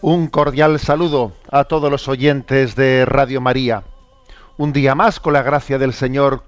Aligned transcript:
Un 0.00 0.28
cordial 0.28 0.78
saludo 0.78 1.32
a 1.50 1.64
todos 1.64 1.90
los 1.90 2.06
oyentes 2.06 2.76
de 2.76 3.04
Radio 3.04 3.40
María. 3.40 3.82
Un 4.56 4.72
día 4.72 4.94
más, 4.94 5.18
con 5.18 5.32
la 5.32 5.42
gracia 5.42 5.76
del 5.76 5.92
Señor, 5.92 6.44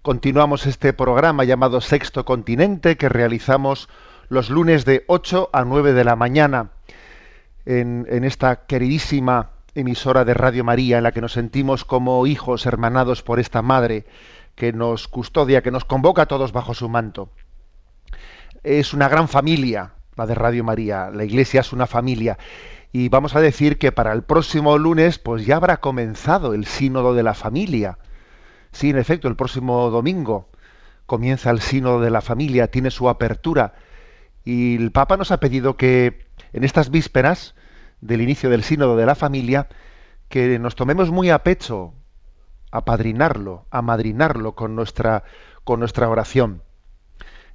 continuamos 0.00 0.64
este 0.66 0.92
programa 0.92 1.42
llamado 1.42 1.80
Sexto 1.80 2.24
Continente 2.24 2.96
que 2.96 3.08
realizamos 3.08 3.88
los 4.28 4.48
lunes 4.48 4.84
de 4.84 5.02
8 5.08 5.50
a 5.52 5.64
9 5.64 5.92
de 5.92 6.04
la 6.04 6.14
mañana 6.14 6.70
en, 7.66 8.06
en 8.08 8.22
esta 8.22 8.66
queridísima 8.66 9.50
emisora 9.74 10.24
de 10.24 10.34
Radio 10.34 10.62
María 10.62 10.98
en 10.98 11.02
la 11.02 11.10
que 11.10 11.20
nos 11.20 11.32
sentimos 11.32 11.84
como 11.84 12.24
hijos 12.28 12.64
hermanados 12.64 13.24
por 13.24 13.40
esta 13.40 13.60
Madre 13.60 14.06
que 14.54 14.72
nos 14.72 15.08
custodia, 15.08 15.62
que 15.62 15.72
nos 15.72 15.84
convoca 15.84 16.22
a 16.22 16.26
todos 16.26 16.52
bajo 16.52 16.74
su 16.74 16.88
manto. 16.88 17.28
Es 18.62 18.94
una 18.94 19.08
gran 19.08 19.26
familia, 19.26 19.94
la 20.14 20.26
de 20.26 20.36
Radio 20.36 20.62
María. 20.62 21.10
La 21.12 21.24
Iglesia 21.24 21.60
es 21.60 21.72
una 21.72 21.88
familia 21.88 22.38
y 22.94 23.08
vamos 23.08 23.34
a 23.34 23.40
decir 23.40 23.76
que 23.76 23.90
para 23.90 24.12
el 24.12 24.22
próximo 24.22 24.78
lunes 24.78 25.18
pues 25.18 25.44
ya 25.44 25.56
habrá 25.56 25.78
comenzado 25.78 26.54
el 26.54 26.64
sínodo 26.64 27.12
de 27.12 27.24
la 27.24 27.34
familia. 27.34 27.98
Sí, 28.70 28.90
en 28.90 28.98
efecto, 28.98 29.26
el 29.26 29.34
próximo 29.34 29.90
domingo 29.90 30.48
comienza 31.04 31.50
el 31.50 31.60
sínodo 31.60 32.00
de 32.00 32.10
la 32.10 32.20
familia, 32.20 32.70
tiene 32.70 32.92
su 32.92 33.08
apertura 33.08 33.74
y 34.44 34.76
el 34.76 34.92
Papa 34.92 35.16
nos 35.16 35.32
ha 35.32 35.40
pedido 35.40 35.76
que 35.76 36.24
en 36.52 36.62
estas 36.62 36.90
vísperas 36.90 37.56
del 38.00 38.20
inicio 38.20 38.48
del 38.48 38.62
sínodo 38.62 38.96
de 38.96 39.06
la 39.06 39.16
familia 39.16 39.66
que 40.28 40.60
nos 40.60 40.76
tomemos 40.76 41.10
muy 41.10 41.30
a 41.30 41.42
pecho 41.42 41.94
a 42.70 42.84
padrinarlo, 42.84 43.66
a 43.72 43.82
madrinarlo 43.82 44.54
con 44.54 44.76
nuestra 44.76 45.24
con 45.64 45.80
nuestra 45.80 46.08
oración. 46.08 46.62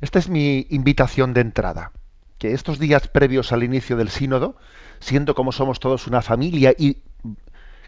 Esta 0.02 0.20
es 0.20 0.28
mi 0.28 0.68
invitación 0.70 1.34
de 1.34 1.40
entrada, 1.40 1.94
que 2.38 2.52
estos 2.52 2.78
días 2.78 3.08
previos 3.08 3.54
al 3.54 3.64
inicio 3.64 3.96
del 3.96 4.10
sínodo 4.10 4.58
siendo 5.00 5.36
como 5.36 5.52
somos 5.52 5.80
todos 5.80 6.08
una 6.08 6.22
familia 6.22 6.74
y 6.78 6.98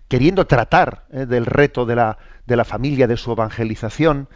queriendo 0.08 0.46
tratar 0.46 1.06
eh, 1.12 1.26
del 1.26 1.46
reto 1.46 1.86
de 1.86 1.96
la, 1.96 2.18
de 2.46 2.56
la, 2.56 2.66
familia, 2.66 3.08
de 3.08 3.18
su 3.18 3.32
evangelización 3.32 4.28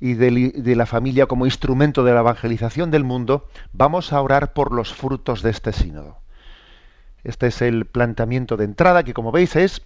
y 0.00 0.14
de, 0.14 0.52
de 0.56 0.76
la 0.76 0.86
familia 0.86 1.26
como 1.26 1.46
instrumento 1.46 2.02
de 2.04 2.12
la 2.12 2.20
evangelización 2.20 2.90
del 2.90 3.04
mundo, 3.04 3.48
vamos 3.72 4.12
a 4.12 4.20
orar 4.20 4.52
por 4.52 4.72
los 4.72 4.92
frutos 4.92 5.42
de 5.42 5.50
este 5.50 5.72
sínodo. 5.72 6.18
Este 7.22 7.46
es 7.46 7.62
el 7.62 7.86
planteamiento 7.86 8.56
de 8.56 8.64
entrada 8.64 9.02
que, 9.02 9.14
como 9.14 9.32
veis, 9.32 9.56
es 9.56 9.82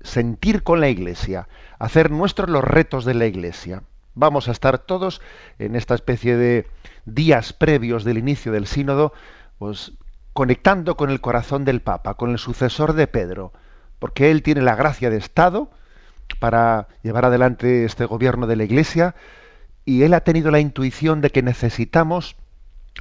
sentir 0.00 0.62
con 0.62 0.80
la 0.80 0.88
Iglesia, 0.88 1.48
hacer 1.78 2.10
nuestros 2.10 2.50
los 2.50 2.64
retos 2.64 3.04
de 3.04 3.14
la 3.14 3.26
Iglesia. 3.26 3.82
Vamos 4.14 4.48
a 4.48 4.52
estar 4.52 4.78
todos 4.78 5.20
en 5.58 5.76
esta 5.76 5.94
especie 5.94 6.36
de 6.36 6.66
días 7.06 7.52
previos 7.52 8.04
del 8.04 8.18
inicio 8.18 8.52
del 8.52 8.66
sínodo, 8.66 9.12
pues 9.58 9.92
conectando 10.32 10.96
con 10.96 11.10
el 11.10 11.20
corazón 11.20 11.64
del 11.64 11.80
Papa, 11.80 12.14
con 12.14 12.30
el 12.30 12.38
sucesor 12.38 12.94
de 12.94 13.06
Pedro, 13.06 13.52
porque 13.98 14.30
él 14.30 14.42
tiene 14.42 14.62
la 14.62 14.74
gracia 14.74 15.10
de 15.10 15.18
Estado 15.18 15.70
para 16.38 16.88
llevar 17.02 17.24
adelante 17.24 17.84
este 17.84 18.04
gobierno 18.04 18.46
de 18.46 18.56
la 18.56 18.64
Iglesia 18.64 19.14
y 19.84 20.02
él 20.02 20.14
ha 20.14 20.20
tenido 20.20 20.50
la 20.50 20.60
intuición 20.60 21.20
de 21.20 21.30
que 21.30 21.42
necesitamos 21.42 22.36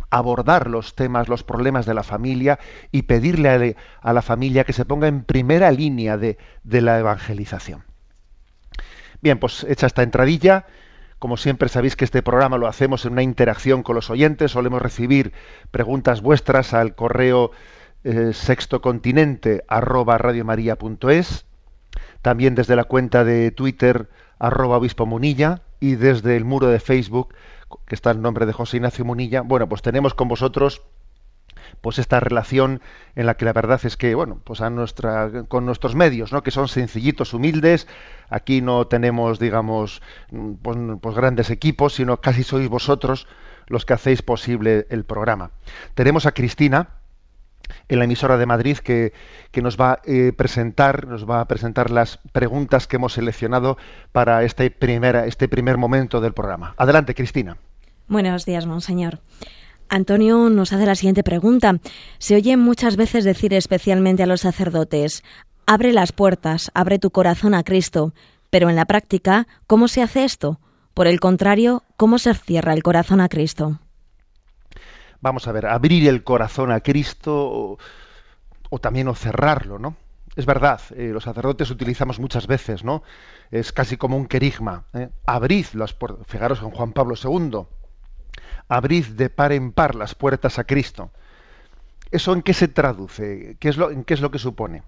abordar 0.09 0.69
los 0.69 0.95
temas, 0.95 1.27
los 1.27 1.43
problemas 1.43 1.85
de 1.85 1.93
la 1.93 2.03
familia 2.03 2.59
y 2.91 3.03
pedirle 3.03 3.75
a, 4.01 4.13
la 4.13 4.21
familia 4.21 4.63
que 4.63 4.73
se 4.73 4.85
ponga 4.85 5.07
en 5.07 5.23
primera 5.23 5.71
línea 5.71 6.17
de, 6.17 6.37
la 6.63 6.99
evangelización. 6.99 7.83
Bien, 9.21 9.37
pues 9.37 9.65
hecha 9.65 9.87
esta 9.87 10.03
entradilla, 10.03 10.65
como 11.21 11.37
siempre 11.37 11.69
sabéis 11.69 11.95
que 11.95 12.03
este 12.03 12.23
programa 12.23 12.57
lo 12.57 12.65
hacemos 12.65 13.05
en 13.05 13.11
una 13.11 13.21
interacción 13.21 13.83
con 13.83 13.93
los 13.95 14.09
oyentes, 14.09 14.49
solemos 14.49 14.81
recibir 14.81 15.33
preguntas 15.69 16.23
vuestras 16.23 16.73
al 16.73 16.95
correo 16.95 17.51
eh, 18.03 18.31
también 22.23 22.55
desde 22.55 22.75
la 22.75 22.85
cuenta 22.85 23.23
de 23.23 23.51
Twitter 23.51 24.09
arroba 24.39 24.77
obispo 24.77 25.05
munilla. 25.05 25.61
Y 25.79 25.93
desde 25.93 26.37
el 26.37 26.43
muro 26.43 26.69
de 26.69 26.79
Facebook 26.79 27.35
que 27.85 27.93
está 27.93 28.09
el 28.09 28.21
nombre 28.23 28.47
de 28.47 28.53
José 28.53 28.77
Ignacio 28.77 29.05
Munilla. 29.05 29.41
Bueno, 29.41 29.69
pues 29.69 29.83
tenemos 29.83 30.15
con 30.15 30.27
vosotros 30.27 30.81
pues 31.81 31.99
esta 31.99 32.19
relación 32.19 32.81
en 33.15 33.25
la 33.25 33.35
que 33.35 33.45
la 33.45 33.53
verdad 33.53 33.79
es 33.83 33.97
que 33.97 34.15
bueno 34.15 34.39
pues 34.43 34.61
a 34.61 34.69
nuestra 34.69 35.45
con 35.47 35.65
nuestros 35.65 35.95
medios 35.95 36.31
no 36.31 36.43
que 36.43 36.51
son 36.51 36.67
sencillitos 36.67 37.33
humildes. 37.33 37.87
Aquí 38.29 38.61
no 38.61 38.87
tenemos 38.87 39.39
digamos 39.39 40.01
pues, 40.61 40.77
pues, 41.01 41.15
grandes 41.15 41.49
equipos 41.49 41.93
sino 41.93 42.21
casi 42.21 42.43
sois 42.43 42.67
vosotros 42.67 43.27
los 43.67 43.85
que 43.85 43.93
hacéis 43.93 44.21
posible 44.21 44.85
el 44.89 45.05
programa. 45.05 45.51
Tenemos 45.95 46.25
a 46.25 46.33
Cristina 46.33 46.89
en 47.87 47.99
la 47.99 48.05
emisora 48.05 48.37
de 48.37 48.45
Madrid 48.45 48.77
que, 48.77 49.13
que 49.51 49.61
nos 49.61 49.79
va 49.79 49.93
a 49.93 49.99
eh, 50.05 50.33
presentar 50.35 51.07
nos 51.07 51.29
va 51.29 51.41
a 51.41 51.45
presentar 51.45 51.89
las 51.89 52.19
preguntas 52.31 52.87
que 52.87 52.97
hemos 52.97 53.13
seleccionado 53.13 53.77
para 54.11 54.43
este 54.43 54.71
primera 54.71 55.25
este 55.25 55.47
primer 55.47 55.77
momento 55.77 56.21
del 56.21 56.33
programa. 56.33 56.73
Adelante 56.77 57.15
Cristina. 57.15 57.57
Buenos 58.07 58.45
días 58.45 58.65
monseñor 58.65 59.19
Antonio 59.91 60.49
nos 60.49 60.71
hace 60.71 60.85
la 60.85 60.95
siguiente 60.95 61.21
pregunta. 61.21 61.79
Se 62.17 62.35
oye 62.35 62.55
muchas 62.55 62.95
veces 62.95 63.25
decir 63.25 63.53
especialmente 63.53 64.23
a 64.23 64.25
los 64.25 64.39
sacerdotes, 64.39 65.21
abre 65.67 65.91
las 65.91 66.13
puertas, 66.13 66.71
abre 66.73 66.97
tu 66.97 67.11
corazón 67.11 67.53
a 67.53 67.63
Cristo, 67.63 68.13
pero 68.49 68.69
en 68.69 68.77
la 68.77 68.85
práctica, 68.85 69.47
¿cómo 69.67 69.89
se 69.89 70.01
hace 70.01 70.23
esto? 70.23 70.61
Por 70.93 71.07
el 71.07 71.19
contrario, 71.19 71.83
¿cómo 71.97 72.19
se 72.19 72.33
cierra 72.33 72.71
el 72.71 72.83
corazón 72.83 73.19
a 73.19 73.27
Cristo? 73.27 73.81
Vamos 75.19 75.49
a 75.49 75.51
ver, 75.51 75.65
abrir 75.65 76.07
el 76.07 76.23
corazón 76.23 76.71
a 76.71 76.79
Cristo 76.79 77.77
o, 78.69 78.79
también 78.79 79.09
o 79.09 79.13
cerrarlo, 79.13 79.77
¿no? 79.77 79.97
Es 80.37 80.45
verdad, 80.45 80.79
eh, 80.95 81.09
los 81.13 81.25
sacerdotes 81.25 81.69
utilizamos 81.69 82.17
muchas 82.17 82.47
veces, 82.47 82.85
¿no? 82.85 83.03
Es 83.51 83.73
casi 83.73 83.97
como 83.97 84.15
un 84.15 84.27
querigma. 84.27 84.85
¿eh? 84.93 85.09
Abrid 85.25 85.65
las 85.73 85.93
puertas. 85.93 86.25
Fijaros 86.27 86.61
en 86.61 86.71
Juan 86.71 86.93
Pablo 86.93 87.15
II 87.21 87.65
abrid 88.71 89.05
de 89.05 89.29
par 89.29 89.51
en 89.51 89.73
par 89.73 89.95
las 89.95 90.15
puertas 90.15 90.57
a 90.57 90.63
Cristo. 90.63 91.11
¿Eso 92.09 92.31
en 92.31 92.41
qué 92.41 92.53
se 92.53 92.69
traduce? 92.69 93.57
¿Qué 93.59 93.67
es 93.67 93.75
lo, 93.75 93.91
¿En 93.91 94.05
qué 94.05 94.13
es 94.13 94.21
lo 94.21 94.31
que 94.31 94.39
supone? 94.39 94.83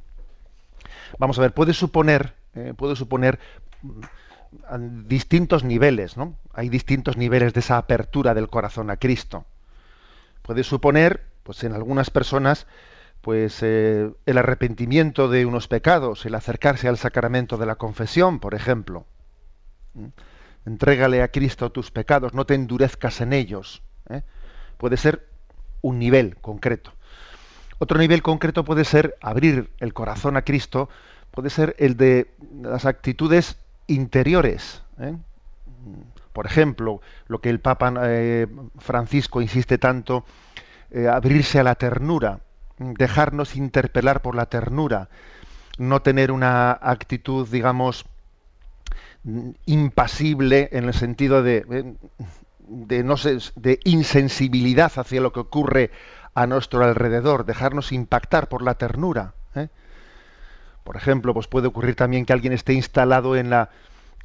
Vamos 1.19 1.37
a 1.37 1.41
ver, 1.41 1.53
puede 1.53 1.73
suponer, 1.73 2.33
eh, 2.55 2.73
puede 2.77 2.95
suponer 2.95 3.39
mm, 3.81 5.07
distintos 5.07 5.65
niveles, 5.65 6.15
¿no? 6.15 6.37
Hay 6.53 6.69
distintos 6.69 7.17
niveles 7.17 7.53
de 7.53 7.59
esa 7.59 7.77
apertura 7.77 8.33
del 8.33 8.49
corazón 8.49 8.89
a 8.89 8.95
Cristo. 8.95 9.45
Puede 10.43 10.63
suponer, 10.63 11.25
pues 11.43 11.65
en 11.65 11.73
algunas 11.73 12.09
personas, 12.09 12.67
pues 13.19 13.59
eh, 13.63 14.09
el 14.25 14.37
arrepentimiento 14.37 15.27
de 15.27 15.45
unos 15.45 15.67
pecados, 15.67 16.25
el 16.25 16.35
acercarse 16.35 16.87
al 16.87 16.97
sacramento 16.97 17.57
de 17.57 17.65
la 17.65 17.75
confesión, 17.75 18.39
por 18.39 18.53
ejemplo. 18.53 19.05
Entrégale 20.65 21.21
a 21.21 21.27
Cristo 21.27 21.71
tus 21.71 21.91
pecados, 21.91 22.33
no 22.33 22.45
te 22.45 22.55
endurezcas 22.55 23.21
en 23.21 23.33
ellos. 23.33 23.81
¿eh? 24.09 24.21
Puede 24.77 24.97
ser 24.97 25.27
un 25.81 25.99
nivel 25.99 26.37
concreto. 26.37 26.93
Otro 27.79 27.97
nivel 27.99 28.21
concreto 28.21 28.63
puede 28.63 28.85
ser 28.85 29.17
abrir 29.21 29.69
el 29.79 29.93
corazón 29.93 30.37
a 30.37 30.43
Cristo, 30.43 30.89
puede 31.31 31.49
ser 31.49 31.75
el 31.79 31.97
de 31.97 32.31
las 32.61 32.85
actitudes 32.85 33.57
interiores. 33.87 34.83
¿eh? 34.99 35.17
Por 36.31 36.45
ejemplo, 36.45 37.01
lo 37.27 37.41
que 37.41 37.49
el 37.49 37.59
Papa 37.59 37.93
eh, 38.03 38.47
Francisco 38.77 39.41
insiste 39.41 39.77
tanto, 39.77 40.25
abrirse 41.11 41.59
a 41.59 41.63
la 41.63 41.73
ternura, 41.73 42.41
dejarnos 42.77 43.55
interpelar 43.55 44.21
por 44.21 44.35
la 44.35 44.45
ternura, 44.45 45.09
no 45.79 46.01
tener 46.03 46.31
una 46.31 46.71
actitud, 46.71 47.47
digamos, 47.49 48.05
impasible 49.65 50.69
en 50.71 50.85
el 50.85 50.93
sentido 50.93 51.43
de, 51.43 51.95
de, 52.59 53.03
no 53.03 53.17
sé, 53.17 53.37
de 53.55 53.79
insensibilidad 53.83 54.91
hacia 54.95 55.21
lo 55.21 55.31
que 55.31 55.39
ocurre 55.39 55.91
a 56.33 56.47
nuestro 56.47 56.83
alrededor, 56.83 57.45
dejarnos 57.45 57.91
impactar 57.91 58.49
por 58.49 58.63
la 58.63 58.75
ternura. 58.75 59.33
¿eh? 59.55 59.69
Por 60.83 60.97
ejemplo, 60.97 61.33
pues 61.33 61.47
puede 61.47 61.67
ocurrir 61.67 61.95
también 61.95 62.25
que 62.25 62.33
alguien 62.33 62.53
esté 62.53 62.73
instalado 62.73 63.35
en 63.35 63.49
la, 63.49 63.69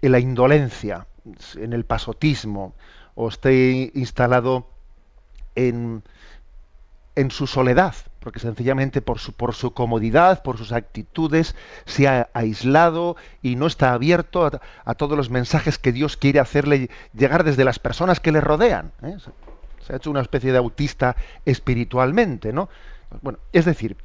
en 0.00 0.12
la 0.12 0.18
indolencia, 0.18 1.06
en 1.56 1.72
el 1.72 1.84
pasotismo, 1.84 2.74
o 3.14 3.28
esté 3.28 3.90
instalado 3.94 4.68
en, 5.54 6.02
en 7.14 7.30
su 7.30 7.46
soledad, 7.46 7.94
porque 8.28 8.40
sencillamente 8.40 9.00
por 9.00 9.20
su, 9.20 9.32
por 9.32 9.54
su 9.54 9.72
comodidad, 9.72 10.42
por 10.42 10.58
sus 10.58 10.72
actitudes, 10.72 11.56
se 11.86 12.08
ha 12.08 12.28
aislado 12.34 13.16
y 13.40 13.56
no 13.56 13.66
está 13.66 13.94
abierto 13.94 14.44
a, 14.84 14.94
todos 14.96 15.16
los 15.16 15.30
mensajes 15.30 15.78
que 15.78 15.92
Dios 15.92 16.19
quiere 16.19 16.38
hacerle 16.38 16.90
llegar 17.14 17.42
desde 17.42 17.64
las 17.64 17.78
personas 17.78 18.20
que 18.20 18.30
le 18.30 18.42
rodean. 18.42 18.92
¿eh? 19.02 19.16
Se 19.80 19.94
ha 19.94 19.96
hecho 19.96 20.10
una 20.10 20.20
especie 20.20 20.52
de 20.52 20.58
autista 20.58 21.16
espiritualmente, 21.46 22.52
¿no? 22.52 22.69
Bueno, 23.22 23.38
es 23.54 23.64
decir, 23.64 23.96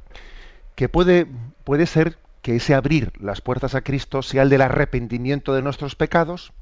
que 0.74 0.88
puede, 0.88 1.26
puede 1.64 1.84
ser 1.84 2.16
que 2.40 2.56
ese 2.56 2.74
abrir 2.74 3.12
las 3.20 3.42
puertas 3.42 3.74
a 3.74 3.82
Cristo 3.82 4.22
sea 4.22 4.40
el 4.40 4.48
del 4.48 4.62
arrepentimiento 4.62 5.52
de 5.52 5.60
nuestros 5.60 5.96
pecados, 5.96 6.54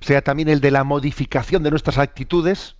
sea 0.00 0.22
también 0.22 0.48
el 0.48 0.62
de 0.62 0.70
la 0.70 0.82
modificación 0.82 1.62
de 1.62 1.72
nuestras 1.72 1.98
actitudes, 1.98 2.76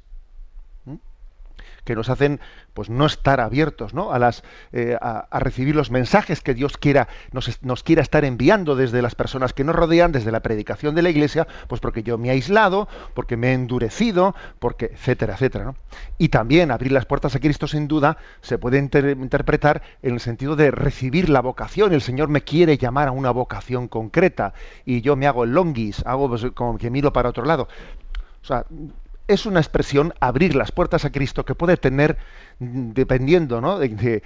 que 1.85 1.95
nos 1.95 2.09
hacen 2.09 2.41
pues 2.75 2.89
no 2.89 3.07
estar 3.07 3.41
abiertos 3.41 3.95
¿no? 3.95 4.13
a 4.13 4.19
las 4.19 4.43
eh, 4.73 4.97
a, 5.01 5.27
recibir 5.39 5.75
los 5.75 5.91
mensajes 5.91 6.41
que 6.41 6.55
Dios 6.55 6.77
quiera 6.77 7.09
nos, 7.33 7.63
nos, 7.63 7.83
quiera 7.83 8.03
estar 8.03 8.25
enviando 8.25 8.77
desde 8.77 9.03
las 9.03 9.15
personas 9.15 9.53
que 9.53 9.65
nos 9.65 9.75
rodean 9.75 10.13
desde 10.13 10.33
la 10.33 10.41
predicación 10.41 10.95
de 10.95 11.03
la 11.03 11.11
iglesia 11.11 11.47
pues 11.69 11.81
porque 11.81 12.03
yo 12.03 12.19
me 12.19 12.29
he 12.29 12.31
aislado 12.33 12.89
porque 13.15 13.37
me 13.37 13.51
he 13.51 13.55
endurecido 13.55 14.35
porque 14.59 14.87
etcétera 14.87 15.35
etcétera 15.35 15.65
¿no? 15.65 15.77
y 16.19 16.29
también 16.29 16.71
abrir 16.71 16.93
las 16.93 17.07
puertas 17.07 17.35
a 17.35 17.41
Cristo 17.41 17.67
sin 17.67 17.89
duda 17.89 18.17
se 18.41 18.59
puede 18.59 18.79
interpretar 18.79 19.83
en 20.03 20.15
el 20.15 20.21
sentido 20.21 20.57
de 20.57 20.71
recibir 20.71 21.29
la 21.29 21.41
vocación 21.41 21.93
el 21.93 22.03
Señor 22.03 22.29
me 22.29 22.43
quiere 22.43 22.79
llamar 22.79 23.09
a 23.09 23.13
una 23.13 23.31
vocación 23.31 23.89
concreta 23.89 24.55
y 24.85 25.01
yo 25.01 25.17
me 25.17 25.27
hago 25.27 25.45
el 25.45 25.53
longis 25.53 26.03
hago 26.07 26.29
pues, 26.29 26.47
como 26.55 26.79
que 26.79 26.91
miro 26.91 27.13
para 27.13 27.29
otro 27.29 27.45
lado 27.45 27.69
o 28.43 28.45
sea, 28.45 28.67
es 29.29 29.47
una 29.47 29.61
expresión 29.61 30.15
abrir 30.21 30.55
las 30.55 30.73
puertas 30.73 31.05
a 31.05 31.13
Cristo 31.13 31.45
que 31.45 31.55
puede 31.55 31.77
tener, 31.77 32.19
dependiendo 32.59 33.61
¿no? 33.61 33.79
de, 33.79 34.23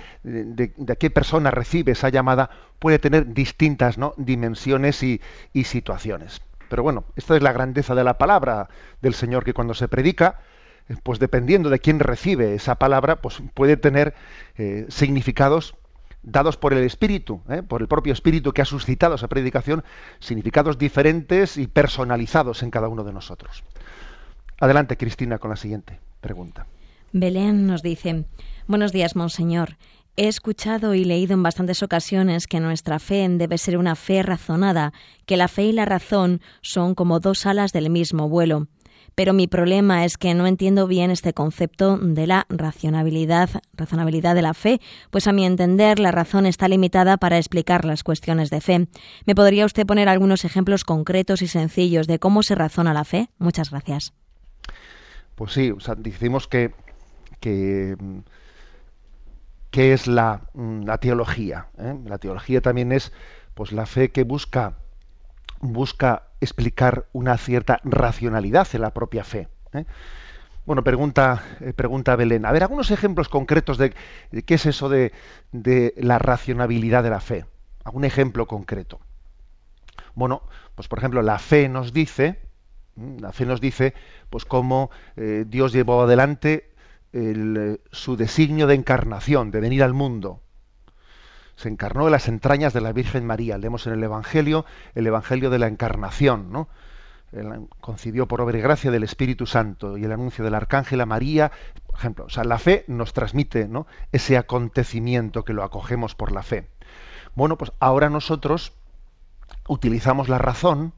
qué 0.99 1.11
persona 1.11 1.51
recibe 1.51 1.93
esa 1.93 2.09
llamada, 2.09 2.51
puede 2.79 2.99
tener 2.99 3.33
distintas 3.33 3.99
¿no? 3.99 4.15
dimensiones 4.17 5.03
y, 5.03 5.21
situaciones. 5.65 6.41
Pero 6.69 6.83
bueno, 6.83 7.05
esta 7.15 7.37
es 7.37 7.43
la 7.43 7.53
grandeza 7.53 7.95
de 7.95 8.05
la 8.05 8.19
palabra 8.19 8.69
del 9.01 9.15
Señor, 9.15 9.45
que 9.45 9.55
cuando 9.55 9.75
se 9.75 9.89
predica, 9.89 10.41
pues 11.03 11.19
dependiendo 11.19 11.71
de 11.71 11.79
quién 11.79 12.01
recibe 12.01 12.55
esa 12.55 12.77
palabra, 12.77 13.17
pues 13.17 13.43
puede 13.55 13.77
tener 13.77 14.15
eh, 14.57 14.87
significados 14.89 15.77
dados 16.27 16.57
por 16.57 16.73
el 16.73 16.83
Espíritu, 16.85 17.41
¿eh? 17.49 17.63
por 17.63 17.81
el 17.81 17.89
propio 17.89 18.13
Espíritu 18.13 18.53
que 18.53 18.63
ha 18.63 18.67
suscitado 18.67 19.15
esa 19.15 19.29
predicación, 19.29 19.85
significados 20.19 20.77
diferentes 20.77 21.57
y 21.57 21.69
personalizados 21.69 22.63
en 22.63 22.71
cada 22.71 22.89
uno 22.89 23.05
de 23.05 23.13
nosotros. 23.13 23.63
Adelante, 24.59 24.97
Cristina, 24.97 25.39
con 25.39 25.51
la 25.51 25.57
siguiente 25.57 26.01
pregunta. 26.21 26.67
Belén 27.13 27.67
nos 27.67 27.83
dice, 27.83 28.25
buenos 28.67 28.93
días, 28.93 29.17
Monseñor. 29.17 29.77
He 30.17 30.29
escuchado 30.29 30.95
y 30.95 31.05
leído 31.05 31.35
en 31.35 31.43
bastantes 31.43 31.83
ocasiones 31.83 32.47
que 32.47 32.59
nuestra 32.59 32.99
fe 32.99 33.27
debe 33.29 33.59
ser 33.59 33.77
una 33.77 33.97
fe 33.97 34.23
razonada, 34.23 34.95
que 35.27 35.37
la 35.37 35.49
fe 35.49 35.65
y 35.65 35.73
la 35.73 35.85
razón 35.85 36.41
son 36.63 36.95
como 36.95 37.21
dos 37.21 37.45
alas 37.45 37.73
del 37.73 37.91
mismo 37.91 38.29
vuelo. 38.29 38.67
Pero 39.15 39.35
mi 39.35 39.47
problema 39.47 40.05
es 40.05 40.17
que 40.17 40.35
no 40.35 40.47
entiendo 40.47 40.87
bien 40.87 41.11
este 41.11 41.33
concepto 41.33 41.99
de 41.99 42.27
la 42.27 42.47
racionalidad, 42.49 43.49
razonabilidad 43.75 44.35
de 44.35 44.43
la 44.43 44.55
fe, 44.55 44.81
pues 45.11 45.27
a 45.27 45.33
mi 45.33 45.45
entender 45.45 45.99
la 45.99 46.13
razón 46.13 46.47
está 46.47 46.69
limitada 46.69 47.19
para 47.19 47.39
explicar 47.39 47.85
las 47.85 48.03
cuestiones 48.03 48.51
de 48.51 48.61
fe. 48.61 48.89
¿Me 49.27 49.35
podría 49.35 49.67
usted 49.67 49.87
poner 49.87 50.09
algunos 50.09 50.45
ejemplos 50.45 50.85
concretos 50.85 51.41
y 51.43 51.47
sencillos 51.47 52.07
de 52.07 52.19
cómo 52.19 52.43
se 52.43 52.55
razona 52.55 52.95
la 52.95 53.05
fe? 53.05 53.29
Muchas 53.39 53.71
gracias. 53.71 54.13
Pues 55.37 55.53
sí, 55.53 55.71
o 55.71 55.81
sea, 55.81 55.95
decimos 55.95 56.49
que, 56.49 56.73
que, 57.41 57.97
es 59.71 60.07
la, 60.07 60.49
mm, 60.55 60.85
la 60.85 60.99
teología. 60.99 61.69
¿eh? 61.79 61.95
La 62.07 62.19
teología 62.19 62.63
también 62.63 62.91
es 62.91 63.13
pues 63.55 63.73
la 63.73 63.85
fe 63.85 64.11
que 64.11 64.25
busca, 64.25 64.79
busca 65.61 66.25
explicar 66.41 67.07
una 67.13 67.37
cierta 67.37 67.81
racionalidad 67.85 68.67
en 68.73 68.81
la 68.81 68.95
propia 68.95 69.25
fe. 69.25 69.49
¿eh? 69.75 69.85
Bueno, 70.65 70.83
pregunta, 70.83 71.43
eh, 71.61 71.75
pregunta 71.75 72.17
Belén. 72.17 72.47
A 72.47 72.53
ver, 72.53 72.63
algunos 72.63 72.91
ejemplos 72.91 73.29
concretos 73.29 73.77
de, 73.77 73.93
qué 74.47 74.55
es 74.55 74.65
eso 74.65 74.89
de, 74.89 75.13
de, 75.53 75.93
la 75.99 76.19
racionalidad 76.19 77.03
de 77.03 77.11
la 77.11 77.21
fe. 77.21 77.45
¿Algún 77.85 78.07
ejemplo 78.07 78.47
concreto? 78.47 79.01
Bueno, 80.15 80.43
pues 80.75 80.89
por 80.89 80.99
ejemplo, 80.99 81.21
la 81.21 81.39
fe 81.39 81.69
nos 81.69 81.93
dice 81.93 82.41
Mm, 82.97 83.19
la 83.21 83.33
fe 83.33 83.45
nos 83.47 83.61
dice 83.61 83.95
pues 84.31 84.45
cómo 84.45 84.91
eh, 85.17 85.45
Dios 85.47 85.73
llevó 85.73 86.03
adelante 86.03 86.71
eh, 87.13 87.79
su 87.93 88.17
designio 88.17 88.67
de 88.67 88.75
encarnación, 88.75 89.51
de 89.51 89.61
venir 89.61 89.83
al 89.83 89.95
mundo. 89.95 90.43
Se 91.57 91.69
encarnó 91.69 92.07
en 92.07 92.13
las 92.13 92.29
entrañas 92.29 92.73
de 92.75 92.83
la 92.83 92.93
Virgen 92.93 93.25
María. 93.25 93.57
Leemos 93.57 93.87
en 93.87 93.95
el 93.95 94.05
Evangelio 94.05 94.67
el 94.95 95.07
Evangelio 95.07 95.49
de 95.49 95.59
la 95.59 95.69
Encarnación, 95.69 96.53
¿no? 96.53 96.69
concibió 97.81 98.27
por 98.27 98.41
obra 98.41 98.57
y 98.57 98.63
gracia 98.63 98.91
del 98.91 99.03
Espíritu 99.03 99.47
Santo 99.47 99.99
y 99.99 100.05
el 100.05 100.13
anuncio 100.13 100.45
del 100.45 100.55
Arcángel 100.55 101.01
a 101.01 101.07
María, 101.07 101.53
por 101.87 101.97
ejemplo. 101.97 102.25
O 102.27 102.31
sea, 102.31 102.45
la 102.45 102.59
fe 102.59 102.85
nos 102.89 103.13
transmite 103.13 103.69
ese 104.13 104.37
acontecimiento 104.37 105.45
que 105.45 105.53
lo 105.53 105.63
acogemos 105.63 106.15
por 106.15 106.33
la 106.33 106.43
fe. 106.43 106.69
Bueno, 107.35 107.59
pues 107.59 107.73
ahora 107.81 108.09
nosotros 108.09 108.73
utilizamos 109.69 110.29
la 110.29 110.39
razón, 110.39 110.93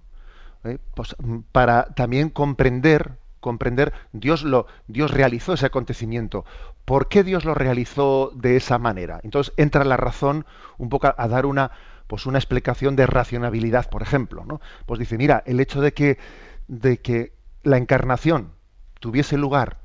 ¿eh? 0.65 0.79
pues, 0.95 1.17
mm, 1.19 1.39
para 1.53 1.87
también 1.95 2.31
comprender 2.31 3.19
comprender 3.41 3.93
Dios 4.13 4.43
lo 4.43 4.67
Dios 4.89 5.13
realizó 5.13 5.53
ese 5.53 5.67
acontecimiento. 5.67 6.45
Por 6.85 7.09
qué 7.09 7.23
Dios 7.23 7.45
lo 7.45 7.55
realizó 7.55 8.33
de 8.35 8.57
esa 8.57 8.79
manera 8.79 9.21
entonces 9.23 9.55
entra 9.57 9.85
la 9.85 9.97
razón 9.97 10.45
un 10.77 10.89
poco 10.89 11.15
a, 11.17 11.29
dar 11.29 11.47
una 11.47 11.71
pues 12.07 12.27
una 12.27 12.39
explicación 12.39 12.97
de 12.97 13.07
racionalidad 13.07 13.89
por 13.91 14.03
ejemplo 14.03 14.45
no 14.45 14.61
pues 14.87 14.99
dice 14.99 15.19
mira 15.19 15.43
el 15.47 15.61
hecho 15.61 15.81
de 15.81 15.93
que 15.93 16.19
de 16.67 17.01
que 17.01 17.33
la 17.63 17.77
encarnación 17.77 18.53
tuviese 19.01 19.37
lugar 19.37 19.79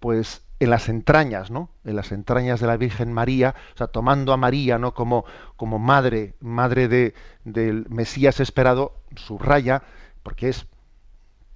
pues 0.00 0.47
en 0.60 0.70
las 0.70 0.88
entrañas, 0.88 1.50
¿no? 1.50 1.70
En 1.84 1.96
las 1.96 2.12
entrañas 2.12 2.60
de 2.60 2.66
la 2.66 2.76
Virgen 2.76 3.12
María, 3.12 3.54
o 3.74 3.78
sea, 3.78 3.86
tomando 3.86 4.32
a 4.32 4.36
María, 4.36 4.78
¿no? 4.78 4.94
Como, 4.94 5.24
como 5.56 5.78
madre, 5.78 6.34
madre 6.40 6.88
de, 6.88 7.14
del 7.44 7.86
Mesías 7.88 8.40
esperado, 8.40 8.94
subraya, 9.16 9.82
porque 10.22 10.48
es 10.48 10.66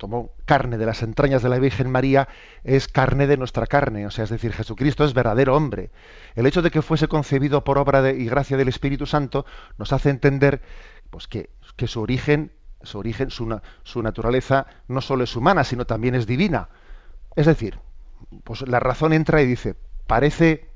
tomó 0.03 0.33
carne 0.47 0.79
de 0.79 0.87
las 0.87 1.05
entrañas 1.05 1.45
de 1.45 1.49
la 1.49 1.61
Virgen 1.61 1.89
María, 1.89 2.29
es 2.65 2.89
carne 2.89 3.29
de 3.29 3.37
nuestra 3.37 3.69
carne, 3.69 4.05
o 4.05 4.11
sea, 4.11 4.25
es 4.25 4.31
decir, 4.31 4.53
Jesucristo 4.53 5.05
es 5.05 5.15
verdadero 5.15 5.55
hombre. 5.55 5.93
El 6.35 6.47
hecho 6.47 6.61
de 6.61 6.73
que 6.73 6.83
fuese 6.83 7.07
concebido 7.07 7.63
por 7.63 7.79
obra 7.79 8.11
y 8.11 8.27
gracia 8.27 8.57
del 8.57 8.67
Espíritu 8.67 9.07
Santo 9.07 9.47
nos 9.79 9.93
hace 9.93 10.11
entender 10.11 10.61
pues, 11.11 11.29
que, 11.29 11.51
que 11.77 11.87
su 11.87 12.01
origen, 12.01 12.51
su 12.83 12.99
origen, 12.99 13.31
su, 13.31 13.61
su 13.85 14.03
naturaleza 14.03 14.67
no 14.89 15.01
solo 15.03 15.23
es 15.23 15.37
humana, 15.37 15.63
sino 15.63 15.87
también 15.87 16.17
es 16.17 16.27
divina. 16.27 16.69
Es 17.37 17.47
decir, 17.47 17.79
pues 18.45 18.67
la 18.67 18.81
razón 18.81 19.13
entra 19.13 19.43
y 19.43 19.47
dice, 19.47 19.77
parece, 20.07 20.69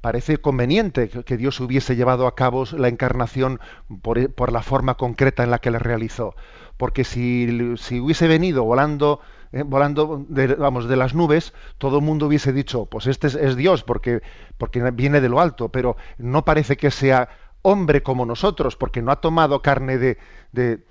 parece 0.00 0.38
conveniente 0.38 1.08
que 1.08 1.36
Dios 1.36 1.60
hubiese 1.60 1.96
llevado 1.96 2.26
a 2.26 2.34
cabo 2.34 2.64
la 2.76 2.88
encarnación 2.88 3.60
por, 4.02 4.52
la 4.52 4.62
forma 4.62 4.94
concreta 4.94 5.42
en 5.42 5.50
la 5.50 5.58
que 5.58 5.70
la 5.70 5.78
realizó. 5.78 6.34
Porque 6.76 7.04
si, 7.04 7.74
si 7.76 8.00
hubiese 8.00 8.26
venido 8.26 8.64
volando, 8.64 9.20
eh, 9.52 9.62
volando 9.62 10.24
de, 10.28 10.54
vamos, 10.54 10.88
de 10.88 10.96
las 10.96 11.14
nubes, 11.14 11.54
todo 11.78 11.98
el 11.98 12.04
mundo 12.04 12.26
hubiese 12.26 12.52
dicho, 12.52 12.86
pues 12.86 13.06
este 13.06 13.28
es, 13.28 13.56
Dios, 13.56 13.82
porque, 13.84 14.22
porque 14.58 14.82
viene 14.90 15.20
de 15.20 15.28
lo 15.28 15.40
alto, 15.40 15.68
pero 15.70 15.96
no 16.18 16.44
parece 16.44 16.76
que 16.76 16.90
sea 16.90 17.28
hombre 17.62 18.02
como 18.02 18.26
nosotros, 18.26 18.76
porque 18.76 19.00
no 19.00 19.10
ha 19.10 19.20
tomado 19.20 19.62
carne 19.62 19.96
de, 19.98 20.18
de, 20.52 20.84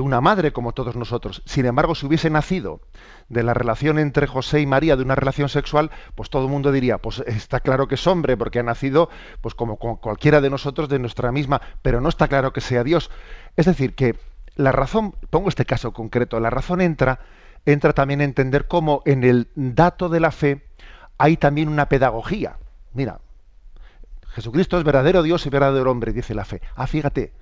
una 0.00 0.20
madre 0.20 0.52
como 0.52 0.72
todos 0.72 0.96
nosotros. 0.96 1.42
Sin 1.44 1.66
embargo, 1.66 1.94
si 1.94 2.06
hubiese 2.06 2.30
nacido 2.30 2.80
de 3.28 3.42
la 3.42 3.54
relación 3.54 3.98
entre 3.98 4.26
José 4.26 4.60
y 4.60 4.66
María, 4.66 4.96
de 4.96 5.02
una 5.02 5.14
relación 5.14 5.48
sexual, 5.48 5.90
pues 6.14 6.30
todo 6.30 6.44
el 6.44 6.50
mundo 6.50 6.72
diría, 6.72 6.98
pues 6.98 7.22
está 7.26 7.60
claro 7.60 7.88
que 7.88 7.96
es 7.96 8.06
hombre, 8.06 8.36
porque 8.36 8.60
ha 8.60 8.62
nacido 8.62 9.08
pues 9.40 9.54
como 9.54 9.76
cualquiera 9.76 10.40
de 10.40 10.50
nosotros 10.50 10.88
de 10.88 10.98
nuestra 10.98 11.32
misma, 11.32 11.60
pero 11.82 12.00
no 12.00 12.08
está 12.08 12.28
claro 12.28 12.52
que 12.52 12.60
sea 12.60 12.84
Dios. 12.84 13.10
Es 13.56 13.66
decir, 13.66 13.94
que 13.94 14.16
la 14.56 14.72
razón, 14.72 15.14
pongo 15.30 15.48
este 15.48 15.64
caso 15.64 15.92
concreto, 15.92 16.38
la 16.40 16.50
razón 16.50 16.80
entra, 16.80 17.20
entra 17.66 17.92
también 17.92 18.20
a 18.20 18.24
entender 18.24 18.68
cómo 18.68 19.02
en 19.04 19.24
el 19.24 19.48
dato 19.54 20.08
de 20.08 20.20
la 20.20 20.30
fe 20.30 20.64
hay 21.18 21.36
también 21.36 21.68
una 21.68 21.88
pedagogía. 21.88 22.56
Mira, 22.92 23.20
Jesucristo 24.28 24.78
es 24.78 24.84
verdadero 24.84 25.22
Dios 25.22 25.44
y 25.46 25.50
verdadero 25.50 25.90
hombre, 25.90 26.12
dice 26.12 26.34
la 26.34 26.44
fe. 26.44 26.62
Ah, 26.76 26.86
fíjate, 26.86 27.32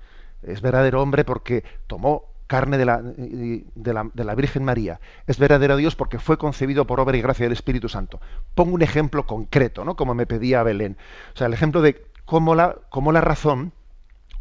es 0.43 0.61
verdadero 0.61 1.01
hombre 1.01 1.25
porque 1.25 1.63
tomó 1.87 2.29
carne 2.49 2.79
de 2.79 2.85
la, 2.85 4.35
Virgen 4.35 4.63
María. 4.63 4.99
Es 5.27 5.37
verdadero 5.37 5.77
Dios 5.77 5.95
porque 5.95 6.17
fue 6.17 6.39
concebido 6.39 6.87
por 6.87 6.99
obra 6.99 7.15
y 7.15 7.21
gracia 7.21 7.45
del 7.45 7.53
Espíritu 7.53 7.89
Santo. 7.89 8.19
Pongo 8.55 8.73
un 8.73 8.81
ejemplo 8.81 9.27
concreto, 9.27 9.85
¿no? 9.85 9.95
Como 9.95 10.15
me 10.15 10.25
pedía 10.25 10.63
Belén. 10.63 10.97
O 11.35 11.37
sea, 11.37 11.45
el 11.45 11.53
ejemplo 11.53 11.83
de 11.83 12.03
cómo 12.25 12.55
la, 12.55 13.21
razón, 13.21 13.71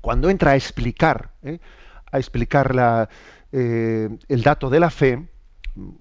cuando 0.01 0.31
entra 0.31 0.53
a 0.53 0.57
explicar, 0.57 1.33
¿eh? 1.43 1.59
a 2.11 2.19
explicar 2.19 3.11
eh, 3.53 4.09
el 4.29 4.43
dato 4.43 4.71
de 4.71 4.81
la 4.81 4.89
fe, 4.89 5.29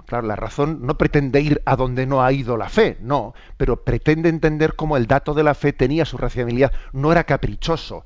claro, 0.05 0.27
la 0.27 0.37
razón 0.37 0.79
no 0.83 0.97
pretende 0.97 1.41
ir 1.41 1.61
a 1.65 1.75
donde 1.75 2.05
no 2.05 2.23
ha 2.23 2.31
ido 2.31 2.55
la 2.55 2.69
fe, 2.69 2.97
no, 3.01 3.33
pero 3.57 3.83
pretende 3.83 4.29
entender 4.29 4.77
cómo 4.77 4.95
el 4.95 5.07
dato 5.07 5.33
de 5.33 5.43
la 5.43 5.55
fe 5.55 5.73
tenía 5.73 6.05
su 6.05 6.17
racionalidad, 6.17 6.71
no 6.93 7.11
era 7.11 7.25
caprichoso 7.25 8.05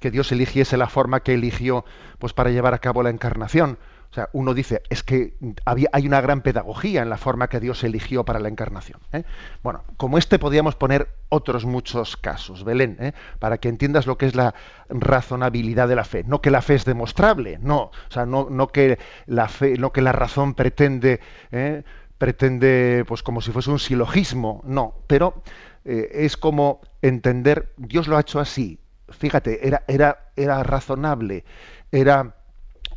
que 0.00 0.10
Dios 0.10 0.32
eligiese 0.32 0.76
la 0.76 0.88
forma 0.88 1.20
que 1.20 1.34
eligió 1.34 1.84
pues 2.18 2.32
para 2.32 2.50
llevar 2.50 2.74
a 2.74 2.78
cabo 2.78 3.02
la 3.02 3.10
encarnación. 3.10 3.78
O 4.10 4.12
sea, 4.12 4.28
uno 4.32 4.54
dice, 4.54 4.82
es 4.90 5.04
que 5.04 5.34
había, 5.64 5.88
hay 5.92 6.04
una 6.04 6.20
gran 6.20 6.40
pedagogía 6.40 7.02
en 7.02 7.10
la 7.10 7.16
forma 7.16 7.48
que 7.48 7.60
Dios 7.60 7.84
eligió 7.84 8.24
para 8.24 8.40
la 8.40 8.48
encarnación. 8.48 8.98
¿eh? 9.12 9.22
Bueno, 9.62 9.84
como 9.96 10.18
este 10.18 10.40
podríamos 10.40 10.74
poner 10.74 11.14
otros 11.28 11.64
muchos 11.64 12.16
casos, 12.16 12.64
Belén, 12.64 12.96
¿eh? 12.98 13.12
para 13.38 13.58
que 13.58 13.68
entiendas 13.68 14.08
lo 14.08 14.18
que 14.18 14.26
es 14.26 14.34
la 14.34 14.52
razonabilidad 14.88 15.86
de 15.86 15.94
la 15.94 16.02
fe. 16.02 16.24
No 16.26 16.40
que 16.40 16.50
la 16.50 16.60
fe 16.60 16.74
es 16.74 16.84
demostrable, 16.84 17.58
no. 17.62 17.82
O 17.82 17.92
sea, 18.08 18.26
no, 18.26 18.48
no 18.50 18.66
que 18.68 18.98
la 19.26 19.46
fe, 19.46 19.76
no 19.78 19.92
que 19.92 20.02
la 20.02 20.10
razón 20.10 20.54
pretende, 20.54 21.20
¿eh? 21.52 21.84
pretende, 22.18 23.04
pues 23.06 23.22
como 23.22 23.40
si 23.40 23.52
fuese 23.52 23.70
un 23.70 23.78
silogismo, 23.78 24.60
no. 24.64 24.94
Pero 25.06 25.42
es 25.84 26.36
como 26.36 26.80
entender, 27.00 27.72
Dios 27.76 28.08
lo 28.08 28.16
ha 28.16 28.20
hecho 28.20 28.40
así. 28.40 28.80
Fíjate, 29.10 29.66
era, 29.66 29.82
era, 29.88 30.32
era 30.36 30.62
razonable, 30.62 31.44
era 31.92 32.36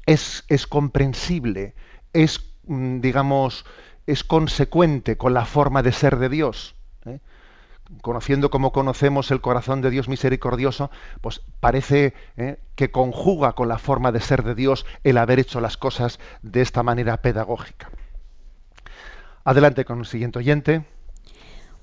es, 0.06 0.44
es 0.48 0.68
comprensible, 0.68 1.74
es, 2.14 2.56
mm, 2.68 3.00
digamos, 3.00 3.66
es 4.08 4.24
consecuente 4.24 5.18
con 5.18 5.34
la 5.34 5.46
forma 5.46 5.82
de 5.84 5.92
ser 5.92 6.18
de 6.18 6.30
Dios. 6.30 6.76
¿eh? 7.06 7.20
Conociendo 8.02 8.50
como 8.50 8.72
conocemos 8.72 9.32
el 9.32 9.42
corazón 9.42 9.82
de 9.82 9.90
Dios 9.90 10.10
misericordioso, 10.10 10.92
pues 11.22 11.42
parece 11.60 12.14
¿eh? 12.38 12.58
que 12.76 12.92
conjuga 12.92 13.54
con 13.54 13.68
la 13.68 13.78
forma 13.78 14.12
de 14.12 14.20
ser 14.20 14.44
de 14.44 14.56
Dios 14.56 14.86
el 15.04 15.18
haber 15.18 15.40
hecho 15.40 15.62
las 15.62 15.78
cosas 15.78 16.20
de 16.42 16.62
esta 16.62 16.84
manera 16.84 17.18
pedagógica. 17.18 17.90
Adelante 19.46 19.86
con 19.86 20.00
el 20.00 20.06
siguiente 20.06 20.40
oyente. 20.40 20.86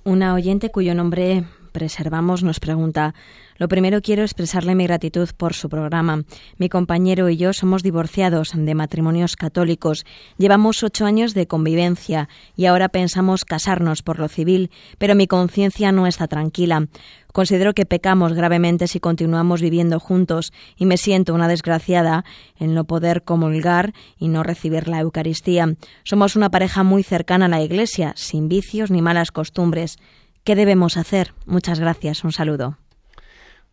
Una 0.04 0.34
oyente 0.34 0.70
cuyo 0.70 0.94
nombre 0.94 1.44
preservamos 1.70 2.42
nos 2.42 2.60
pregunta, 2.60 3.14
lo 3.56 3.68
primero 3.68 4.00
quiero 4.00 4.22
expresarle 4.22 4.74
mi 4.74 4.84
gratitud 4.86 5.28
por 5.36 5.54
su 5.54 5.68
programa. 5.68 6.24
Mi 6.56 6.68
compañero 6.68 7.28
y 7.28 7.36
yo 7.36 7.52
somos 7.52 7.82
divorciados 7.82 8.52
de 8.54 8.74
matrimonios 8.74 9.36
católicos. 9.36 10.06
Llevamos 10.38 10.82
ocho 10.82 11.04
años 11.04 11.34
de 11.34 11.46
convivencia 11.46 12.28
y 12.56 12.66
ahora 12.66 12.88
pensamos 12.88 13.44
casarnos 13.44 14.02
por 14.02 14.18
lo 14.18 14.28
civil, 14.28 14.70
pero 14.98 15.14
mi 15.14 15.26
conciencia 15.26 15.92
no 15.92 16.06
está 16.06 16.26
tranquila. 16.26 16.88
Considero 17.32 17.74
que 17.74 17.86
pecamos 17.86 18.32
gravemente 18.32 18.88
si 18.88 18.98
continuamos 18.98 19.60
viviendo 19.60 20.00
juntos 20.00 20.52
y 20.76 20.86
me 20.86 20.96
siento 20.96 21.34
una 21.34 21.46
desgraciada 21.46 22.24
en 22.58 22.74
no 22.74 22.84
poder 22.84 23.22
comulgar 23.22 23.92
y 24.18 24.28
no 24.28 24.42
recibir 24.42 24.88
la 24.88 25.00
Eucaristía. 25.00 25.76
Somos 26.02 26.34
una 26.34 26.50
pareja 26.50 26.82
muy 26.82 27.02
cercana 27.02 27.46
a 27.46 27.48
la 27.48 27.62
Iglesia, 27.62 28.14
sin 28.16 28.48
vicios 28.48 28.90
ni 28.90 29.02
malas 29.02 29.30
costumbres. 29.30 29.98
¿Qué 30.44 30.56
debemos 30.56 30.96
hacer? 30.96 31.34
Muchas 31.46 31.80
gracias. 31.80 32.24
Un 32.24 32.32
saludo. 32.32 32.78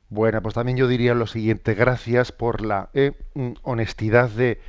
Bueno, 0.10 0.42
pues 0.42 0.54
también 0.54 0.78
yo 0.78 0.88
diría 0.88 1.14
lo 1.14 1.28
siguiente. 1.28 1.74
Gracias 1.74 2.32
por 2.32 2.62
la 2.62 2.90
eh, 2.94 3.14
mm, 3.34 3.54
honestidad 3.64 4.30
de, 4.30 4.62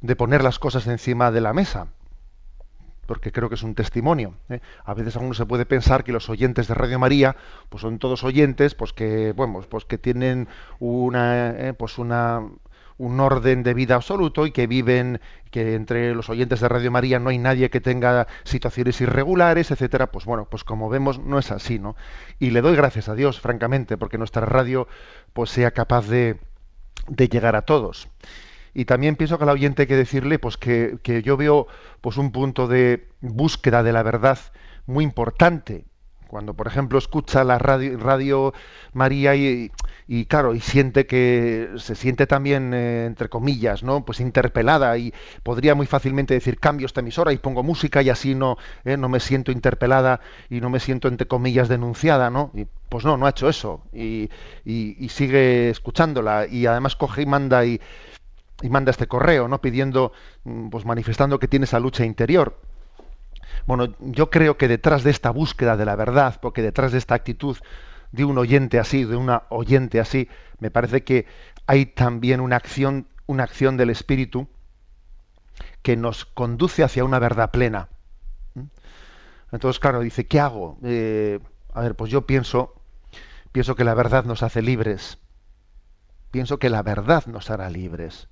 de, 0.00 0.16
poner 0.16 0.42
las 0.42 0.58
cosas 0.58 0.86
encima 0.86 1.30
de 1.30 1.40
la 1.40 1.52
mesa. 1.52 1.88
Porque 3.06 3.32
creo 3.32 3.48
que 3.48 3.56
es 3.56 3.62
un 3.62 3.74
testimonio. 3.74 4.34
¿eh? 4.48 4.60
A 4.84 4.94
veces 4.94 5.16
uno 5.16 5.34
se 5.34 5.46
puede 5.46 5.66
pensar 5.66 6.04
que 6.04 6.12
los 6.12 6.28
oyentes 6.28 6.68
de 6.68 6.74
Radio 6.74 6.98
María, 6.98 7.36
pues 7.68 7.82
son 7.82 7.98
todos 7.98 8.22
oyentes, 8.24 8.74
pues 8.74 8.92
que, 8.92 9.32
bueno, 9.32 9.60
pues 9.68 9.84
que 9.84 9.98
tienen 9.98 10.48
una, 10.78 11.50
eh, 11.50 11.74
pues 11.74 11.98
una, 11.98 12.42
un 12.98 13.20
orden 13.20 13.62
de 13.62 13.74
vida 13.74 13.94
absoluto 13.94 14.46
y 14.46 14.52
que 14.52 14.66
viven, 14.66 15.20
que 15.50 15.74
entre 15.74 16.14
los 16.14 16.28
oyentes 16.30 16.60
de 16.60 16.68
Radio 16.68 16.90
María 16.90 17.18
no 17.18 17.30
hay 17.30 17.38
nadie 17.38 17.70
que 17.70 17.80
tenga 17.80 18.26
situaciones 18.44 19.00
irregulares, 19.00 19.70
etcétera, 19.70 20.10
pues 20.10 20.24
bueno, 20.24 20.46
pues 20.50 20.64
como 20.64 20.88
vemos 20.88 21.18
no 21.18 21.38
es 21.38 21.50
así, 21.50 21.78
¿no? 21.78 21.96
Y 22.38 22.50
le 22.50 22.60
doy 22.60 22.76
gracias 22.76 23.08
a 23.08 23.14
Dios, 23.14 23.40
francamente, 23.40 23.96
porque 23.96 24.18
nuestra 24.18 24.46
radio 24.46 24.88
pues 25.32 25.50
sea 25.50 25.70
capaz 25.70 26.08
de, 26.08 26.38
de 27.08 27.28
llegar 27.28 27.56
a 27.56 27.62
todos. 27.62 28.08
Y 28.74 28.86
también 28.86 29.16
pienso 29.16 29.36
que 29.36 29.44
al 29.44 29.50
oyente 29.50 29.82
hay 29.82 29.88
que 29.88 29.96
decirle 29.96 30.38
pues 30.38 30.56
que, 30.56 30.98
que 31.02 31.22
yo 31.22 31.36
veo 31.36 31.66
pues 32.00 32.16
un 32.16 32.32
punto 32.32 32.68
de 32.68 33.08
búsqueda 33.20 33.82
de 33.82 33.92
la 33.92 34.02
verdad 34.02 34.38
muy 34.86 35.04
importante 35.04 35.84
cuando, 36.32 36.54
por 36.54 36.66
ejemplo, 36.66 36.98
escucha 36.98 37.44
la 37.44 37.58
radio, 37.58 37.98
radio 37.98 38.54
María 38.94 39.34
y, 39.36 39.70
claro, 40.28 40.54
y 40.54 40.60
siente 40.60 41.04
que 41.04 41.68
se 41.76 41.94
siente 41.94 42.26
también, 42.26 42.72
eh, 42.72 43.04
entre 43.04 43.28
comillas, 43.28 43.82
¿no? 43.82 44.06
Pues 44.06 44.18
interpelada 44.18 44.96
y 44.96 45.12
podría 45.42 45.74
muy 45.74 45.84
fácilmente 45.84 46.32
decir 46.32 46.58
cambio 46.58 46.86
esta 46.86 47.00
emisora 47.00 47.34
y 47.34 47.36
pongo 47.36 47.62
música 47.62 48.00
y 48.00 48.08
así 48.08 48.34
no, 48.34 48.56
eh, 48.86 48.96
no 48.96 49.10
me 49.10 49.20
siento 49.20 49.52
interpelada 49.52 50.20
y 50.48 50.62
no 50.62 50.70
me 50.70 50.80
siento, 50.80 51.08
entre 51.08 51.28
comillas, 51.28 51.68
denunciada, 51.68 52.30
¿no? 52.30 52.50
Y, 52.54 52.66
pues 52.88 53.04
no, 53.04 53.18
no 53.18 53.26
ha 53.26 53.30
hecho 53.30 53.50
eso 53.50 53.82
y, 53.92 54.30
y, 54.64 55.08
sigue 55.10 55.68
escuchándola 55.68 56.46
y 56.46 56.64
además 56.64 56.96
coge 56.96 57.20
y 57.20 57.26
manda 57.26 57.66
y, 57.66 57.78
y 58.62 58.70
manda 58.70 58.90
este 58.90 59.06
correo, 59.06 59.48
¿no? 59.48 59.60
Pidiendo, 59.60 60.12
mm, 60.44 60.70
pues 60.70 60.86
manifestando 60.86 61.38
que 61.38 61.48
tiene 61.48 61.64
esa 61.64 61.78
lucha 61.78 62.06
interior 62.06 62.56
bueno, 63.66 63.94
yo 64.00 64.30
creo 64.30 64.56
que 64.56 64.68
detrás 64.68 65.04
de 65.04 65.10
esta 65.10 65.30
búsqueda 65.30 65.76
de 65.76 65.84
la 65.84 65.96
verdad, 65.96 66.38
porque 66.40 66.62
detrás 66.62 66.92
de 66.92 66.98
esta 66.98 67.14
actitud 67.14 67.56
de 68.10 68.24
un 68.24 68.38
oyente 68.38 68.78
así, 68.78 69.04
de 69.04 69.16
una 69.16 69.44
oyente 69.48 70.00
así, 70.00 70.28
me 70.58 70.70
parece 70.70 71.04
que 71.04 71.26
hay 71.66 71.86
también 71.86 72.40
una 72.40 72.56
acción, 72.56 73.08
una 73.26 73.44
acción 73.44 73.76
del 73.76 73.90
Espíritu 73.90 74.48
que 75.82 75.96
nos 75.96 76.24
conduce 76.24 76.82
hacia 76.82 77.04
una 77.04 77.18
verdad 77.18 77.50
plena. 77.50 77.88
Entonces, 79.50 79.78
claro, 79.80 80.00
dice, 80.00 80.26
¿qué 80.26 80.40
hago? 80.40 80.78
Eh, 80.82 81.38
a 81.74 81.80
ver, 81.82 81.94
pues 81.94 82.10
yo 82.10 82.26
pienso, 82.26 82.74
pienso 83.52 83.74
que 83.74 83.84
la 83.84 83.94
verdad 83.94 84.24
nos 84.24 84.42
hace 84.42 84.62
libres. 84.62 85.18
Pienso 86.30 86.58
que 86.58 86.70
la 86.70 86.82
verdad 86.82 87.26
nos 87.26 87.50
hará 87.50 87.68
libres. 87.68 88.28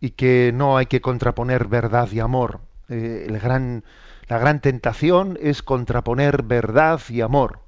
Y 0.00 0.10
que 0.10 0.52
no 0.54 0.76
hay 0.76 0.86
que 0.86 1.00
contraponer 1.00 1.66
verdad 1.66 2.08
y 2.12 2.20
amor. 2.20 2.60
Eh, 2.88 3.26
el 3.28 3.38
gran, 3.38 3.84
la 4.28 4.38
gran 4.38 4.60
tentación 4.60 5.38
es 5.40 5.62
contraponer 5.62 6.42
verdad 6.42 7.00
y 7.08 7.20
amor. 7.20 7.60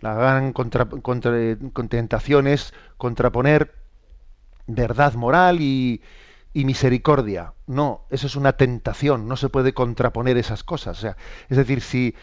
La 0.00 0.14
gran 0.14 0.52
contra, 0.52 0.88
tentación 1.88 2.48
es 2.48 2.74
contraponer 2.96 3.72
verdad 4.66 5.14
moral 5.14 5.60
y, 5.60 6.02
misericordia. 6.54 7.54
No, 7.66 8.06
eso 8.10 8.26
es 8.26 8.36
una 8.36 8.54
tentación, 8.54 9.28
no 9.28 9.36
se 9.36 9.48
puede 9.48 9.72
contraponer 9.74 10.36
esas 10.36 10.64
cosas. 10.64 10.98
O 10.98 11.00
sea, 11.00 11.16
es 11.48 11.56
decir, 11.56 11.80
si, 11.80 12.16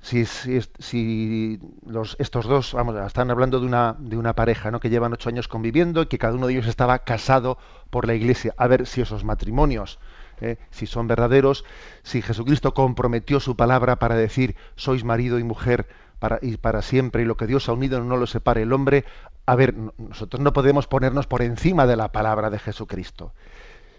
si, 0.00 0.24
si, 0.24 0.60
si 0.78 1.60
los, 1.86 2.16
estos 2.18 2.46
dos, 2.46 2.72
vamos, 2.72 2.96
están 3.06 3.30
hablando 3.30 3.60
de 3.60 3.66
una, 3.66 3.96
de 3.98 4.16
una 4.16 4.34
pareja 4.34 4.70
¿no? 4.70 4.80
que 4.80 4.88
llevan 4.88 5.12
ocho 5.12 5.28
años 5.28 5.46
conviviendo 5.46 6.02
y 6.02 6.06
que 6.06 6.18
cada 6.18 6.34
uno 6.34 6.46
de 6.46 6.54
ellos 6.54 6.66
estaba 6.66 7.00
casado 7.00 7.58
por 7.90 8.06
la 8.06 8.14
iglesia, 8.14 8.54
a 8.56 8.66
ver 8.66 8.86
si 8.86 9.02
esos 9.02 9.24
matrimonios 9.24 9.98
¿eh? 10.40 10.58
si 10.70 10.86
son 10.86 11.06
verdaderos, 11.06 11.64
si 12.02 12.22
Jesucristo 12.22 12.74
comprometió 12.74 13.40
su 13.40 13.56
palabra 13.56 13.96
para 13.96 14.14
decir 14.14 14.56
sois 14.76 15.04
marido 15.04 15.38
y 15.38 15.44
mujer 15.44 15.88
para, 16.18 16.38
y 16.42 16.56
para 16.56 16.82
siempre 16.82 17.22
y 17.22 17.24
lo 17.24 17.36
que 17.36 17.46
Dios 17.46 17.68
ha 17.68 17.72
unido 17.72 18.02
no 18.02 18.16
lo 18.16 18.26
separe 18.26 18.62
el 18.62 18.72
hombre, 18.72 19.04
a 19.46 19.56
ver, 19.56 19.74
nosotros 19.98 20.40
no 20.40 20.52
podemos 20.52 20.86
ponernos 20.86 21.26
por 21.26 21.42
encima 21.42 21.86
de 21.86 21.96
la 21.96 22.12
palabra 22.12 22.50
de 22.50 22.58
Jesucristo. 22.58 23.32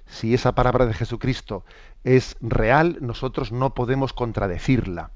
Si 0.05 0.33
esa 0.33 0.53
palabra 0.53 0.85
de 0.85 0.93
Jesucristo 0.93 1.63
es 2.03 2.35
real, 2.41 2.97
nosotros 3.01 3.51
no 3.51 3.73
podemos 3.73 4.13
contradecirla. 4.13 5.11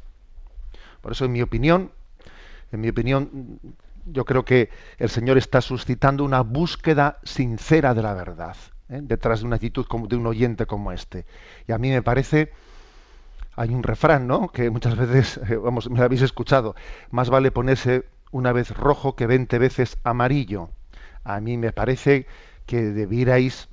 Por 1.02 1.12
eso, 1.12 1.26
en 1.26 1.34
mi 1.34 1.42
opinión, 1.42 1.92
en 2.72 2.82
mi 2.82 2.90
opinión, 2.90 3.60
yo 4.06 4.26
creo 4.26 4.46
que 4.46 4.70
el 4.98 5.10
Señor 5.10 5.38
está 5.38 5.62
suscitando 5.62 6.24
una 6.24 6.42
búsqueda 6.42 7.20
sincera 7.24 7.94
de 7.94 8.02
la 8.02 8.14
verdad. 8.14 8.56
¿Eh? 8.90 9.00
detrás 9.02 9.42
de 9.42 9.48
una 9.48 9.56
actitud 9.56 9.86
como 9.86 10.08
de 10.08 10.16
un 10.16 10.28
oyente 10.28 10.66
como 10.66 10.92
este. 10.92 11.26
Y 11.68 11.72
a 11.72 11.78
mí 11.78 11.90
me 11.90 12.02
parece, 12.02 12.52
hay 13.56 13.74
un 13.74 13.84
refrán, 13.84 14.28
¿no? 14.28 14.50
Que 14.50 14.70
muchas 14.70 14.96
veces, 14.98 15.40
eh, 15.50 15.56
vamos, 15.56 15.90
me 15.90 16.00
lo 16.00 16.06
habéis 16.06 16.22
escuchado, 16.22 16.76
más 17.12 17.30
vale 17.30 17.52
ponerse 17.52 18.06
una 18.32 18.52
vez 18.52 18.72
rojo 18.72 19.16
que 19.16 19.28
veinte 19.28 19.60
veces 19.60 19.98
amarillo. 20.04 20.70
A 21.24 21.40
mí 21.40 21.58
me 21.58 21.72
parece 21.72 22.28
que 22.66 22.82
debierais, 22.82 23.70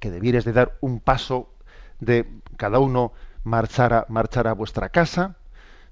que 0.00 0.10
debierais 0.10 0.44
de 0.44 0.52
dar 0.52 0.76
un 0.80 1.00
paso 1.00 1.54
de 2.00 2.26
cada 2.56 2.78
uno 2.78 3.12
marchar 3.44 3.92
a, 3.94 4.06
marchar 4.08 4.46
a 4.46 4.52
vuestra 4.52 4.88
casa, 4.90 5.36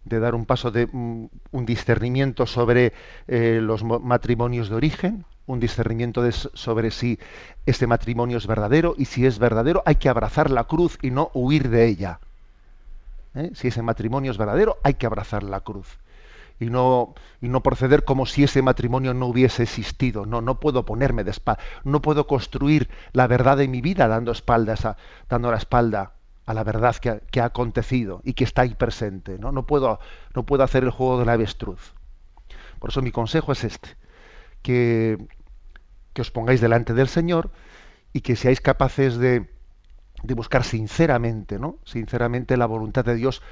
de 0.04 0.18
dar 0.18 0.34
un 0.34 0.46
paso 0.46 0.70
de 0.70 0.86
mm, 0.86 1.26
un 1.52 1.66
discernimiento 1.66 2.46
sobre 2.46 2.92
eh, 3.28 3.60
los 3.62 3.84
matrimonios 3.84 4.68
de 4.68 4.76
origen, 4.76 5.24
un 5.50 5.60
discernimiento 5.60 6.22
de, 6.22 6.32
sobre 6.32 6.90
si 6.90 7.18
este 7.66 7.86
matrimonio 7.86 8.38
es 8.38 8.46
verdadero 8.46 8.94
y 8.96 9.04
si 9.04 9.26
es 9.26 9.38
verdadero 9.38 9.82
hay 9.86 9.96
que 9.96 10.08
abrazar 10.08 10.50
la 10.50 10.64
cruz 10.64 10.98
y 11.02 11.10
no 11.10 11.30
huir 11.34 11.68
de 11.68 11.86
ella. 11.86 12.20
¿Eh? 13.34 13.50
Si 13.54 13.68
ese 13.68 13.82
matrimonio 13.82 14.30
es 14.30 14.38
verdadero 14.38 14.78
hay 14.82 14.94
que 14.94 15.06
abrazar 15.06 15.42
la 15.42 15.60
cruz 15.60 15.98
y 16.60 16.66
no, 16.66 17.14
y 17.40 17.48
no 17.48 17.62
proceder 17.62 18.04
como 18.04 18.26
si 18.26 18.44
ese 18.44 18.62
matrimonio 18.62 19.14
no 19.14 19.26
hubiese 19.26 19.62
existido. 19.62 20.26
No, 20.26 20.42
no 20.42 20.60
puedo 20.60 20.84
ponerme 20.84 21.24
de 21.24 21.30
espalda, 21.30 21.62
no 21.84 22.02
puedo 22.02 22.26
construir 22.26 22.90
la 23.12 23.26
verdad 23.26 23.56
de 23.56 23.66
mi 23.66 23.80
vida 23.80 24.06
dando 24.06 24.30
espaldas 24.30 24.84
a, 24.84 24.96
dando 25.28 25.50
la 25.50 25.56
espalda 25.56 26.12
a 26.44 26.54
la 26.54 26.64
verdad 26.64 26.96
que 26.96 27.40
ha, 27.40 27.44
acontecido 27.44 28.20
y 28.24 28.34
que 28.34 28.44
está 28.44 28.62
ahí 28.62 28.74
presente. 28.74 29.38
¿no? 29.38 29.52
No, 29.52 29.66
puedo, 29.66 30.00
no 30.34 30.44
puedo 30.44 30.62
hacer 30.62 30.84
el 30.84 30.90
juego 30.90 31.18
de 31.18 31.24
la 31.24 31.32
avestruz. 31.32 31.94
Por 32.78 32.90
eso 32.90 33.02
mi 33.02 33.10
consejo 33.10 33.52
es 33.52 33.64
este, 33.64 33.96
que, 34.62 35.18
que 36.12 36.22
os 36.22 36.30
pongáis 36.30 36.60
delante 36.60 36.94
del 36.94 37.08
Señor 37.08 37.50
y 38.12 38.20
que 38.20 38.36
seáis 38.36 38.60
capaces 38.60 39.16
de, 39.16 39.48
de 40.22 40.34
buscar 40.34 40.64
sinceramente, 40.64 41.58
¿no? 41.58 41.78
sinceramente 41.84 42.56
la 42.56 42.66
voluntad 42.66 43.04
de 43.04 43.14
Dios 43.14 43.42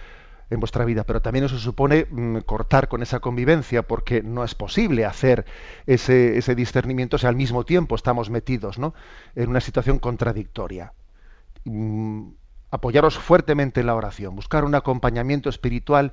en 0.50 0.60
vuestra 0.60 0.84
vida, 0.84 1.04
pero 1.04 1.20
también 1.20 1.44
eso 1.44 1.58
supone 1.58 2.06
mm, 2.10 2.38
cortar 2.38 2.88
con 2.88 3.02
esa 3.02 3.20
convivencia, 3.20 3.82
porque 3.82 4.22
no 4.22 4.44
es 4.44 4.54
posible 4.54 5.04
hacer 5.04 5.44
ese, 5.86 6.38
ese 6.38 6.54
discernimiento 6.54 7.18
si 7.18 7.26
al 7.26 7.36
mismo 7.36 7.64
tiempo 7.64 7.94
estamos 7.94 8.30
metidos 8.30 8.78
¿no? 8.78 8.94
en 9.34 9.50
una 9.50 9.60
situación 9.60 9.98
contradictoria. 9.98 10.94
Mm, 11.64 12.28
apoyaros 12.70 13.18
fuertemente 13.18 13.80
en 13.80 13.86
la 13.86 13.94
oración, 13.94 14.36
buscar 14.36 14.64
un 14.64 14.74
acompañamiento 14.74 15.48
espiritual 15.48 16.12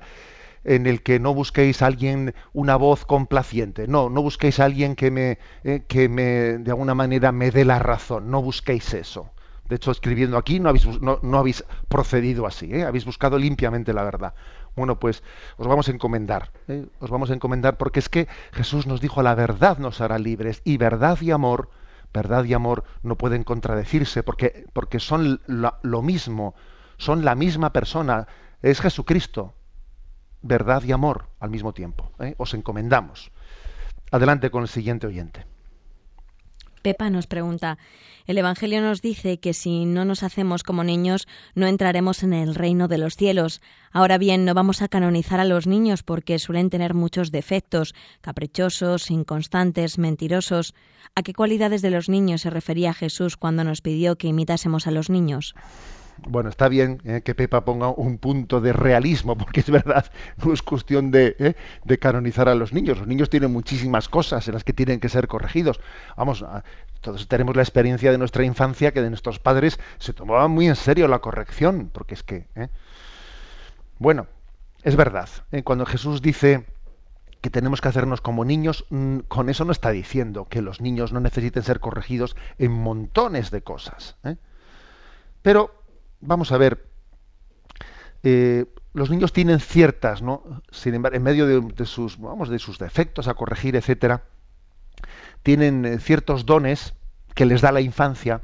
en 0.66 0.86
el 0.86 1.02
que 1.02 1.18
no 1.18 1.32
busquéis 1.32 1.80
a 1.80 1.86
alguien 1.86 2.34
una 2.52 2.76
voz 2.76 3.06
complaciente, 3.06 3.86
no, 3.88 4.10
no 4.10 4.20
busquéis 4.20 4.60
a 4.60 4.66
alguien 4.66 4.96
que 4.96 5.10
me, 5.10 5.38
eh, 5.64 5.84
que 5.88 6.08
me 6.08 6.58
de 6.58 6.70
alguna 6.70 6.94
manera 6.94 7.32
me 7.32 7.50
dé 7.50 7.64
la 7.64 7.78
razón, 7.78 8.30
no 8.30 8.42
busquéis 8.42 8.92
eso 8.92 9.30
de 9.68 9.76
hecho, 9.76 9.90
escribiendo 9.90 10.36
aquí 10.36 10.60
no 10.60 10.68
habéis, 10.68 10.86
no, 11.00 11.38
habéis 11.38 11.64
procedido 11.88 12.46
así, 12.46 12.72
¿eh? 12.72 12.84
habéis 12.84 13.04
buscado 13.04 13.38
limpiamente 13.38 13.92
la 13.92 14.04
verdad. 14.04 14.34
Bueno, 14.76 14.98
pues 14.98 15.22
os 15.56 15.66
vamos 15.66 15.88
a 15.88 15.92
encomendar, 15.92 16.52
¿eh? 16.68 16.86
os 17.00 17.10
vamos 17.10 17.30
a 17.30 17.34
encomendar 17.34 17.76
porque 17.76 17.98
es 17.98 18.08
que 18.08 18.28
Jesús 18.52 18.86
nos 18.86 19.00
dijo 19.00 19.22
la 19.22 19.34
verdad 19.34 19.78
nos 19.78 20.00
hará 20.00 20.18
libres 20.18 20.60
y 20.64 20.76
verdad 20.76 21.18
y 21.20 21.30
amor, 21.30 21.70
verdad 22.12 22.44
y 22.44 22.54
amor 22.54 22.84
no 23.02 23.16
pueden 23.16 23.42
contradecirse 23.42 24.22
porque, 24.22 24.66
porque 24.72 25.00
son 25.00 25.40
lo, 25.46 26.02
mismo, 26.02 26.54
son 26.98 27.24
la 27.24 27.34
misma 27.34 27.72
persona, 27.72 28.28
es 28.62 28.80
Jesucristo, 28.80 29.54
verdad 30.46 30.82
y 30.84 30.92
amor 30.92 31.28
al 31.40 31.50
mismo 31.50 31.72
tiempo. 31.72 32.10
¿eh? 32.18 32.34
Os 32.38 32.54
encomendamos. 32.54 33.30
Adelante 34.10 34.50
con 34.50 34.62
el 34.62 34.68
siguiente 34.68 35.06
oyente. 35.06 35.46
Pepa 36.82 37.10
nos 37.10 37.26
pregunta, 37.26 37.78
el 38.26 38.38
Evangelio 38.38 38.80
nos 38.80 39.02
dice 39.02 39.40
que 39.40 39.54
si 39.54 39.86
no 39.86 40.04
nos 40.04 40.22
hacemos 40.22 40.62
como 40.62 40.84
niños 40.84 41.26
no 41.56 41.66
entraremos 41.66 42.22
en 42.22 42.32
el 42.32 42.54
reino 42.54 42.86
de 42.86 42.98
los 42.98 43.16
cielos. 43.16 43.60
Ahora 43.90 44.18
bien, 44.18 44.44
no 44.44 44.54
vamos 44.54 44.82
a 44.82 44.88
canonizar 44.88 45.40
a 45.40 45.44
los 45.44 45.66
niños 45.66 46.04
porque 46.04 46.38
suelen 46.38 46.70
tener 46.70 46.94
muchos 46.94 47.32
defectos, 47.32 47.92
caprichosos, 48.20 49.10
inconstantes, 49.10 49.98
mentirosos. 49.98 50.74
¿A 51.16 51.22
qué 51.22 51.34
cualidades 51.34 51.82
de 51.82 51.90
los 51.90 52.08
niños 52.08 52.42
se 52.42 52.50
refería 52.50 52.94
Jesús 52.94 53.36
cuando 53.36 53.64
nos 53.64 53.80
pidió 53.80 54.16
que 54.16 54.28
imitásemos 54.28 54.86
a 54.86 54.92
los 54.92 55.10
niños? 55.10 55.56
Bueno, 56.18 56.48
está 56.48 56.68
bien 56.68 57.00
eh, 57.04 57.22
que 57.22 57.34
Pepa 57.34 57.64
ponga 57.64 57.88
un 57.88 58.18
punto 58.18 58.60
de 58.60 58.72
realismo, 58.72 59.36
porque 59.36 59.60
es 59.60 59.70
verdad, 59.70 60.10
no 60.44 60.52
es 60.52 60.62
cuestión 60.62 61.10
de, 61.10 61.36
eh, 61.38 61.54
de, 61.84 61.98
canonizar 61.98 62.48
a 62.48 62.54
los 62.54 62.72
niños. 62.72 62.98
Los 62.98 63.06
niños 63.06 63.30
tienen 63.30 63.52
muchísimas 63.52 64.08
cosas 64.08 64.46
en 64.48 64.54
las 64.54 64.64
que 64.64 64.72
tienen 64.72 65.00
que 65.00 65.08
ser 65.08 65.28
corregidos. 65.28 65.80
Vamos, 66.16 66.44
todos 67.00 67.28
tenemos 67.28 67.56
la 67.56 67.62
experiencia 67.62 68.10
de 68.10 68.18
nuestra 68.18 68.44
infancia 68.44 68.92
que 68.92 69.02
de 69.02 69.10
nuestros 69.10 69.38
padres 69.38 69.78
se 69.98 70.12
tomaba 70.12 70.48
muy 70.48 70.66
en 70.66 70.76
serio 70.76 71.08
la 71.08 71.20
corrección, 71.20 71.90
porque 71.92 72.14
es 72.14 72.22
que... 72.22 72.46
Eh, 72.54 72.68
bueno, 73.98 74.26
es 74.82 74.96
verdad, 74.96 75.28
cuando 75.64 75.86
Jesús 75.86 76.20
dice 76.20 76.66
que 77.40 77.50
tenemos 77.50 77.80
que 77.80 77.88
hacernos 77.88 78.20
como 78.20 78.44
niños, 78.44 78.86
mm, 78.90 79.20
con 79.28 79.48
eso 79.48 79.64
no 79.64 79.72
está 79.72 79.90
diciendo 79.90 80.48
que 80.48 80.62
los 80.62 80.80
niños 80.80 81.12
no 81.12 81.20
necesiten 81.20 81.62
ser 81.62 81.80
corregidos 81.80 82.36
en 82.58 82.72
montones 82.72 83.50
de 83.50 83.62
cosas. 83.62 84.16
Pero 85.42 85.85
vamos 86.20 86.52
a 86.52 86.58
ver, 86.58 86.88
eh, 88.22 88.66
los 88.92 89.10
niños 89.10 89.32
tienen 89.32 89.60
ciertas, 89.60 90.22
¿no? 90.22 90.42
Sin 90.70 90.94
embargo, 90.94 91.16
en 91.16 91.22
medio 91.22 91.46
de, 91.46 91.86
sus, 91.86 92.18
vamos, 92.18 92.48
de 92.48 92.58
sus 92.58 92.78
defectos 92.78 93.28
a 93.28 93.34
corregir, 93.34 93.76
etcétera, 93.76 94.24
tienen 95.42 95.84
eh, 95.84 95.98
ciertos 95.98 96.46
dones 96.46 96.94
que 97.34 97.46
les 97.46 97.60
da 97.60 97.72
la 97.72 97.82
infancia, 97.82 98.40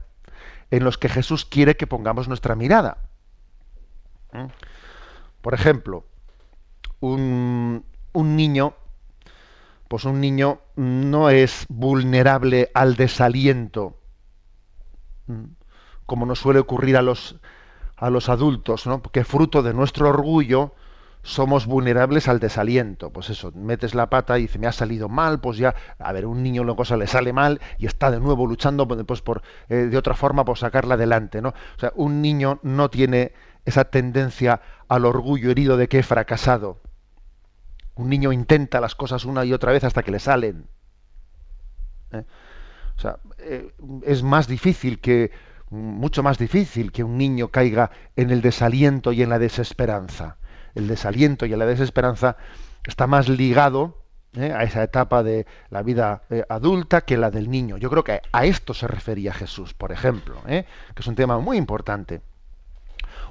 en 0.70 0.84
los 0.84 0.98
que 0.98 1.08
Jesús 1.08 1.44
quiere 1.44 1.76
que 1.76 1.86
pongamos 1.86 2.28
nuestra 2.28 2.54
mirada. 2.54 2.98
¿Mm? 4.32 4.46
Por 5.40 5.54
ejemplo, 5.54 6.06
un, 7.00 7.84
un 8.12 8.36
niño, 8.36 8.74
pues 9.88 10.04
un 10.04 10.20
niño 10.20 10.60
no 10.76 11.30
es 11.30 11.66
vulnerable 11.68 12.70
al 12.74 12.96
desaliento, 12.96 13.98
¿Mm? 15.26 15.44
como 16.06 16.26
nos 16.26 16.40
suele 16.40 16.60
ocurrir 16.60 16.96
a 16.96 17.02
los 17.02 17.40
a 17.96 18.10
los 18.10 18.28
adultos, 18.28 18.86
¿no? 18.86 19.02
Porque 19.02 19.24
fruto 19.24 19.62
de 19.62 19.74
nuestro 19.74 20.08
orgullo 20.08 20.74
somos 21.22 21.66
vulnerables 21.66 22.28
al 22.28 22.40
desaliento. 22.40 23.10
Pues 23.10 23.30
eso, 23.30 23.52
metes 23.54 23.94
la 23.94 24.10
pata 24.10 24.38
y 24.38 24.42
dice, 24.42 24.58
me 24.58 24.66
ha 24.66 24.72
salido 24.72 25.08
mal, 25.08 25.40
pues 25.40 25.56
ya, 25.56 25.74
a 25.98 26.12
ver, 26.12 26.26
un 26.26 26.42
niño 26.42 26.62
una 26.62 26.74
cosa 26.74 26.96
le 26.96 27.06
sale 27.06 27.32
mal 27.32 27.60
y 27.78 27.86
está 27.86 28.10
de 28.10 28.20
nuevo 28.20 28.46
luchando 28.46 28.86
pues, 28.88 29.22
por, 29.22 29.42
eh, 29.68 29.76
de 29.76 29.96
otra 29.96 30.14
forma 30.14 30.44
por 30.44 30.58
sacarla 30.58 30.94
adelante, 30.94 31.40
¿no? 31.40 31.50
O 31.50 31.78
sea, 31.78 31.92
un 31.94 32.22
niño 32.22 32.58
no 32.62 32.90
tiene 32.90 33.32
esa 33.64 33.84
tendencia 33.84 34.60
al 34.88 35.04
orgullo 35.04 35.50
herido 35.50 35.76
de 35.76 35.88
que 35.88 36.00
he 36.00 36.02
fracasado. 36.02 36.80
Un 37.94 38.08
niño 38.08 38.32
intenta 38.32 38.80
las 38.80 38.94
cosas 38.94 39.24
una 39.24 39.44
y 39.44 39.52
otra 39.52 39.72
vez 39.72 39.84
hasta 39.84 40.02
que 40.02 40.10
le 40.10 40.18
salen. 40.18 40.66
¿eh? 42.12 42.24
O 42.96 43.00
sea, 43.00 43.18
eh, 43.38 43.72
es 44.04 44.22
más 44.22 44.48
difícil 44.48 45.00
que 45.00 45.30
mucho 45.72 46.22
más 46.22 46.38
difícil 46.38 46.92
que 46.92 47.02
un 47.02 47.16
niño 47.16 47.48
caiga 47.48 47.90
en 48.14 48.30
el 48.30 48.42
desaliento 48.42 49.12
y 49.12 49.22
en 49.22 49.30
la 49.30 49.38
desesperanza. 49.38 50.36
El 50.74 50.86
desaliento 50.86 51.46
y 51.46 51.50
la 51.50 51.66
desesperanza 51.66 52.36
está 52.84 53.06
más 53.06 53.28
ligado 53.28 54.02
¿eh? 54.36 54.52
a 54.52 54.62
esa 54.62 54.82
etapa 54.82 55.22
de 55.22 55.46
la 55.70 55.82
vida 55.82 56.22
eh, 56.30 56.44
adulta 56.48 57.02
que 57.02 57.16
la 57.16 57.30
del 57.30 57.50
niño. 57.50 57.78
Yo 57.78 57.90
creo 57.90 58.04
que 58.04 58.20
a 58.32 58.44
esto 58.44 58.74
se 58.74 58.86
refería 58.86 59.32
Jesús, 59.32 59.74
por 59.74 59.92
ejemplo, 59.92 60.40
¿eh? 60.46 60.66
que 60.94 61.00
es 61.00 61.06
un 61.06 61.14
tema 61.14 61.38
muy 61.38 61.56
importante. 61.56 62.20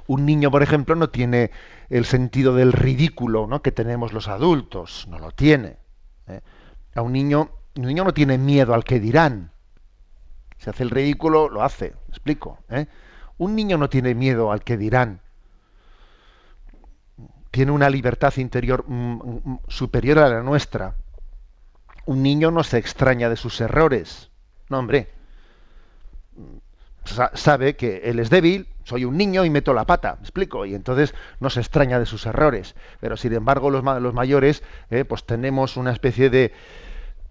Un 0.08 0.26
niño, 0.26 0.50
por 0.50 0.62
ejemplo, 0.62 0.96
no 0.96 1.10
tiene 1.10 1.52
el 1.88 2.04
sentido 2.04 2.54
del 2.54 2.72
ridículo 2.72 3.46
¿no? 3.46 3.62
que 3.62 3.70
tenemos 3.70 4.12
los 4.12 4.26
adultos, 4.26 5.06
no 5.08 5.18
lo 5.18 5.30
tiene. 5.30 5.76
A 6.94 7.02
un 7.02 7.12
niño, 7.12 7.50
un 7.76 7.84
niño 7.84 8.04
no 8.04 8.12
tiene 8.12 8.36
miedo 8.36 8.74
al 8.74 8.84
que 8.84 8.98
dirán. 8.98 9.52
Si 10.62 10.70
hace 10.70 10.84
el 10.84 10.90
ridículo, 10.90 11.48
lo 11.48 11.64
hace. 11.64 11.90
¿Me 12.06 12.10
explico? 12.10 12.58
¿eh? 12.70 12.86
Un 13.38 13.56
niño 13.56 13.78
no 13.78 13.88
tiene 13.88 14.14
miedo 14.14 14.52
al 14.52 14.62
que 14.62 14.76
dirán. 14.76 15.20
Tiene 17.50 17.72
una 17.72 17.90
libertad 17.90 18.32
interior 18.36 18.84
mm, 18.86 19.40
mm, 19.44 19.60
superior 19.66 20.20
a 20.20 20.28
la 20.28 20.40
nuestra. 20.40 20.94
Un 22.06 22.22
niño 22.22 22.52
no 22.52 22.62
se 22.62 22.78
extraña 22.78 23.28
de 23.28 23.34
sus 23.34 23.60
errores. 23.60 24.30
No, 24.68 24.78
hombre. 24.78 25.08
sabe 27.34 27.74
que 27.74 28.02
él 28.04 28.20
es 28.20 28.30
débil, 28.30 28.68
soy 28.84 29.04
un 29.04 29.16
niño 29.16 29.44
y 29.44 29.50
meto 29.50 29.74
la 29.74 29.84
pata, 29.84 30.14
¿me 30.14 30.20
explico? 30.20 30.64
Y 30.64 30.76
entonces 30.76 31.12
no 31.40 31.50
se 31.50 31.58
extraña 31.58 31.98
de 31.98 32.06
sus 32.06 32.24
errores. 32.24 32.76
Pero 33.00 33.16
sin 33.16 33.32
embargo, 33.32 33.68
los, 33.68 33.82
los 33.82 34.14
mayores, 34.14 34.62
eh, 34.90 35.04
pues 35.04 35.24
tenemos 35.24 35.76
una 35.76 35.90
especie 35.90 36.30
de, 36.30 36.52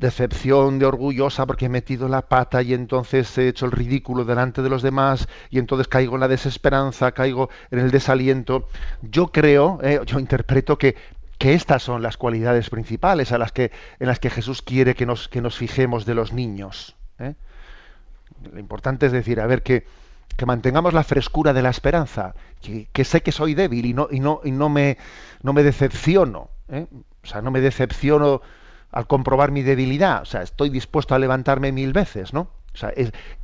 decepción, 0.01 0.79
de 0.79 0.85
orgullosa 0.85 1.45
porque 1.45 1.67
he 1.67 1.69
metido 1.69 2.09
la 2.09 2.23
pata 2.23 2.61
y 2.61 2.73
entonces 2.73 3.37
he 3.37 3.47
hecho 3.47 3.65
el 3.65 3.71
ridículo 3.71 4.25
delante 4.25 4.61
de 4.61 4.69
los 4.69 4.81
demás 4.81 5.29
y 5.49 5.59
entonces 5.59 5.87
caigo 5.87 6.15
en 6.15 6.21
la 6.21 6.27
desesperanza, 6.27 7.13
caigo 7.13 7.49
en 7.69 7.79
el 7.79 7.91
desaliento. 7.91 8.67
Yo 9.01 9.27
creo, 9.27 9.79
eh, 9.81 10.01
yo 10.05 10.19
interpreto 10.19 10.77
que, 10.77 10.95
que 11.37 11.53
estas 11.53 11.83
son 11.83 12.01
las 12.01 12.17
cualidades 12.17 12.69
principales 12.69 13.31
a 13.31 13.37
las 13.37 13.51
que, 13.51 13.71
en 13.99 14.07
las 14.07 14.19
que 14.19 14.29
Jesús 14.29 14.61
quiere 14.61 14.95
que 14.95 15.05
nos, 15.05 15.29
que 15.29 15.41
nos 15.41 15.55
fijemos 15.55 16.05
de 16.05 16.15
los 16.15 16.33
niños. 16.33 16.95
¿eh? 17.19 17.35
Lo 18.51 18.59
importante 18.59 19.05
es 19.05 19.11
decir, 19.11 19.39
a 19.39 19.47
ver, 19.47 19.61
que, 19.61 19.85
que 20.35 20.45
mantengamos 20.45 20.93
la 20.93 21.03
frescura 21.03 21.53
de 21.53 21.61
la 21.61 21.69
esperanza, 21.69 22.33
que, 22.91 23.05
sé 23.05 23.21
que 23.21 23.31
soy 23.31 23.53
débil 23.53 23.85
y 23.85 23.93
no, 23.93 24.07
y 24.11 24.19
no, 24.19 24.41
y 24.43 24.51
no, 24.51 24.67
me, 24.67 24.97
no 25.43 25.53
me 25.53 25.63
decepciono. 25.63 26.49
¿eh? 26.69 26.87
O 27.23 27.27
sea, 27.27 27.41
no 27.41 27.51
me 27.51 27.61
decepciono 27.61 28.41
al 28.91 29.07
comprobar 29.07 29.51
mi 29.51 29.61
debilidad. 29.61 30.21
O 30.21 30.25
sea, 30.25 30.41
estoy 30.41 30.69
dispuesto 30.69 31.15
a 31.15 31.19
levantarme 31.19 31.71
mil 31.71 31.93
veces, 31.93 32.33
¿no? 32.33 32.49
O 32.73 32.77
sea, 32.77 32.93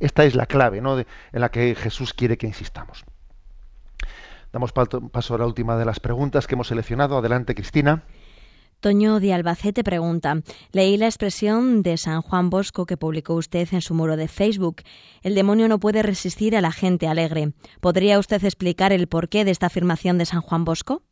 esta 0.00 0.24
es 0.24 0.34
la 0.34 0.46
clave, 0.46 0.80
¿no? 0.80 0.98
en 0.98 1.06
la 1.32 1.50
que 1.50 1.74
Jesús 1.74 2.14
quiere 2.14 2.38
que 2.38 2.46
insistamos. 2.46 3.04
Damos 4.52 4.72
paso 4.72 5.34
a 5.34 5.38
la 5.38 5.46
última 5.46 5.76
de 5.76 5.84
las 5.84 6.00
preguntas 6.00 6.46
que 6.46 6.54
hemos 6.54 6.68
seleccionado. 6.68 7.18
Adelante, 7.18 7.54
Cristina. 7.54 8.04
Toño 8.80 9.18
de 9.18 9.34
Albacete 9.34 9.82
pregunta, 9.82 10.40
leí 10.70 10.96
la 10.96 11.06
expresión 11.06 11.82
de 11.82 11.96
San 11.96 12.22
Juan 12.22 12.48
Bosco 12.48 12.86
que 12.86 12.96
publicó 12.96 13.34
usted 13.34 13.68
en 13.72 13.80
su 13.80 13.92
muro 13.92 14.16
de 14.16 14.28
Facebook. 14.28 14.82
El 15.22 15.34
demonio 15.34 15.66
no 15.66 15.80
puede 15.80 16.02
resistir 16.02 16.56
a 16.56 16.60
la 16.60 16.70
gente 16.70 17.08
alegre. 17.08 17.52
¿Podría 17.80 18.20
usted 18.20 18.42
explicar 18.44 18.92
el 18.92 19.08
porqué 19.08 19.44
de 19.44 19.50
esta 19.50 19.66
afirmación 19.66 20.16
de 20.16 20.26
San 20.26 20.42
Juan 20.42 20.64
Bosco? 20.64 21.02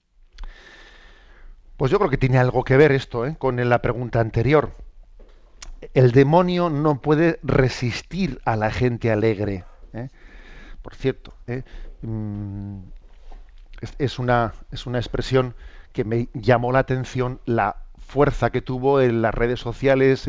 Pues 1.77 1.91
yo 1.93 1.99
creo 1.99 2.11
que 2.11 2.17
tiene 2.17 2.39
algo 2.39 2.65
que 2.65 2.77
ver 2.77 2.93
esto 2.93 3.27
¿eh? 3.27 3.37
con 3.39 3.57
la 3.69 3.83
pregunta 3.83 4.21
anterior. 4.21 4.73
El 5.93 6.13
demonio 6.13 6.71
no 6.71 7.03
puede 7.03 7.39
resistir 7.43 8.41
a 8.45 8.57
la 8.57 8.71
gente 8.71 9.11
alegre. 9.11 9.65
¿eh? 9.93 10.09
Por 10.81 10.95
cierto, 10.95 11.35
¿eh? 11.47 11.65
mm, 12.01 12.79
es, 13.99 14.19
una, 14.19 14.55
es 14.73 14.87
una 14.87 14.99
expresión 14.99 15.55
que 15.93 16.05
me 16.05 16.29
llamó 16.33 16.73
la 16.73 16.79
atención 16.79 17.41
la 17.45 17.77
fuerza 17.99 18.51
que 18.51 18.63
tuvo 18.63 19.01
en 19.01 19.21
las 19.21 19.35
redes 19.35 19.61
sociales, 19.61 20.29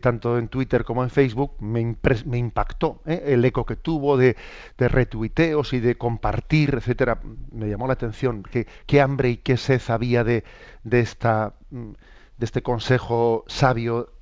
tanto 0.00 0.38
en 0.38 0.48
Twitter 0.48 0.84
como 0.84 1.02
en 1.02 1.10
Facebook, 1.10 1.56
me, 1.60 1.80
impactó 1.80 3.02
¿eh? 3.06 3.22
el 3.26 3.44
eco 3.44 3.66
que 3.66 3.76
tuvo 3.76 4.16
de, 4.16 4.36
retuiteos 4.78 5.72
y 5.72 5.80
de 5.80 5.96
compartir, 5.96 6.74
etcétera. 6.74 7.20
Me 7.52 7.68
llamó 7.68 7.86
la 7.86 7.92
atención 7.92 8.42
que, 8.42 8.66
qué 8.86 9.00
hambre 9.00 9.30
y 9.30 9.36
qué 9.36 9.56
sed 9.56 9.82
había 9.88 10.24
de, 10.24 10.44
esta, 10.90 11.54
de 11.70 12.44
este 12.44 12.62
consejo 12.62 13.44
sabio 13.46 14.12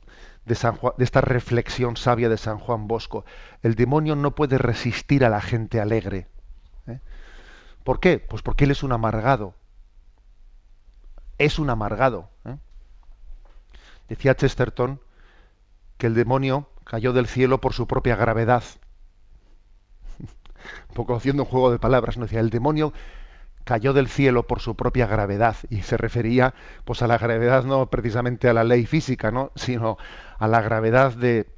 de, 0.44 0.54
San 0.54 0.78
de 0.98 1.04
esta 1.04 1.20
reflexión 1.20 1.96
sabia 1.96 2.28
de 2.28 2.38
San 2.38 2.58
Juan 2.58 2.88
Bosco. 2.88 3.24
El 3.62 3.74
demonio 3.74 4.16
no 4.16 4.34
puede 4.34 4.58
resistir 4.58 5.24
a 5.24 5.30
la 5.30 5.40
gente 5.40 5.80
alegre. 5.80 6.26
¿eh? 6.86 6.98
¿Por 7.84 8.00
qué? 8.00 8.18
Pues 8.18 8.42
porque 8.42 8.64
él 8.64 8.72
es 8.72 8.82
un 8.82 8.92
amargado 8.92 9.54
es 11.44 11.58
un 11.58 11.70
amargado. 11.70 12.30
¿eh? 12.44 12.56
Decía 14.08 14.34
Chesterton 14.34 15.00
que 16.02 16.08
el 16.08 16.14
demonio 16.14 16.66
cayó 16.82 17.12
del 17.12 17.28
cielo 17.28 17.60
por 17.60 17.74
su 17.74 17.86
propia 17.86 18.16
gravedad. 18.16 18.64
un 20.88 20.94
poco 20.96 21.14
haciendo 21.14 21.44
un 21.44 21.48
juego 21.48 21.70
de 21.70 21.78
palabras, 21.78 22.18
¿no? 22.18 22.24
Decía, 22.24 22.40
el 22.40 22.50
demonio 22.50 22.92
cayó 23.62 23.92
del 23.92 24.08
cielo 24.08 24.48
por 24.48 24.58
su 24.58 24.74
propia 24.74 25.06
gravedad 25.06 25.54
y 25.70 25.82
se 25.82 25.96
refería 25.96 26.54
pues 26.84 27.02
a 27.02 27.06
la 27.06 27.18
gravedad 27.18 27.62
no 27.62 27.86
precisamente 27.86 28.48
a 28.48 28.52
la 28.52 28.64
ley 28.64 28.84
física, 28.84 29.30
¿no? 29.30 29.52
sino 29.54 29.96
a 30.40 30.48
la 30.48 30.60
gravedad 30.60 31.12
de, 31.12 31.48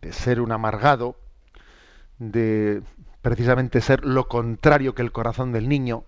de 0.00 0.12
ser 0.12 0.40
un 0.40 0.50
amargado, 0.50 1.14
de 2.18 2.82
precisamente 3.22 3.80
ser 3.80 4.04
lo 4.04 4.26
contrario 4.26 4.96
que 4.96 5.02
el 5.02 5.12
corazón 5.12 5.52
del 5.52 5.68
niño, 5.68 6.02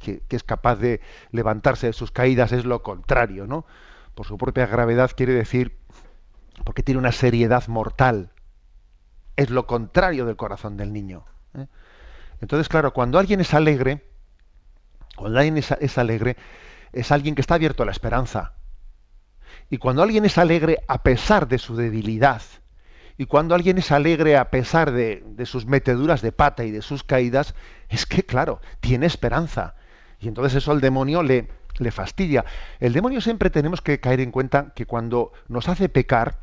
que, 0.00 0.22
es 0.30 0.42
capaz 0.42 0.76
de 0.76 1.02
levantarse 1.32 1.88
de 1.88 1.92
sus 1.92 2.12
caídas 2.12 2.52
es 2.52 2.64
lo 2.64 2.82
contrario, 2.82 3.46
¿no? 3.46 3.66
Por 4.14 4.24
su 4.24 4.38
propia 4.38 4.64
gravedad 4.64 5.10
quiere 5.14 5.34
decir 5.34 5.77
porque 6.64 6.82
tiene 6.82 6.98
una 6.98 7.12
seriedad 7.12 7.66
mortal. 7.68 8.30
Es 9.36 9.50
lo 9.50 9.66
contrario 9.66 10.26
del 10.26 10.36
corazón 10.36 10.76
del 10.76 10.92
niño. 10.92 11.24
¿eh? 11.54 11.66
Entonces, 12.40 12.68
claro, 12.68 12.92
cuando 12.92 13.18
alguien 13.18 13.40
es 13.40 13.54
alegre, 13.54 14.04
cuando 15.16 15.38
alguien 15.38 15.56
es, 15.58 15.98
alegre, 15.98 16.36
es 16.92 17.12
alguien 17.12 17.34
que 17.34 17.40
está 17.40 17.54
abierto 17.54 17.82
a 17.82 17.86
la 17.86 17.92
esperanza. 17.92 18.54
Y 19.70 19.78
cuando 19.78 20.02
alguien 20.02 20.24
es 20.24 20.38
alegre 20.38 20.78
a 20.88 21.02
pesar 21.02 21.48
de 21.48 21.58
su 21.58 21.76
debilidad, 21.76 22.42
y 23.16 23.26
cuando 23.26 23.56
alguien 23.56 23.78
es 23.78 23.90
alegre 23.90 24.36
a 24.36 24.50
pesar 24.50 24.92
de, 24.92 25.24
de, 25.26 25.44
sus 25.44 25.66
meteduras 25.66 26.22
de 26.22 26.30
pata 26.30 26.64
y 26.64 26.70
de 26.70 26.82
sus 26.82 27.02
caídas, 27.02 27.54
es 27.88 28.06
que, 28.06 28.22
claro, 28.22 28.60
tiene 28.80 29.06
esperanza. 29.06 29.74
Y 30.20 30.28
entonces 30.28 30.54
eso 30.54 30.70
al 30.70 30.80
demonio 30.80 31.24
le, 31.24 31.48
le 31.78 31.90
fastidia. 31.90 32.44
El 32.80 32.92
demonio 32.92 33.20
siempre 33.20 33.50
tenemos 33.50 33.80
que 33.80 34.00
caer 34.00 34.20
en 34.20 34.30
cuenta 34.30 34.72
que 34.74 34.86
cuando 34.86 35.32
nos 35.48 35.68
hace 35.68 35.88
pecar, 35.88 36.40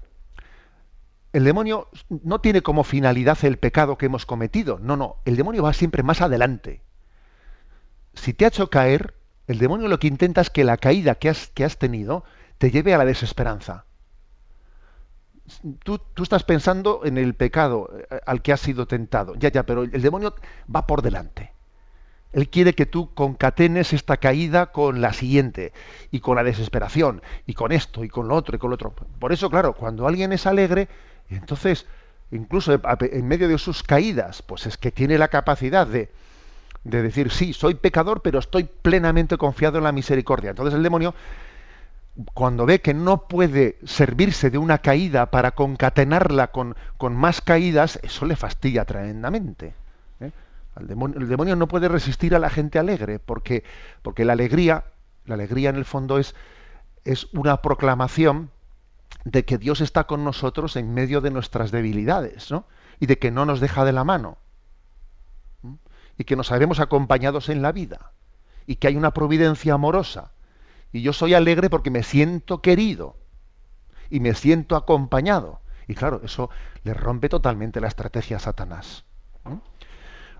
el 1.35 1.43
demonio 1.43 1.89
no 2.07 2.39
tiene 2.39 2.61
como 2.61 2.85
finalidad 2.85 3.43
el 3.43 3.57
pecado 3.57 3.97
que 3.97 4.05
hemos 4.05 4.25
cometido. 4.25 4.79
No, 4.79 4.95
no, 4.95 5.17
el 5.25 5.35
demonio 5.35 5.63
va 5.63 5.73
siempre 5.73 6.01
más 6.01 6.21
adelante. 6.21 6.81
Si 8.13 8.33
te 8.33 8.45
ha 8.45 8.47
hecho 8.47 8.69
caer, 8.69 9.15
el 9.47 9.59
demonio 9.59 9.89
lo 9.89 9.99
que 9.99 10.07
intenta 10.07 10.39
es 10.39 10.49
que 10.49 10.63
la 10.63 10.77
caída 10.77 11.15
que 11.15 11.27
has, 11.27 11.77
tenido 11.77 12.23
te 12.57 12.71
lleve 12.71 12.93
a 12.93 12.97
la 12.97 13.03
desesperanza. 13.03 13.83
Tú, 15.83 15.99
tú, 16.13 16.23
estás 16.23 16.45
pensando 16.45 17.01
en 17.03 17.17
el 17.17 17.33
pecado 17.33 17.89
eh, 18.09 18.21
al 18.25 18.41
que 18.41 18.53
has 18.53 18.61
sido 18.61 18.87
tentado. 18.87 19.35
Ya, 19.35 19.51
ya, 19.51 19.65
pero 19.65 19.83
el 19.83 20.01
demonio 20.01 20.35
va 20.73 20.87
por 20.87 21.01
delante. 21.01 21.51
Él 22.31 22.49
quiere 22.49 22.75
que 22.75 22.85
tú 22.85 23.13
concatenes 23.13 23.91
esta 23.91 24.17
caída 24.17 24.71
con 24.71 25.01
la 25.01 25.11
siguiente, 25.11 25.73
y 26.11 26.21
con 26.21 26.35
la 26.35 26.43
desesperación, 26.43 27.21
y 27.45 27.53
con 27.53 27.71
esto, 27.71 28.03
y 28.05 28.09
con 28.09 28.27
lo 28.27 28.35
otro, 28.35 28.55
y 28.55 28.59
con 28.59 28.69
lo 28.69 28.75
otro. 28.75 28.93
Por 29.19 29.31
eso, 29.31 29.49
claro, 29.49 29.73
cuando 29.73 30.05
alguien 30.05 30.33
es 30.33 30.45
alegre, 30.45 30.89
entonces, 31.29 31.85
incluso 32.31 32.79
en 32.99 33.27
medio 33.27 33.47
de 33.47 33.57
sus 33.57 33.83
caídas, 33.83 34.41
pues 34.41 34.65
es 34.65 34.77
que 34.77 34.91
tiene 34.91 35.17
la 35.17 35.27
capacidad 35.27 35.87
de, 35.87 36.09
de 36.83 37.01
decir, 37.01 37.31
sí, 37.31 37.53
soy 37.53 37.75
pecador, 37.75 38.21
pero 38.21 38.39
estoy 38.39 38.63
plenamente 38.63 39.37
confiado 39.37 39.79
en 39.79 39.83
la 39.83 39.91
misericordia. 39.91 40.51
Entonces 40.51 40.75
el 40.75 40.83
demonio, 40.83 41.15
cuando 42.33 42.65
ve 42.65 42.79
que 42.79 42.93
no 42.93 43.27
puede 43.27 43.77
servirse 43.83 44.49
de 44.49 44.57
una 44.57 44.77
caída 44.77 45.31
para 45.31 45.51
concatenarla 45.51 46.47
con, 46.47 46.75
con 46.97 47.15
más 47.15 47.41
caídas, 47.41 47.99
eso 48.03 48.25
le 48.25 48.35
fastidia 48.35 48.85
tremendamente. 48.85 49.73
El 50.79 51.29
demonio, 51.29 51.55
no 51.55 51.67
puede 51.67 51.87
resistir 51.87 52.35
a 52.35 52.39
la 52.39 52.49
gente 52.49 52.79
alegre, 52.79 53.17
porque, 53.17 53.63
porque 54.01 54.25
la 54.25 54.33
alegría, 54.33 54.83
la 55.25 55.35
alegría 55.35 55.69
en 55.69 55.77
el 55.77 55.85
fondo 55.85 56.19
es, 56.19 56.35
es 57.05 57.27
una 57.33 57.61
proclamación 57.61 58.49
de 59.25 59.43
que 59.43 59.57
Dios 59.57 59.81
está 59.81 60.05
con 60.05 60.23
nosotros 60.23 60.75
en 60.75 60.93
medio 60.93 61.19
de 61.19 61.31
nuestras 61.31 61.71
debilidades, 61.71 62.51
¿no? 62.51 62.67
Y 62.99 63.07
de 63.07 63.19
que 63.19 63.31
no 63.31 63.45
nos 63.45 63.59
deja 63.59 63.83
de 63.83 63.91
la 63.91 64.03
mano. 64.03 64.37
Y 66.17 66.23
que 66.23 66.35
nos 66.37 66.51
haremos 66.51 66.79
acompañados 66.79 67.49
en 67.49 67.61
la 67.61 67.71
vida. 67.71 68.11
Y 68.67 68.77
que 68.77 68.87
hay 68.87 68.95
una 68.95 69.11
providencia 69.11 69.73
amorosa. 69.73 70.31
Y 70.93 71.01
yo 71.01 71.11
soy 71.11 71.33
alegre 71.33 71.69
porque 71.69 71.91
me 71.91 72.03
siento 72.03 72.61
querido. 72.61 73.17
Y 74.09 74.19
me 74.19 74.33
siento 74.35 74.75
acompañado. 74.75 75.59
Y 75.87 75.95
claro, 75.95 76.21
eso 76.23 76.49
le 76.83 76.93
rompe 76.93 77.27
totalmente 77.27 77.81
la 77.81 77.87
estrategia 77.87 78.37
a 78.37 78.39
Satanás. 78.39 79.03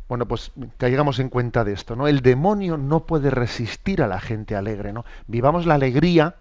Bueno, 0.08 0.28
pues 0.28 0.52
caigamos 0.78 1.18
en 1.18 1.30
cuenta 1.30 1.64
de 1.64 1.74
esto, 1.74 1.96
¿no? 1.96 2.08
El 2.08 2.22
demonio 2.22 2.78
no 2.78 3.08
puede 3.08 3.32
resistir 3.32 4.04
a 4.04 4.08
la 4.08 4.20
gente 4.20 4.56
alegre, 4.56 4.94
¿no? 4.94 5.06
Vivamos 5.26 5.66
la 5.66 5.74
alegría, 5.74 6.36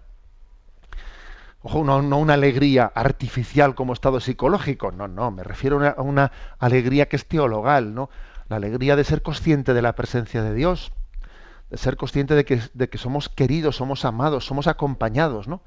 ojo, 1.65 1.83
no, 1.83 1.97
una 2.19 2.35
alegría 2.35 2.91
artificial 2.93 3.73
como 3.73 3.93
estado 3.93 4.19
psicológico, 4.19 4.91
no, 4.91 5.07
no, 5.07 5.31
me 5.31 5.43
refiero 5.43 5.83
a 5.83 5.99
una, 5.99 6.31
alegría 6.59 7.07
que 7.07 7.15
es 7.15 7.25
teologal, 7.25 7.95
¿no? 7.95 8.11
La 8.49 8.57
alegría 8.57 8.95
de 8.95 9.03
ser 9.03 9.23
consciente 9.23 9.73
de 9.73 9.81
la 9.81 9.95
presencia 9.95 10.43
de 10.43 10.53
Dios, 10.53 10.91
de 11.71 11.77
ser 11.79 11.97
consciente 11.97 12.35
de 12.35 12.45
que, 12.45 12.61
de 12.75 12.87
que 12.87 12.99
somos 12.99 13.29
queridos, 13.29 13.77
somos 13.77 14.05
amados, 14.05 14.45
somos 14.45 14.67
acompañados, 14.67 15.47
¿no? 15.47 15.63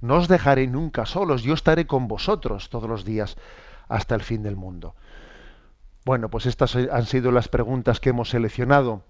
No 0.00 0.14
os 0.16 0.28
dejaré 0.28 0.66
nunca 0.66 1.04
solos, 1.04 1.42
yo 1.42 1.52
estaré 1.52 1.86
con 1.86 2.08
vosotros 2.08 2.70
todos 2.70 2.88
los 2.88 3.04
días 3.04 3.36
hasta 3.86 4.14
el 4.14 4.22
fin 4.22 4.42
del 4.42 4.56
mundo. 4.56 4.94
Bueno, 6.06 6.30
pues 6.30 6.46
estas 6.46 6.74
han 6.74 7.04
sido 7.04 7.32
las 7.32 7.48
preguntas 7.48 8.00
que 8.00 8.08
hemos 8.08 8.30
seleccionado 8.30 9.02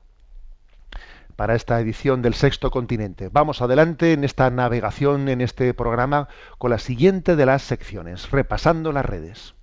para 1.37 1.55
esta 1.55 1.81
edición 1.81 2.23
del 2.23 2.35
Sexto 2.35 2.71
Continente. 2.71 3.29
Vamos 3.33 3.63
adelante 3.63 4.13
en 4.13 4.25
esta 4.25 4.51
navegación, 4.51 5.29
en 5.29 5.41
este 5.41 5.75
programa, 5.75 6.29
con 6.59 6.71
la 6.71 6.79
siguiente 6.79 7.37
de 7.37 7.47
las 7.47 7.63
secciones, 7.63 8.31
repasando 8.31 8.93
las 8.93 9.05
redes. 9.05 9.55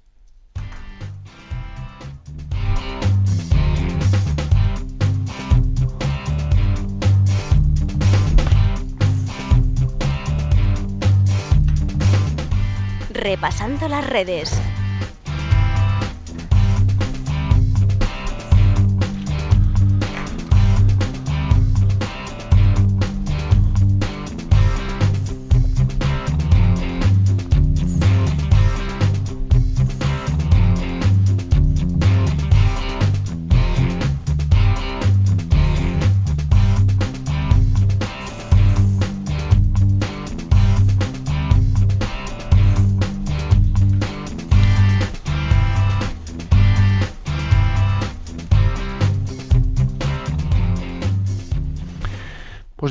Repasando 13.13 13.87
las 13.87 14.09
redes. 14.09 14.70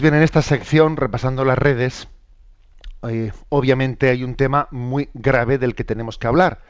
Pues 0.00 0.12
bien, 0.12 0.14
en 0.14 0.24
esta 0.24 0.40
sección, 0.40 0.96
repasando 0.96 1.44
las 1.44 1.58
redes, 1.58 2.08
eh, 3.06 3.32
obviamente 3.50 4.08
hay 4.08 4.24
un 4.24 4.34
tema 4.34 4.66
muy 4.70 5.10
grave 5.12 5.58
del 5.58 5.74
que 5.74 5.84
tenemos 5.84 6.16
que 6.16 6.26
hablar. 6.26 6.62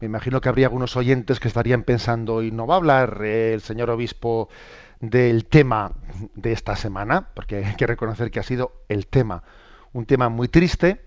Me 0.00 0.06
imagino 0.06 0.40
que 0.40 0.48
habría 0.48 0.68
algunos 0.68 0.96
oyentes 0.96 1.38
que 1.38 1.48
estarían 1.48 1.82
pensando, 1.82 2.42
¿y 2.42 2.50
no 2.50 2.66
va 2.66 2.76
a 2.76 2.78
hablar 2.78 3.22
el 3.22 3.60
señor 3.60 3.90
obispo 3.90 4.48
del 5.00 5.44
tema 5.44 5.92
de 6.34 6.52
esta 6.52 6.76
semana? 6.76 7.28
Porque 7.34 7.62
hay 7.62 7.74
que 7.76 7.86
reconocer 7.86 8.30
que 8.30 8.40
ha 8.40 8.42
sido 8.42 8.72
el 8.88 9.06
tema, 9.06 9.42
un 9.92 10.06
tema 10.06 10.30
muy 10.30 10.48
triste, 10.48 11.02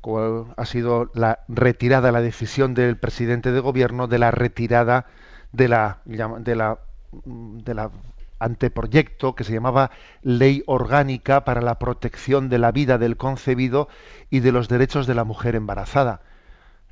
cual 0.00 0.54
ha 0.56 0.66
sido 0.66 1.10
la 1.14 1.40
retirada, 1.48 2.12
la 2.12 2.20
decisión 2.20 2.74
del 2.74 2.96
presidente 2.96 3.50
de 3.50 3.58
gobierno 3.58 4.06
de 4.06 4.20
la 4.20 4.30
retirada 4.30 5.06
de 5.50 5.66
la, 5.66 5.98
de 6.04 6.54
la, 6.54 6.78
de 7.24 7.74
la 7.74 7.90
anteproyecto 8.38 9.34
que 9.34 9.44
se 9.44 9.52
llamaba 9.52 9.90
Ley 10.22 10.62
Orgánica 10.66 11.44
para 11.44 11.60
la 11.60 11.78
Protección 11.78 12.48
de 12.48 12.58
la 12.58 12.72
Vida 12.72 12.98
del 12.98 13.16
Concebido 13.16 13.88
y 14.30 14.40
de 14.40 14.52
los 14.52 14.68
Derechos 14.68 15.06
de 15.06 15.14
la 15.14 15.24
Mujer 15.24 15.54
Embarazada. 15.56 16.20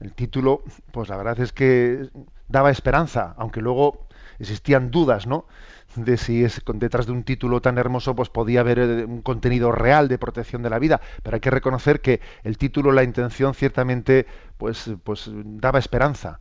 El 0.00 0.12
título, 0.12 0.62
pues 0.92 1.08
la 1.08 1.16
verdad 1.16 1.40
es 1.40 1.52
que 1.52 2.08
daba 2.48 2.70
esperanza, 2.70 3.34
aunque 3.38 3.60
luego 3.60 4.06
existían 4.38 4.90
dudas, 4.90 5.26
¿no? 5.26 5.46
De 5.94 6.16
si 6.16 6.44
es 6.44 6.60
detrás 6.74 7.06
de 7.06 7.12
un 7.12 7.22
título 7.22 7.60
tan 7.60 7.78
hermoso, 7.78 8.16
pues 8.16 8.28
podía 8.28 8.60
haber 8.60 8.78
eh, 8.80 9.04
un 9.04 9.22
contenido 9.22 9.70
real 9.70 10.08
de 10.08 10.18
protección 10.18 10.62
de 10.62 10.70
la 10.70 10.80
vida. 10.80 11.00
Pero 11.22 11.36
hay 11.36 11.40
que 11.40 11.50
reconocer 11.50 12.00
que 12.00 12.20
el 12.42 12.58
título, 12.58 12.90
la 12.90 13.04
intención, 13.04 13.54
ciertamente, 13.54 14.26
pues, 14.58 14.90
pues 15.04 15.30
daba 15.32 15.78
esperanza 15.78 16.40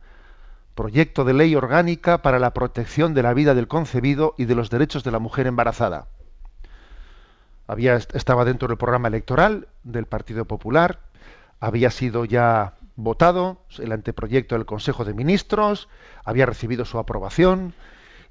proyecto 0.74 1.24
de 1.24 1.34
ley 1.34 1.54
orgánica 1.54 2.22
para 2.22 2.38
la 2.38 2.52
protección 2.52 3.14
de 3.14 3.22
la 3.22 3.34
vida 3.34 3.54
del 3.54 3.68
concebido 3.68 4.34
y 4.36 4.44
de 4.44 4.54
los 4.54 4.70
derechos 4.70 5.04
de 5.04 5.10
la 5.10 5.18
mujer 5.18 5.46
embarazada. 5.46 6.08
Estaba 8.12 8.44
dentro 8.44 8.68
del 8.68 8.76
programa 8.76 9.08
electoral 9.08 9.68
del 9.84 10.06
Partido 10.06 10.44
Popular, 10.44 11.00
había 11.60 11.90
sido 11.90 12.24
ya 12.24 12.74
votado 12.96 13.58
el 13.78 13.92
anteproyecto 13.92 14.54
del 14.54 14.66
Consejo 14.66 15.04
de 15.04 15.14
Ministros, 15.14 15.88
había 16.24 16.46
recibido 16.46 16.84
su 16.84 16.98
aprobación, 16.98 17.74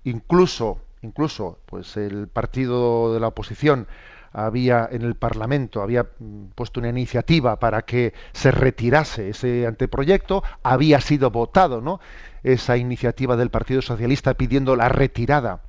incluso, 0.03 0.79
incluso, 1.01 1.59
pues 1.65 1.97
el 1.97 2.27
partido 2.27 3.13
de 3.13 3.19
la 3.19 3.27
oposición 3.27 3.87
había 4.33 4.89
en 4.91 5.03
el 5.03 5.15
Parlamento 5.15 5.81
había 5.81 6.07
mm, 6.17 6.45
puesto 6.55 6.79
una 6.79 6.89
iniciativa 6.89 7.59
para 7.59 7.83
que 7.83 8.13
se 8.33 8.51
retirase 8.51 9.29
ese 9.29 9.67
anteproyecto, 9.67 10.43
había 10.63 10.99
sido 11.01 11.29
votado, 11.29 11.81
¿no? 11.81 11.99
Esa 12.43 12.77
iniciativa 12.77 13.35
del 13.35 13.49
Partido 13.49 13.81
Socialista 13.81 14.33
pidiendo 14.35 14.75
la 14.75 14.89
retirada 14.89 15.61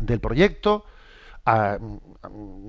del 0.00 0.20
proyecto. 0.20 0.84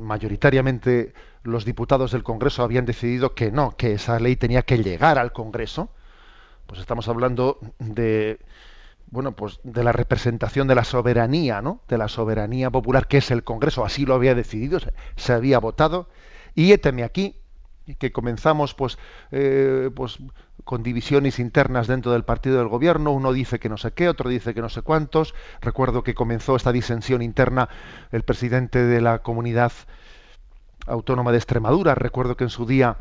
mayoritariamente 0.01 1.13
los 1.43 1.65
diputados 1.65 2.11
del 2.11 2.23
Congreso 2.23 2.63
habían 2.63 2.85
decidido 2.85 3.33
que 3.33 3.51
no, 3.51 3.75
que 3.75 3.93
esa 3.93 4.19
ley 4.19 4.35
tenía 4.35 4.61
que 4.63 4.77
llegar 4.77 5.17
al 5.17 5.31
Congreso. 5.33 5.89
Pues 6.65 6.79
estamos 6.79 7.07
hablando 7.07 7.59
de 7.79 8.39
bueno, 9.11 9.35
pues 9.35 9.59
de 9.63 9.83
la 9.83 9.91
representación 9.91 10.67
de 10.67 10.75
la 10.75 10.83
soberanía, 10.83 11.61
¿no? 11.61 11.81
De 11.87 11.97
la 11.97 12.07
soberanía 12.07 12.69
popular 12.69 13.07
que 13.07 13.17
es 13.17 13.31
el 13.31 13.43
Congreso, 13.43 13.83
así 13.83 14.05
lo 14.05 14.13
había 14.13 14.35
decidido, 14.35 14.79
se, 15.15 15.33
había 15.33 15.59
votado 15.59 16.09
y 16.53 16.71
éteme 16.71 17.03
aquí 17.03 17.35
que 17.97 18.11
comenzamos 18.11 18.75
pues 18.75 18.99
eh, 19.31 19.89
pues 19.95 20.19
con 20.63 20.83
divisiones 20.83 21.39
internas 21.39 21.87
dentro 21.87 22.11
del 22.11 22.23
partido 22.23 22.57
del 22.57 22.67
gobierno, 22.67 23.11
uno 23.11 23.33
dice 23.33 23.59
que 23.59 23.69
no 23.69 23.77
sé 23.77 23.91
qué, 23.91 24.09
otro 24.09 24.29
dice 24.29 24.53
que 24.53 24.61
no 24.61 24.69
sé 24.69 24.81
cuántos. 24.81 25.33
Recuerdo 25.61 26.03
que 26.03 26.13
comenzó 26.13 26.55
esta 26.55 26.71
disensión 26.71 27.21
interna 27.21 27.69
el 28.11 28.23
presidente 28.23 28.83
de 28.83 29.01
la 29.01 29.19
comunidad 29.19 29.71
autónoma 30.87 31.31
de 31.31 31.37
Extremadura, 31.37 31.95
recuerdo 31.95 32.35
que 32.35 32.45
en 32.45 32.49
su 32.49 32.65
día 32.65 32.97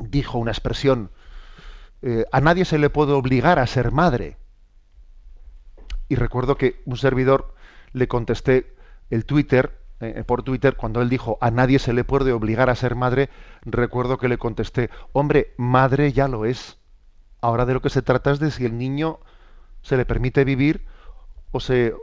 dijo 0.00 0.38
una 0.38 0.50
expresión, 0.50 1.10
eh, 2.02 2.24
a 2.32 2.40
nadie 2.40 2.64
se 2.64 2.78
le 2.78 2.90
puede 2.90 3.12
obligar 3.12 3.58
a 3.58 3.66
ser 3.66 3.92
madre. 3.92 4.36
Y 6.08 6.16
recuerdo 6.16 6.56
que 6.56 6.82
un 6.84 6.96
servidor 6.96 7.54
le 7.92 8.08
contesté 8.08 8.74
el 9.10 9.24
Twitter, 9.24 9.80
eh, 10.04 10.24
por 10.24 10.42
Twitter, 10.42 10.76
cuando 10.76 11.00
él 11.02 11.08
dijo 11.08 11.38
a 11.40 11.50
nadie 11.50 11.78
se 11.78 11.92
le 11.92 12.04
puede 12.04 12.32
obligar 12.32 12.70
a 12.70 12.74
ser 12.74 12.94
madre, 12.94 13.30
recuerdo 13.64 14.18
que 14.18 14.28
le 14.28 14.38
contesté, 14.38 14.90
hombre, 15.12 15.54
madre 15.56 16.12
ya 16.12 16.28
lo 16.28 16.44
es. 16.44 16.78
Ahora 17.40 17.66
de 17.66 17.74
lo 17.74 17.82
que 17.82 17.90
se 17.90 18.02
trata 18.02 18.30
es 18.30 18.38
de 18.38 18.50
si 18.50 18.64
el 18.64 18.78
niño 18.78 19.20
se 19.82 19.96
le 19.96 20.06
permite 20.06 20.44
vivir 20.44 20.86
o 21.50 21.60
se, 21.60 21.94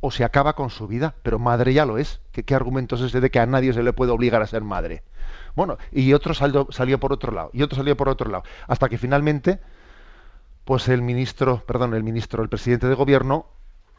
o 0.00 0.10
se 0.10 0.24
acaba 0.24 0.54
con 0.54 0.70
su 0.70 0.86
vida, 0.86 1.14
pero 1.22 1.38
madre 1.38 1.72
ya 1.72 1.86
lo 1.86 1.98
es. 1.98 2.20
¿Qué, 2.32 2.44
qué 2.44 2.54
argumento 2.54 2.96
es 2.96 3.02
ese 3.02 3.20
de 3.20 3.30
que 3.30 3.40
a 3.40 3.46
nadie 3.46 3.72
se 3.72 3.82
le 3.82 3.92
puede 3.92 4.12
obligar 4.12 4.42
a 4.42 4.46
ser 4.46 4.62
madre? 4.62 5.02
Bueno, 5.54 5.78
y 5.92 6.12
otro 6.12 6.34
salió, 6.34 6.66
salió 6.70 7.00
por 7.00 7.12
otro 7.12 7.32
lado, 7.32 7.50
y 7.52 7.62
otro 7.62 7.76
salió 7.76 7.96
por 7.96 8.08
otro 8.08 8.30
lado, 8.30 8.44
hasta 8.66 8.88
que 8.88 8.98
finalmente, 8.98 9.60
pues 10.64 10.88
el 10.88 11.02
ministro, 11.02 11.64
perdón, 11.66 11.94
el 11.94 12.02
ministro, 12.02 12.42
el 12.42 12.48
presidente 12.48 12.86
de 12.88 12.94
gobierno 12.94 13.46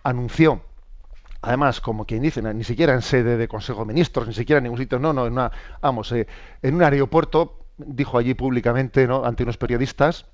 anunció 0.04 0.62
además, 1.42 1.82
como 1.82 2.06
quien 2.06 2.22
dice, 2.22 2.42
ni 2.42 2.64
siquiera 2.64 2.94
en 2.94 3.02
sede 3.02 3.38
de 3.38 3.48
Consejo 3.48 3.82
de 3.82 3.94
Ministros, 3.94 4.28
ni 4.28 4.34
siquiera 4.34 4.58
en 4.58 4.64
ningún 4.64 4.80
sitio, 4.80 5.00
no, 5.00 5.14
no, 5.14 5.26
en 5.26 5.34
una, 5.34 5.52
vamos, 5.82 6.12
eh, 6.12 6.28
en 6.62 6.76
un 6.76 6.84
aeropuerto, 6.84 7.66
dijo 7.78 8.18
allí 8.18 8.34
públicamente, 8.34 9.08
¿no? 9.08 9.26
ante 9.26 9.44
unos 9.44 9.58
periodistas, 9.58 10.26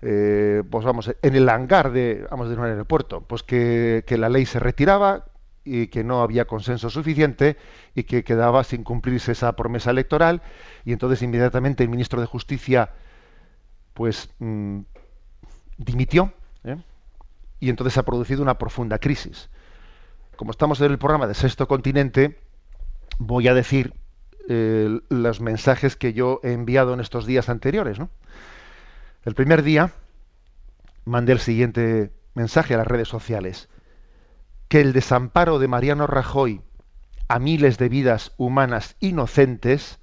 eh, 0.00 0.62
pues 0.70 0.84
vamos, 0.84 1.12
en 1.20 1.34
el 1.34 1.48
hangar 1.48 1.90
de, 1.90 2.26
vamos, 2.30 2.48
de 2.48 2.56
un 2.56 2.64
aeropuerto, 2.64 3.22
pues 3.22 3.42
que, 3.42 4.04
la 4.08 4.28
ley 4.28 4.46
se 4.46 4.60
retiraba 4.60 5.24
y 5.64 5.88
que 5.88 6.04
no 6.04 6.22
había 6.22 6.46
consenso 6.46 6.88
suficiente 6.88 7.56
y 7.94 8.04
que 8.04 8.24
quedaba 8.24 8.64
sin 8.64 8.84
cumplirse 8.84 9.32
esa 9.32 9.54
promesa 9.54 9.90
electoral 9.90 10.40
y 10.84 10.92
entonces 10.92 11.20
inmediatamente 11.20 11.82
el 11.82 11.90
ministro 11.90 12.20
de 12.20 12.26
Justicia 12.26 12.90
pues 13.92 14.30
mm, 14.38 14.78
dimitió 15.76 16.32
¿eh? 16.64 16.76
y 17.60 17.68
entonces 17.68 17.98
ha 17.98 18.04
producido 18.04 18.40
una 18.40 18.56
profunda 18.56 18.98
crisis 18.98 19.50
como 20.38 20.52
estamos 20.52 20.80
en 20.80 20.92
el 20.92 20.98
programa 20.98 21.26
de 21.26 21.34
Sexto 21.34 21.66
Continente, 21.66 22.38
voy 23.18 23.48
a 23.48 23.54
decir 23.54 23.92
eh, 24.48 25.00
los 25.08 25.40
mensajes 25.40 25.96
que 25.96 26.12
yo 26.12 26.38
he 26.44 26.52
enviado 26.52 26.94
en 26.94 27.00
estos 27.00 27.26
días 27.26 27.48
anteriores. 27.48 27.98
El 29.24 29.34
primer 29.34 29.64
día 29.64 29.90
mandé 31.04 31.32
el 31.32 31.40
siguiente 31.40 32.12
mensaje 32.34 32.74
a 32.74 32.76
las 32.76 32.86
redes 32.86 33.08
sociales. 33.08 33.68
Que 34.68 34.80
el 34.80 34.92
desamparo 34.92 35.58
de 35.58 35.66
Mariano 35.66 36.06
Rajoy 36.06 36.62
a 37.26 37.40
miles 37.40 37.76
de 37.76 37.88
vidas 37.88 38.32
humanas 38.36 38.94
inocentes 39.00 39.98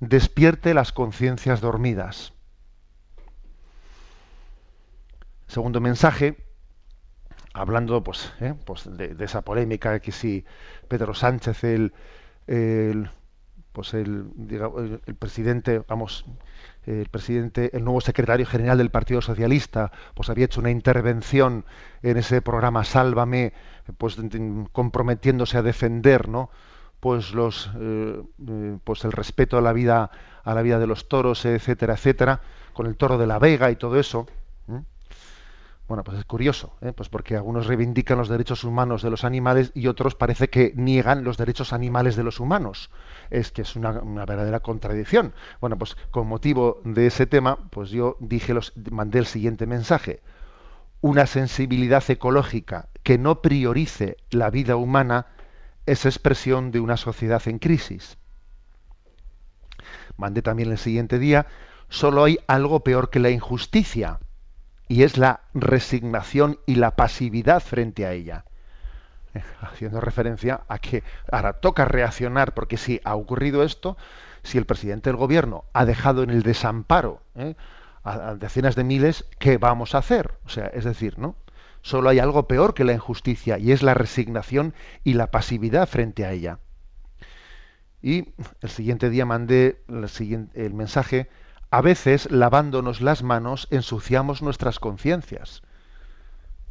despierte 0.00 0.74
las 0.74 0.90
conciencias 0.90 1.60
dormidas. 1.60 2.32
Segundo 5.46 5.80
mensaje, 5.80 6.41
hablando 7.54 8.02
pues, 8.02 8.32
¿eh? 8.40 8.54
pues 8.64 8.88
de, 8.96 9.16
esa 9.20 9.42
polémica 9.42 10.00
que 10.00 10.12
si 10.12 10.44
Pedro 10.88 11.14
Sánchez 11.14 11.64
el, 11.64 11.92
pues 13.72 13.94
el, 13.94 14.26
el, 15.06 15.14
presidente 15.14 15.82
vamos 15.86 16.24
el 16.86 17.08
presidente 17.08 17.70
el 17.76 17.84
nuevo 17.84 18.00
secretario 18.00 18.46
general 18.46 18.78
del 18.78 18.90
Partido 18.90 19.20
Socialista 19.20 19.92
pues 20.14 20.30
había 20.30 20.46
hecho 20.46 20.60
una 20.60 20.70
intervención 20.70 21.64
en 22.02 22.16
ese 22.16 22.42
programa 22.42 22.84
Sálvame 22.84 23.52
pues 23.98 24.16
comprometiéndose 24.72 25.58
a 25.58 25.62
defender 25.62 26.28
no 26.28 26.50
pues 27.00 27.34
los 27.34 27.70
eh, 27.78 28.22
eh, 28.48 28.78
pues 28.84 29.04
el 29.04 29.12
respeto 29.12 29.58
a 29.58 29.60
la 29.60 29.72
vida 29.72 30.10
a 30.44 30.54
la 30.54 30.62
vida 30.62 30.78
de 30.78 30.86
los 30.86 31.08
toros 31.08 31.44
etcétera 31.44 31.94
etcétera 31.94 32.40
con 32.72 32.86
el 32.86 32.96
toro 32.96 33.18
de 33.18 33.26
la 33.26 33.38
Vega 33.38 33.70
y 33.70 33.76
todo 33.76 33.98
eso 33.98 34.26
bueno, 35.92 36.04
pues 36.04 36.16
es 36.20 36.24
curioso, 36.24 36.74
¿eh? 36.80 36.94
pues 36.94 37.10
porque 37.10 37.36
algunos 37.36 37.66
reivindican 37.66 38.16
los 38.16 38.30
derechos 38.30 38.64
humanos 38.64 39.02
de 39.02 39.10
los 39.10 39.24
animales 39.24 39.72
y 39.74 39.88
otros 39.88 40.14
parece 40.14 40.48
que 40.48 40.72
niegan 40.74 41.22
los 41.22 41.36
derechos 41.36 41.74
animales 41.74 42.16
de 42.16 42.22
los 42.22 42.40
humanos. 42.40 42.90
Es 43.28 43.52
que 43.52 43.60
es 43.60 43.76
una, 43.76 44.00
verdadera 44.24 44.60
contradicción. 44.60 45.34
Bueno, 45.60 45.76
pues 45.76 45.98
con 46.10 46.28
motivo 46.28 46.80
de 46.84 47.08
ese 47.08 47.26
tema, 47.26 47.58
pues 47.68 47.90
yo 47.90 48.16
dije 48.20 48.54
los, 48.54 48.72
mandé 48.90 49.18
el 49.18 49.26
siguiente 49.26 49.66
mensaje. 49.66 50.22
Una 51.02 51.26
sensibilidad 51.26 52.02
ecológica 52.08 52.88
que 53.02 53.18
no 53.18 53.42
priorice 53.42 54.16
la 54.30 54.48
vida 54.48 54.76
humana 54.76 55.26
es 55.84 56.06
expresión 56.06 56.70
de 56.70 56.80
una 56.80 56.96
sociedad 56.96 57.42
en 57.44 57.58
crisis. 57.58 58.16
Mandé 60.16 60.40
también 60.40 60.70
el 60.70 60.78
siguiente 60.78 61.18
día, 61.18 61.48
solo 61.90 62.24
hay 62.24 62.38
algo 62.46 62.82
peor 62.82 63.10
que 63.10 63.18
la 63.18 63.28
injusticia 63.28 64.20
y 64.92 65.04
es 65.04 65.16
la 65.16 65.40
resignación 65.54 66.58
y 66.66 66.74
la 66.74 66.96
pasividad 66.96 67.62
frente 67.62 68.04
a 68.04 68.12
ella. 68.12 68.44
Haciendo 69.62 70.02
referencia 70.02 70.64
a 70.68 70.78
que 70.78 71.02
ahora 71.30 71.54
toca 71.54 71.86
reaccionar, 71.86 72.52
porque 72.52 72.76
si 72.76 73.00
ha 73.02 73.16
ocurrido 73.16 73.62
esto, 73.62 73.96
si 74.42 74.58
el 74.58 74.66
presidente 74.66 75.08
del 75.08 75.16
gobierno 75.16 75.64
ha 75.72 75.86
dejado 75.86 76.22
en 76.22 76.28
el 76.28 76.42
desamparo 76.42 77.22
¿eh? 77.36 77.54
a, 78.04 78.34
decenas 78.34 78.76
de 78.76 78.84
miles, 78.84 79.24
¿qué 79.38 79.56
vamos 79.56 79.94
a 79.94 79.98
hacer? 79.98 80.34
O 80.44 80.50
sea, 80.50 80.66
es 80.66 80.84
decir, 80.84 81.18
¿no? 81.18 81.36
solo 81.80 82.10
hay 82.10 82.18
algo 82.18 82.46
peor 82.46 82.74
que 82.74 82.84
la 82.84 82.92
injusticia 82.92 83.56
y 83.56 83.72
es 83.72 83.82
la 83.82 83.94
resignación 83.94 84.74
y 85.04 85.14
la 85.14 85.30
pasividad 85.30 85.88
frente 85.88 86.26
a 86.26 86.32
ella. 86.32 86.58
Y 88.02 88.34
el 88.60 88.68
siguiente 88.68 89.08
día 89.08 89.24
mandé 89.24 89.82
el, 89.88 90.06
siguiente, 90.10 90.66
el 90.66 90.74
mensaje, 90.74 91.30
a 91.72 91.80
veces 91.80 92.30
lavándonos 92.30 93.00
las 93.00 93.22
manos 93.22 93.66
ensuciamos 93.70 94.42
nuestras 94.42 94.78
conciencias. 94.78 95.62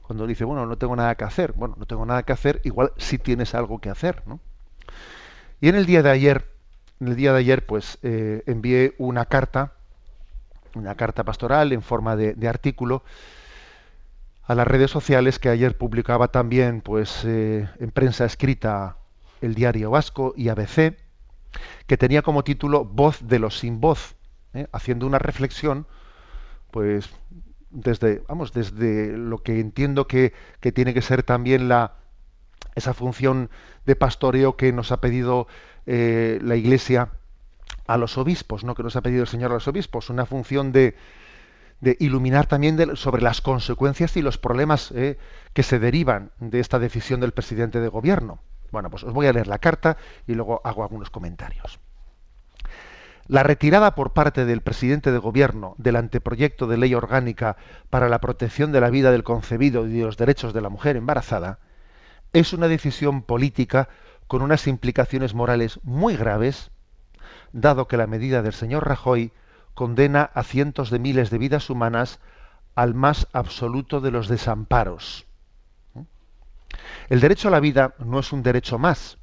Cuando 0.04 0.28
dice, 0.28 0.46
bueno, 0.46 0.68
no 0.68 0.78
tengo 0.78 0.96
nada 0.96 1.16
que 1.16 1.24
hacer, 1.24 1.54
bueno, 1.54 1.74
no 1.80 1.88
tengo 1.88 2.06
nada 2.06 2.22
que 2.22 2.34
hacer, 2.34 2.62
igual 2.66 2.94
sí 2.98 3.18
tienes 3.18 3.56
algo 3.56 3.80
que 3.80 3.90
hacer, 3.90 4.22
¿no? 4.28 4.40
Y 5.60 5.70
en 5.70 5.76
el 5.76 5.88
día 5.88 6.04
de 6.04 6.12
ayer, 6.12 6.46
en 7.00 7.08
el 7.08 7.16
día 7.16 7.34
de 7.34 7.40
ayer, 7.40 7.66
pues 7.66 7.98
eh, 8.04 8.44
envié 8.46 8.94
una 9.00 9.26
carta, 9.26 9.74
una 10.76 10.94
carta 10.94 11.24
pastoral 11.24 11.72
en 11.72 11.82
forma 11.82 12.16
de, 12.16 12.48
artículo 12.48 13.04
a 14.44 14.54
las 14.54 14.68
redes 14.68 14.92
sociales 14.92 15.40
que 15.40 15.50
ayer 15.50 15.80
publicaba 15.80 16.28
también, 16.28 16.82
pues 16.82 17.26
eh, 17.26 17.68
en 17.80 17.90
prensa 17.90 18.26
escrita 18.26 18.98
el 19.42 19.56
Diario 19.56 19.90
Vasco 19.90 20.36
y 20.38 20.50
ABC, 20.50 20.96
que 21.88 21.98
tenía 21.98 22.22
como 22.22 22.44
título 22.44 22.86
Voz 22.86 23.28
de 23.28 23.40
los 23.40 23.58
sin 23.58 23.82
voz, 23.82 24.16
¿eh? 24.54 24.68
haciendo 24.72 25.06
una 25.08 25.20
reflexión, 25.20 25.88
pues 26.72 27.10
desde, 27.70 28.24
vamos, 28.28 28.54
desde 28.54 29.18
lo 29.18 29.40
que 29.40 29.60
entiendo 29.60 30.08
que, 30.08 30.34
que, 30.60 30.72
tiene 30.72 30.94
que 30.94 31.02
ser 31.02 31.24
también 31.24 31.70
la 31.70 31.96
esa 32.76 32.94
función 32.94 33.50
de 33.86 33.96
pastoreo 33.96 34.56
que 34.56 34.72
nos 34.72 34.92
ha 34.92 35.02
pedido 35.02 35.48
eh, 35.86 36.40
la 36.42 36.56
Iglesia 36.56 37.10
a 37.88 37.98
los 37.98 38.18
obispos, 38.18 38.64
¿no? 38.64 38.76
que 38.76 38.84
nos 38.84 38.96
ha 38.96 39.02
pedido 39.02 39.22
el 39.22 39.28
Señor 39.28 39.52
a 39.52 39.56
los 39.56 39.68
obispos, 39.68 40.10
una 40.10 40.26
función 40.26 40.72
de, 40.72 40.96
de 41.82 41.98
iluminar 42.00 42.46
también 42.46 42.96
sobre 42.96 43.22
las 43.22 43.42
consecuencias 43.42 44.16
y 44.16 44.22
los 44.22 44.38
problemas 44.38 44.92
eh, 44.92 45.18
que 45.54 45.64
se 45.64 45.80
derivan 45.80 46.32
de 46.40 46.60
esta 46.60 46.80
decisión 46.80 47.20
del 47.20 47.34
presidente 47.34 47.80
de 47.80 47.88
gobierno. 47.90 48.40
Bueno, 48.72 48.90
pues 48.90 49.04
os 49.04 49.14
voy 49.14 49.28
a 49.28 49.34
leer 49.34 49.48
la 49.48 49.60
carta 49.60 49.98
y 50.28 50.34
luego 50.34 50.62
hago 50.64 50.84
algunos 50.84 51.10
comentarios. 51.10 51.80
La 53.32 53.44
retirada 53.44 53.96
por 53.96 54.12
parte 54.12 54.44
del 54.44 54.60
presidente 54.60 55.10
de 55.13 55.17
gobierno 55.17 55.74
del 55.78 55.96
anteproyecto 55.96 56.67
de 56.67 56.76
ley 56.76 56.94
orgánica 56.94 57.56
para 57.89 58.10
la 58.10 58.20
protección 58.20 58.74
de 58.74 58.82
la 58.82 58.89
vida 58.89 59.10
del 59.10 59.24
concebido 59.24 59.88
y 59.88 59.91
de 59.94 60.04
los 60.04 60.17
derechos 60.17 60.54
de 60.54 60.60
la 60.60 60.67
mujer 60.67 60.98
embarazada 60.98 61.60
es 62.34 62.52
una 62.52 62.67
decisión 62.67 63.22
política 63.22 63.88
con 64.28 64.41
unas 64.41 64.67
implicaciones 64.67 65.34
morales 65.34 65.80
muy 65.84 66.17
graves, 66.17 66.72
dado 67.54 67.88
que 67.88 67.96
la 67.96 68.06
medida 68.06 68.41
del 68.41 68.52
señor 68.52 68.86
Rajoy 68.86 69.32
condena 69.76 70.24
a 70.34 70.44
cientos 70.44 70.89
de 70.89 71.00
miles 71.00 71.30
de 71.30 71.38
vidas 71.38 71.70
humanas 71.70 72.20
al 72.76 72.96
más 72.96 73.30
absoluto 73.32 74.02
de 74.02 74.12
los 74.12 74.28
desamparos. 74.28 75.26
El 77.08 77.22
derecho 77.22 77.48
a 77.48 77.52
la 77.52 77.62
vida 77.62 77.96
no 77.98 78.20
es 78.20 78.34
un 78.34 78.44
derecho 78.44 78.78
más, 78.78 79.21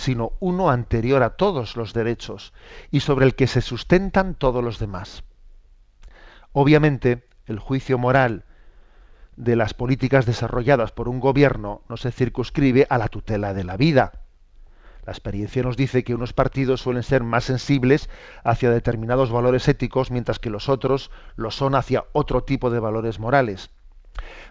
sino 0.00 0.32
uno 0.40 0.70
anterior 0.70 1.22
a 1.22 1.36
todos 1.36 1.76
los 1.76 1.92
derechos 1.92 2.54
y 2.90 3.00
sobre 3.00 3.26
el 3.26 3.34
que 3.34 3.46
se 3.46 3.60
sustentan 3.60 4.34
todos 4.34 4.64
los 4.64 4.78
demás. 4.78 5.24
Obviamente, 6.52 7.28
el 7.46 7.58
juicio 7.58 7.98
moral 7.98 8.44
de 9.36 9.56
las 9.56 9.74
políticas 9.74 10.24
desarrolladas 10.24 10.90
por 10.90 11.08
un 11.08 11.20
gobierno 11.20 11.82
no 11.88 11.98
se 11.98 12.12
circunscribe 12.12 12.86
a 12.88 12.96
la 12.96 13.08
tutela 13.08 13.52
de 13.52 13.64
la 13.64 13.76
vida. 13.76 14.12
La 15.04 15.12
experiencia 15.12 15.62
nos 15.62 15.76
dice 15.76 16.02
que 16.02 16.14
unos 16.14 16.32
partidos 16.32 16.80
suelen 16.80 17.02
ser 17.02 17.22
más 17.22 17.44
sensibles 17.44 18.08
hacia 18.42 18.70
determinados 18.70 19.30
valores 19.30 19.68
éticos, 19.68 20.10
mientras 20.10 20.38
que 20.38 20.50
los 20.50 20.68
otros 20.70 21.10
lo 21.36 21.50
son 21.50 21.74
hacia 21.74 22.06
otro 22.12 22.42
tipo 22.42 22.70
de 22.70 22.80
valores 22.80 23.18
morales. 23.18 23.70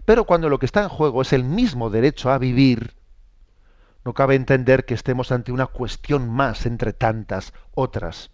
Pero 0.05 0.25
cuando 0.25 0.47
lo 0.47 0.59
que 0.59 0.65
está 0.67 0.83
en 0.83 0.89
juego 0.89 1.23
es 1.23 1.33
el 1.33 1.43
mismo 1.43 1.89
derecho 1.89 2.31
a 2.31 2.37
vivir, 2.37 2.98
no 4.05 4.13
cabe 4.13 4.35
entender 4.35 4.85
que 4.85 4.93
estemos 4.93 5.31
ante 5.31 5.51
una 5.51 5.67
cuestión 5.67 6.29
más 6.29 6.65
entre 6.65 6.93
tantas 6.93 7.53
otras. 7.73 8.31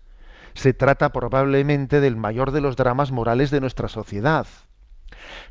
Se 0.53 0.73
trata 0.73 1.11
probablemente 1.11 1.99
del 1.99 2.15
mayor 2.15 2.51
de 2.51 2.61
los 2.61 2.75
dramas 2.75 3.11
morales 3.11 3.51
de 3.51 3.61
nuestra 3.61 3.87
sociedad. 3.87 4.47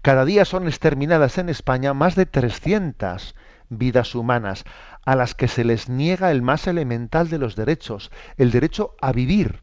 Cada 0.02 0.24
día 0.24 0.44
son 0.44 0.66
exterminadas 0.66 1.38
en 1.38 1.48
España 1.48 1.94
más 1.94 2.14
de 2.14 2.26
300 2.26 3.34
vidas 3.68 4.14
humanas 4.14 4.64
a 5.04 5.16
las 5.16 5.34
que 5.34 5.48
se 5.48 5.64
les 5.64 5.88
niega 5.88 6.30
el 6.30 6.42
más 6.42 6.66
elemental 6.66 7.28
de 7.28 7.38
los 7.38 7.56
derechos, 7.56 8.10
el 8.36 8.50
derecho 8.50 8.94
a 9.00 9.12
vivir. 9.12 9.62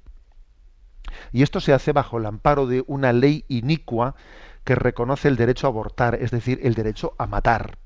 Y 1.32 1.44
esto 1.44 1.60
se 1.60 1.74
hace 1.74 1.92
bajo 1.92 2.18
el 2.18 2.26
amparo 2.26 2.68
de 2.68 2.84
una 2.88 3.14
ley 3.14 3.46
inicua 3.48 4.16
que 4.64 4.76
reconoce 4.76 5.28
el 5.28 5.38
derecho 5.38 5.68
a 5.68 5.70
abortar, 5.70 6.16
es 6.16 6.32
decir, 6.32 6.60
el 6.64 6.74
derecho 6.74 7.16
a 7.18 7.26
matar. 7.26 7.78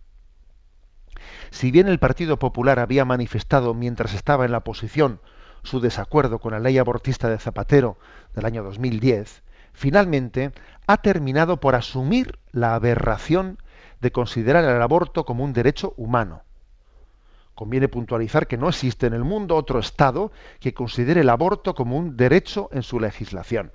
Si 1.55 1.71
bien 1.71 1.87
el 1.87 1.99
Partido 1.99 2.37
Popular 2.37 2.79
había 2.79 3.05
manifestado 3.05 3.73
mientras 3.73 4.13
estaba 4.13 4.43
en 4.43 4.51
la 4.51 4.57
oposición 4.57 5.21
su 5.63 5.79
desacuerdo 5.79 6.39
con 6.39 6.51
la 6.51 6.59
ley 6.59 6.77
abortista 6.77 7.29
de 7.29 7.37
Zapatero 7.37 7.97
del 8.33 8.45
año 8.45 8.61
2010, 8.61 9.41
finalmente 9.71 10.51
ha 10.85 10.97
terminado 10.97 11.61
por 11.61 11.75
asumir 11.75 12.39
la 12.51 12.75
aberración 12.75 13.57
de 14.01 14.11
considerar 14.11 14.65
el 14.65 14.81
aborto 14.81 15.23
como 15.23 15.45
un 15.45 15.53
derecho 15.53 15.93
humano. 15.95 16.43
Conviene 17.53 17.87
puntualizar 17.87 18.47
que 18.47 18.57
no 18.57 18.67
existe 18.67 19.07
en 19.07 19.13
el 19.13 19.23
mundo 19.23 19.55
otro 19.55 19.79
Estado 19.79 20.33
que 20.59 20.73
considere 20.73 21.21
el 21.21 21.29
aborto 21.29 21.73
como 21.73 21.97
un 21.97 22.17
derecho 22.17 22.67
en 22.73 22.83
su 22.83 22.99
legislación. 22.99 23.71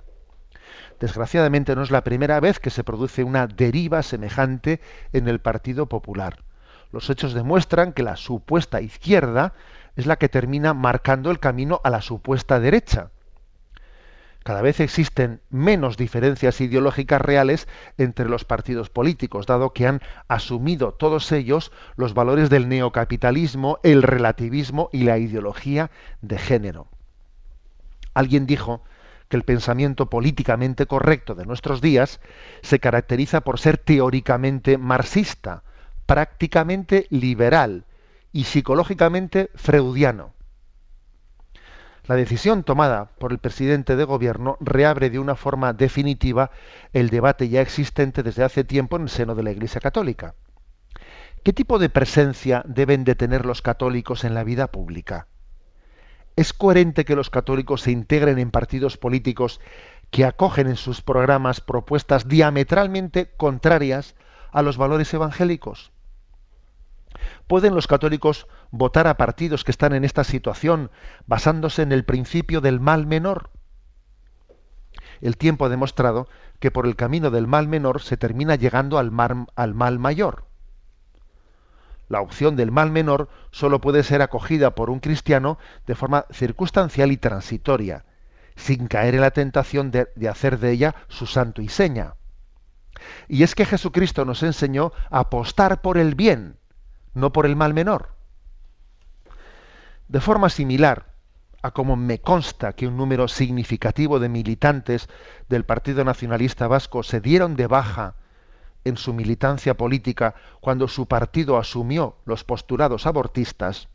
Desgraciadamente 0.99 1.75
no 1.75 1.81
es 1.81 1.89
la 1.89 2.03
primera 2.03 2.39
vez 2.39 2.59
que 2.59 2.69
se 2.69 2.83
produce 2.83 3.23
una 3.23 3.47
deriva 3.47 4.03
semejante 4.03 4.81
en 5.13 5.27
el 5.27 5.39
Partido 5.39 5.87
Popular. 5.87 6.43
Los 6.91 7.09
hechos 7.09 7.33
demuestran 7.33 7.93
que 7.93 8.03
la 8.03 8.15
supuesta 8.15 8.81
izquierda 8.81 9.53
es 9.95 10.05
la 10.05 10.17
que 10.17 10.29
termina 10.29 10.73
marcando 10.73 11.31
el 11.31 11.39
camino 11.39 11.81
a 11.83 11.89
la 11.89 12.01
supuesta 12.01 12.59
derecha 12.59 13.11
cada 14.43 14.63
vez 14.63 14.79
existen 14.79 15.41
menos 15.49 15.97
diferencias 15.97 16.61
ideológicas 16.61 17.21
reales 17.21 17.67
entre 17.97 18.27
los 18.27 18.43
partidos 18.43 18.89
políticos, 18.89 19.45
dado 19.45 19.71
que 19.71 19.85
han 19.85 20.01
asumido 20.27 20.93
todos 20.93 21.31
ellos 21.31 21.71
los 21.95 22.15
valores 22.15 22.49
del 22.49 22.67
neocapitalismo, 22.67 23.77
el 23.83 24.01
relativismo 24.01 24.89
y 24.91 25.03
la 25.03 25.19
ideología 25.19 25.91
de 26.21 26.39
género. 26.39 26.87
Alguien 28.15 28.47
dijo 28.47 28.83
que 29.29 29.37
el 29.37 29.43
pensamiento 29.43 30.09
políticamente 30.09 30.87
correcto 30.87 31.35
de 31.35 31.45
nuestros 31.45 31.79
días 31.79 32.19
se 32.63 32.79
caracteriza 32.79 33.41
por 33.41 33.59
ser 33.59 33.77
teóricamente 33.77 34.79
marxista, 34.79 35.63
prácticamente 36.11 37.07
liberal 37.09 37.85
y 38.33 38.43
psicológicamente 38.43 39.49
freudiano. 39.55 40.33
La 42.03 42.17
decisión 42.17 42.65
tomada 42.65 43.11
por 43.17 43.31
el 43.31 43.37
presidente 43.37 43.95
de 43.95 44.03
gobierno 44.03 44.57
reabre 44.59 45.09
de 45.09 45.19
una 45.19 45.35
forma 45.37 45.71
definitiva 45.71 46.51
el 46.91 47.09
debate 47.11 47.47
ya 47.47 47.61
existente 47.61 48.23
desde 48.23 48.43
hace 48.43 48.65
tiempo 48.65 48.97
en 48.97 49.03
el 49.03 49.09
seno 49.09 49.35
de 49.35 49.43
la 49.43 49.51
Iglesia 49.51 49.79
Católica. 49.79 50.35
¿Qué 51.43 51.53
tipo 51.53 51.79
de 51.79 51.87
presencia 51.87 52.61
deben 52.67 53.05
de 53.05 53.15
tener 53.15 53.45
los 53.45 53.61
católicos 53.61 54.25
en 54.25 54.33
la 54.33 54.43
vida 54.43 54.67
pública? 54.67 55.27
¿Es 56.35 56.51
coherente 56.51 57.05
que 57.05 57.15
los 57.15 57.29
católicos 57.29 57.83
se 57.83 57.91
integren 57.91 58.37
en 58.37 58.51
partidos 58.51 58.97
políticos 58.97 59.61
que 60.09 60.25
acogen 60.25 60.67
en 60.67 60.75
sus 60.75 61.01
programas 61.01 61.61
propuestas 61.61 62.27
diametralmente 62.27 63.31
contrarias 63.37 64.15
a 64.51 64.61
los 64.61 64.75
valores 64.75 65.13
evangélicos? 65.13 65.93
¿Pueden 67.47 67.75
los 67.75 67.87
católicos 67.87 68.47
votar 68.71 69.07
a 69.07 69.17
partidos 69.17 69.63
que 69.63 69.71
están 69.71 69.93
en 69.93 70.03
esta 70.03 70.23
situación 70.23 70.91
basándose 71.25 71.81
en 71.81 71.91
el 71.91 72.05
principio 72.05 72.61
del 72.61 72.79
mal 72.79 73.05
menor? 73.05 73.49
El 75.21 75.37
tiempo 75.37 75.65
ha 75.65 75.69
demostrado 75.69 76.27
que 76.59 76.71
por 76.71 76.85
el 76.85 76.95
camino 76.95 77.29
del 77.29 77.47
mal 77.47 77.67
menor 77.67 78.01
se 78.01 78.17
termina 78.17 78.55
llegando 78.55 78.97
al, 78.97 79.11
al 79.55 79.73
mal 79.73 79.99
mayor. 79.99 80.45
La 82.09 82.21
opción 82.21 82.55
del 82.55 82.71
mal 82.71 82.91
menor 82.91 83.29
solo 83.51 83.79
puede 83.79 84.03
ser 84.03 84.21
acogida 84.21 84.75
por 84.75 84.89
un 84.89 84.99
cristiano 84.99 85.57
de 85.87 85.95
forma 85.95 86.25
circunstancial 86.31 87.11
y 87.11 87.17
transitoria, 87.17 88.05
sin 88.55 88.87
caer 88.87 89.15
en 89.15 89.21
la 89.21 89.31
tentación 89.31 89.91
de, 89.91 90.09
de 90.15 90.27
hacer 90.27 90.59
de 90.59 90.71
ella 90.71 90.95
su 91.07 91.25
santo 91.25 91.61
y 91.61 91.69
seña. 91.69 92.15
Y 93.27 93.43
es 93.43 93.55
que 93.55 93.65
Jesucristo 93.65 94.25
nos 94.25 94.43
enseñó 94.43 94.91
a 95.09 95.19
apostar 95.19 95.81
por 95.81 95.97
el 95.97 96.15
bien, 96.15 96.57
no 97.13 97.31
por 97.31 97.45
el 97.45 97.55
mal 97.55 97.73
menor. 97.73 98.09
De 100.07 100.19
forma 100.19 100.49
similar 100.49 101.11
a 101.61 101.71
como 101.71 101.95
me 101.95 102.19
consta 102.19 102.73
que 102.73 102.87
un 102.87 102.97
número 102.97 103.27
significativo 103.27 104.19
de 104.19 104.29
militantes 104.29 105.07
del 105.47 105.63
Partido 105.63 106.03
Nacionalista 106.03 106.67
Vasco 106.67 107.03
se 107.03 107.21
dieron 107.21 107.55
de 107.55 107.67
baja 107.67 108.15
en 108.83 108.97
su 108.97 109.13
militancia 109.13 109.77
política 109.77 110.33
cuando 110.59 110.87
su 110.87 111.07
partido 111.07 111.57
asumió 111.57 112.17
los 112.25 112.43
postulados 112.43 113.05
abortistas, 113.05 113.89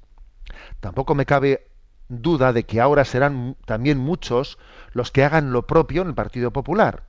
tampoco 0.79 1.17
me 1.17 1.27
cabe 1.27 1.69
duda 2.09 2.53
de 2.53 2.65
que 2.65 2.81
ahora 2.81 3.05
serán 3.05 3.57
también 3.65 3.99
muchos 3.99 4.59
los 4.93 5.11
que 5.11 5.25
hagan 5.25 5.53
lo 5.53 5.67
propio 5.67 6.03
en 6.03 6.09
el 6.09 6.15
Partido 6.15 6.53
Popular. 6.53 7.03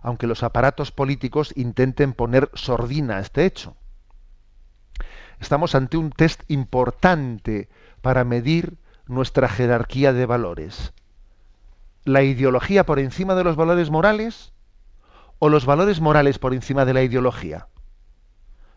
aunque 0.00 0.28
los 0.28 0.44
aparatos 0.44 0.92
políticos 0.92 1.52
intenten 1.56 2.12
poner 2.12 2.50
sordina 2.54 3.16
a 3.16 3.20
este 3.20 3.44
hecho. 3.44 3.76
Estamos 5.40 5.74
ante 5.74 5.96
un 5.96 6.10
test 6.10 6.42
importante 6.48 7.68
para 8.00 8.24
medir 8.24 8.76
nuestra 9.06 9.48
jerarquía 9.48 10.12
de 10.12 10.26
valores. 10.26 10.92
¿La 12.04 12.22
ideología 12.22 12.84
por 12.84 12.98
encima 12.98 13.34
de 13.34 13.44
los 13.44 13.56
valores 13.56 13.90
morales 13.90 14.52
o 15.38 15.48
los 15.48 15.66
valores 15.66 16.00
morales 16.00 16.38
por 16.38 16.54
encima 16.54 16.84
de 16.84 16.94
la 16.94 17.02
ideología? 17.02 17.68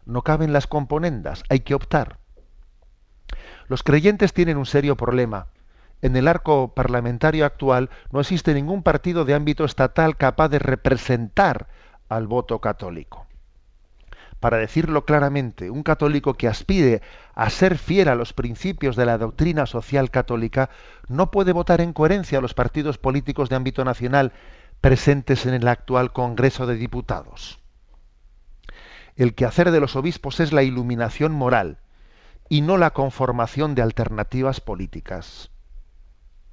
No 0.05 0.22
caben 0.24 0.53
las 0.53 0.68
componendas, 0.68 1.43
hay 1.49 1.62
que 1.62 1.74
optar. 1.74 2.18
Los 3.68 3.84
creyentes 3.84 4.34
tienen 4.34 4.57
un 4.57 4.66
serio 4.66 4.97
problema. 4.97 5.47
En 6.01 6.16
el 6.16 6.28
arco 6.28 6.74
parlamentario 6.74 7.45
actual 7.45 7.89
no 8.12 8.20
existe 8.20 8.53
ningún 8.53 8.84
partido 8.84 9.24
de 9.24 9.34
ámbito 9.34 9.66
estatal 9.66 10.18
capaz 10.18 10.49
de 10.49 10.59
representar 10.59 11.68
al 12.09 12.28
voto 12.28 12.59
católico. 12.59 13.28
Para 14.42 14.58
decirlo 14.58 15.06
claramente, 15.06 15.70
un 15.70 15.84
católico 15.84 16.34
que 16.34 16.48
aspire 16.48 17.04
a 17.36 17.48
ser 17.52 17.78
fiel 17.78 18.08
a 18.08 18.16
los 18.16 18.34
principios 18.34 18.96
de 18.96 19.06
la 19.06 19.20
doctrina 19.20 19.68
social 19.68 20.10
católica 20.10 20.72
no 21.08 21.30
puede 21.30 21.54
votar 21.54 21.80
en 21.80 21.94
coherencia 21.94 22.39
a 22.39 22.42
los 22.42 22.56
partidos 22.56 22.98
políticos 22.98 23.50
de 23.50 23.56
ámbito 23.56 23.86
nacional 23.86 24.34
presentes 24.82 25.46
en 25.46 25.54
el 25.54 25.68
actual 25.68 26.12
Congreso 26.12 26.66
de 26.66 26.76
Diputados. 26.76 27.60
El 29.16 29.36
quehacer 29.36 29.70
de 29.70 29.80
los 29.80 29.96
obispos 29.96 30.39
es 30.39 30.52
la 30.52 30.64
iluminación 30.64 31.34
moral 31.34 31.78
y 32.50 32.62
no 32.62 32.78
la 32.78 32.94
conformación 32.94 33.76
de 33.76 33.84
alternativas 33.84 34.60
políticas. 34.60 35.52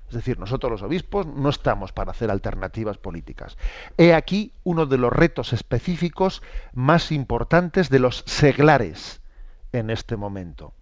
Es 0.09 0.15
decir, 0.15 0.39
nosotros 0.39 0.73
los 0.73 0.83
obispos 0.83 1.27
no 1.27 1.51
estamos 1.51 1.93
para 1.93 2.13
hacer 2.13 2.31
alternativas 2.31 2.97
políticas. 2.97 3.59
He 3.99 4.15
aquí 4.15 4.53
uno 4.65 4.87
de 4.87 4.97
los 4.97 5.13
retos 5.13 5.53
específicos 5.53 6.43
más 6.73 7.13
importantes 7.13 7.91
de 7.91 7.99
los 7.99 8.25
seglares 8.27 9.21
en 9.73 9.91
este 9.91 10.17
momento. 10.17 10.73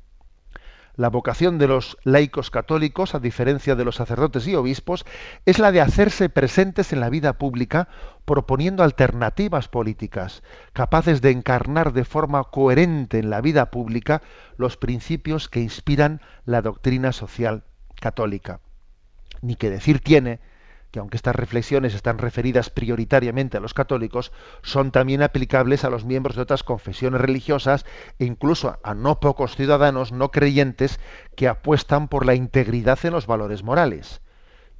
La 0.94 1.10
vocación 1.10 1.58
de 1.58 1.66
los 1.66 1.98
laicos 2.04 2.50
católicos, 2.50 3.14
a 3.14 3.18
diferencia 3.18 3.74
de 3.74 3.84
los 3.84 3.96
sacerdotes 3.96 4.46
y 4.46 4.54
obispos, 4.54 5.04
es 5.44 5.58
la 5.58 5.70
de 5.70 5.82
hacerse 5.82 6.30
presentes 6.30 6.92
en 6.94 7.00
la 7.00 7.10
vida 7.10 7.34
pública 7.34 7.88
proponiendo 8.24 8.82
alternativas 8.82 9.68
políticas, 9.68 10.42
capaces 10.72 11.20
de 11.20 11.32
encarnar 11.32 11.92
de 11.92 12.04
forma 12.04 12.44
coherente 12.44 13.18
en 13.18 13.28
la 13.28 13.42
vida 13.42 13.70
pública 13.70 14.22
los 14.56 14.78
principios 14.78 15.50
que 15.50 15.60
inspiran 15.60 16.22
la 16.46 16.62
doctrina 16.62 17.12
social 17.12 17.64
católica 18.00 18.60
ni 19.42 19.56
que 19.56 19.70
decir 19.70 20.00
tiene 20.00 20.40
que 20.90 21.00
aunque 21.00 21.16
estas 21.16 21.36
reflexiones 21.36 21.94
están 21.94 22.18
referidas 22.18 22.70
prioritariamente 22.70 23.56
a 23.56 23.60
los 23.60 23.74
católicos, 23.74 24.32
son 24.62 24.92
también 24.92 25.22
aplicables 25.22 25.84
a 25.84 25.90
los 25.90 26.04
miembros 26.04 26.36
de 26.36 26.42
otras 26.42 26.62
confesiones 26.62 27.20
religiosas 27.20 27.84
e 28.18 28.24
incluso 28.24 28.78
a 28.82 28.94
no 28.94 29.20
pocos 29.20 29.56
ciudadanos 29.56 30.12
no 30.12 30.30
creyentes 30.30 31.00
que 31.36 31.48
apuestan 31.48 32.08
por 32.08 32.24
la 32.24 32.34
integridad 32.34 32.98
en 33.04 33.12
los 33.12 33.26
valores 33.26 33.62
morales, 33.62 34.22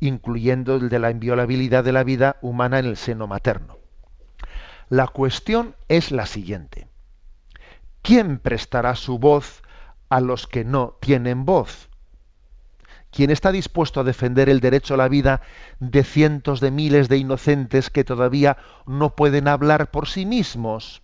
incluyendo 0.01 0.77
el 0.77 0.89
de 0.89 0.99
la 0.99 1.11
inviolabilidad 1.11 1.85
de 1.85 1.93
la 1.93 2.05
vida 2.05 2.37
humana 2.41 2.79
en 2.79 2.87
el 2.87 2.97
seno 2.97 3.27
materno. 3.27 3.79
La 4.89 5.09
cuestión 5.09 5.75
es 5.89 6.13
la 6.13 6.27
siguiente. 6.27 6.89
¿Quién 8.03 8.39
prestará 8.39 8.95
su 8.95 9.19
voz 9.19 9.63
a 10.09 10.21
los 10.21 10.47
que 10.47 10.65
no 10.65 10.97
tienen 11.01 11.45
voz? 11.45 11.91
¿Quién 13.17 13.31
está 13.31 13.51
dispuesto 13.51 14.01
a 14.01 14.05
defender 14.05 14.51
el 14.51 14.61
derecho 14.61 14.93
a 14.93 14.99
la 14.99 15.09
vida 15.09 15.41
de 15.81 16.05
cientos 16.05 16.61
de 16.61 16.71
miles 16.71 17.09
de 17.09 17.17
inocentes 17.17 17.89
que 17.89 18.05
todavía 18.05 18.59
no 18.85 19.17
pueden 19.17 19.49
hablar 19.49 19.91
por 19.91 20.07
sí 20.07 20.27
mismos? 20.27 21.01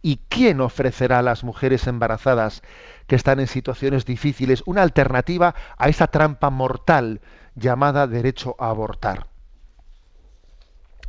¿Y 0.00 0.22
quién 0.30 0.62
ofrecerá 0.62 1.18
a 1.18 1.22
las 1.22 1.44
mujeres 1.44 1.86
embarazadas 1.86 2.62
que 3.06 3.16
están 3.16 3.38
en 3.38 3.48
situaciones 3.48 4.06
difíciles 4.06 4.62
una 4.64 4.80
alternativa 4.80 5.54
a 5.76 5.90
esa 5.90 6.06
trampa 6.06 6.48
mortal 6.48 7.20
llamada 7.54 8.06
derecho 8.06 8.56
a 8.58 8.70
abortar? 8.70 9.26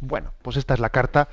Bueno, 0.02 0.34
pues 0.42 0.58
esta 0.58 0.74
es 0.74 0.82
la 0.82 0.90
carta 0.90 1.30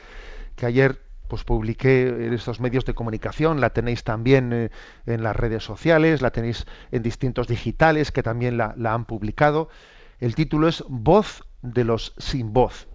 que 0.54 0.66
ayer 0.66 1.02
pues 1.30 1.44
publiqué 1.44 2.08
en 2.08 2.34
estos 2.34 2.60
medios 2.60 2.84
de 2.84 2.92
comunicación, 2.92 3.60
la 3.60 3.70
tenéis 3.70 4.02
también 4.02 4.52
eh, 4.52 4.70
en 5.06 5.22
las 5.22 5.36
redes 5.36 5.62
sociales, 5.62 6.20
la 6.22 6.32
tenéis 6.32 6.66
en 6.90 7.04
distintos 7.04 7.46
digitales 7.46 8.10
que 8.10 8.24
también 8.24 8.58
la, 8.58 8.74
han 8.76 9.04
publicado. 9.04 9.68
El 10.18 10.34
título 10.34 10.66
es 10.66 10.84
Voz 10.88 11.44
de 11.62 11.84
los 11.84 12.14
sin 12.18 12.52
voz. 12.52 12.88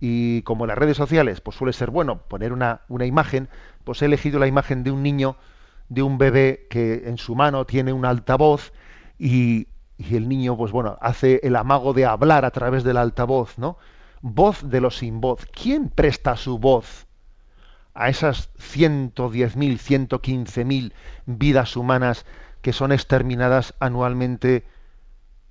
Y 0.00 0.42
como 0.42 0.64
en 0.64 0.68
las 0.68 0.78
redes 0.78 0.98
sociales 0.98 1.40
pues 1.40 1.56
suele 1.56 1.72
ser 1.72 1.90
bueno 1.90 2.18
poner 2.28 2.52
una, 2.52 2.82
una 2.88 3.06
imagen, 3.06 3.48
pues 3.84 4.02
he 4.02 4.04
elegido 4.04 4.38
la 4.38 4.46
imagen 4.46 4.84
de 4.84 4.90
un 4.90 5.02
niño, 5.02 5.36
de 5.88 6.02
un 6.02 6.18
bebé 6.18 6.66
que 6.68 7.04
en 7.06 7.16
su 7.16 7.34
mano 7.34 7.64
tiene 7.64 7.94
un 7.94 8.04
altavoz 8.04 8.72
y, 9.18 9.68
y 9.96 10.14
el 10.14 10.28
niño 10.28 10.58
pues 10.58 10.72
bueno 10.72 10.98
hace 11.00 11.40
el 11.42 11.56
amago 11.56 11.94
de 11.94 12.04
hablar 12.04 12.44
a 12.44 12.50
través 12.50 12.84
del 12.84 12.98
altavoz, 12.98 13.58
¿no? 13.58 13.78
Voz 14.20 14.68
de 14.68 14.82
los 14.82 14.98
sin 14.98 15.22
voz. 15.22 15.46
¿Quién 15.46 15.88
presta 15.88 16.36
su 16.36 16.58
voz? 16.58 17.07
A 17.98 18.08
esas 18.08 18.54
110.000, 18.58 19.76
115.000 19.76 20.92
vidas 21.26 21.76
humanas 21.76 22.26
que 22.62 22.72
son 22.72 22.92
exterminadas 22.92 23.74
anualmente 23.80 24.64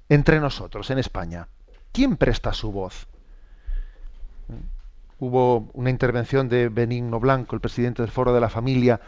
entre 0.08 0.40
nosotros 0.40 0.90
en 0.90 0.98
España. 0.98 1.50
¿Quién 1.92 2.16
presta 2.16 2.54
su 2.54 2.72
voz? 2.72 3.10
Hubo 5.20 5.70
una 5.74 5.90
intervención 5.90 6.48
de 6.48 6.70
Benigno 6.70 7.20
Blanco, 7.20 7.54
el 7.54 7.62
presidente 7.62 8.02
del 8.02 8.12
Foro 8.12 8.34
de 8.34 8.40
la 8.40 8.50
Familia, 8.50 9.02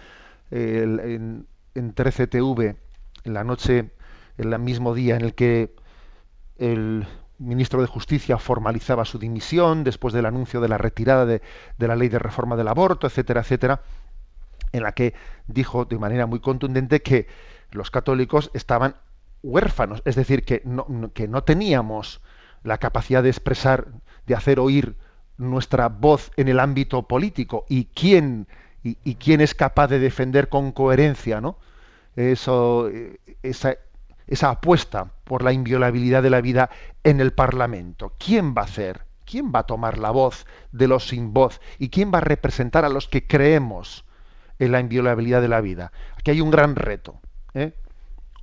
en, 0.52 1.48
en 1.76 1.96
13TV, 1.96 2.76
en 3.24 3.34
la 3.34 3.46
noche, 3.46 3.92
en 4.38 4.52
el 4.52 4.60
mismo 4.60 4.94
día 4.94 5.16
en 5.16 5.22
el 5.22 5.34
que 5.34 5.74
el 6.58 7.08
ministro 7.40 7.82
de 7.82 7.88
Justicia 7.88 8.38
formalizaba 8.38 9.06
su 9.06 9.18
dimisión 9.18 9.84
después 9.84 10.14
del 10.14 10.26
anuncio 10.26 10.62
de 10.62 10.68
la 10.68 10.78
retirada 10.78 11.26
de, 11.26 11.42
la 11.78 11.96
ley 11.96 12.10
de 12.10 12.20
reforma 12.20 12.56
del 12.56 12.68
aborto, 12.68 13.08
etcétera, 13.08 13.42
etcétera, 13.42 13.82
en 14.72 14.84
la 14.84 14.92
que 14.92 15.14
dijo 15.48 15.86
de 15.86 15.98
manera 15.98 16.26
muy 16.26 16.40
contundente 16.40 17.02
que 17.02 17.28
los 17.72 17.92
católicos 17.92 18.52
estaban 18.54 18.96
huérfanos, 19.42 20.02
es 20.06 20.16
decir, 20.16 20.44
que 20.44 20.62
no, 20.66 21.12
que 21.14 21.28
no 21.28 21.44
teníamos 21.44 22.22
la 22.64 22.78
capacidad 22.78 23.24
de 23.24 23.30
expresar, 23.30 23.88
de 24.28 24.36
hacer 24.36 24.60
oír 24.60 24.98
nuestra 25.38 25.88
voz 25.88 26.32
en 26.36 26.50
el 26.50 26.60
ámbito 26.60 27.08
político 27.08 27.66
y 27.70 27.86
quién 27.86 28.48
y, 28.84 28.98
y 29.04 29.16
quién 29.16 29.42
es 29.42 29.56
capaz 29.56 29.88
de 29.88 30.00
defender 30.00 30.50
con 30.50 30.72
coherencia, 30.72 31.42
¿no? 31.42 31.58
Eso, 32.16 32.90
eh, 32.90 33.20
esa, 33.44 33.78
esa 34.30 34.52
apuesta 34.52 35.12
por 35.24 35.44
la 35.44 35.52
inviolabilidad 35.52 36.22
de 36.22 36.30
la 36.30 36.40
vida 36.40 36.70
en 37.04 37.20
el 37.20 37.34
Parlamento. 37.34 38.14
¿Quién 38.20 38.54
va 38.56 38.62
a 38.62 38.66
hacer? 38.66 39.06
¿Quién 39.26 39.52
va 39.54 39.60
a 39.60 39.66
tomar 39.66 39.98
la 39.98 40.12
voz 40.12 40.46
de 40.72 40.88
los 40.88 41.08
sin 41.08 41.34
voz? 41.34 41.60
¿Y 41.80 41.90
quién 41.90 42.12
va 42.14 42.20
a 42.20 42.22
representar 42.22 42.86
a 42.86 42.90
los 42.90 43.08
que 43.08 43.26
creemos 43.26 44.06
en 44.60 44.72
la 44.72 44.80
inviolabilidad 44.80 45.42
de 45.42 45.48
la 45.48 45.62
vida? 45.62 45.92
Aquí 46.16 46.32
hay 46.32 46.42
un 46.42 46.52
gran 46.52 46.76
reto. 46.76 47.20
¿eh? 47.56 47.74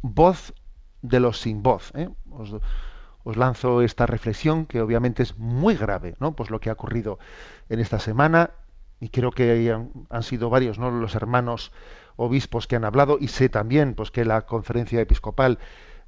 Voz 0.02 0.52
de 1.02 1.20
los 1.20 1.40
sin 1.40 1.62
voz. 1.62 1.92
¿eh? 1.94 2.08
Os, 2.30 3.36
lanzo 3.36 3.82
esta 3.82 4.06
reflexión 4.06 4.66
que 4.66 4.80
obviamente 4.80 5.22
es 5.22 5.38
muy 5.38 5.76
grave, 5.76 6.14
¿no? 6.20 6.36
Pues 6.36 6.50
lo 6.50 6.60
que 6.60 6.70
ha 6.70 6.74
ocurrido 6.74 7.18
en 7.68 7.80
esta 7.80 7.98
semana 7.98 8.50
y 9.00 9.08
creo 9.08 9.32
que 9.32 9.72
han, 9.72 9.90
han 10.10 10.22
sido 10.22 10.48
varios, 10.48 10.78
¿no? 10.78 10.92
Los 10.92 11.16
hermanos 11.16 11.72
obispos 12.16 12.66
que 12.66 12.76
han 12.76 12.84
hablado 12.84 13.18
y 13.20 13.28
sé 13.28 13.48
también 13.48 13.94
pues 13.94 14.10
que 14.10 14.24
la 14.24 14.42
conferencia 14.42 15.00
episcopal 15.00 15.58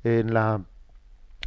en 0.04 0.34
la 0.34 0.62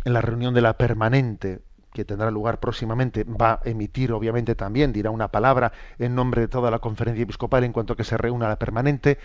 en 0.03 0.13
la 0.13 0.21
reunión 0.21 0.53
de 0.53 0.61
la 0.61 0.77
permanente 0.77 1.59
que 1.93 2.05
tendrá 2.05 2.31
lugar 2.31 2.59
próximamente 2.59 3.23
va 3.23 3.53
a 3.53 3.59
emitir 3.65 4.13
obviamente 4.13 4.55
también 4.55 4.93
dirá 4.93 5.11
una 5.11 5.29
palabra 5.29 5.73
en 5.99 6.15
nombre 6.15 6.41
de 6.41 6.47
toda 6.47 6.71
la 6.71 6.79
conferencia 6.79 7.23
episcopal 7.23 7.63
en 7.63 7.73
cuanto 7.73 7.95
que 7.95 8.03
se 8.03 8.17
reúna 8.17 8.47
la 8.47 8.57
permanente 8.57 9.17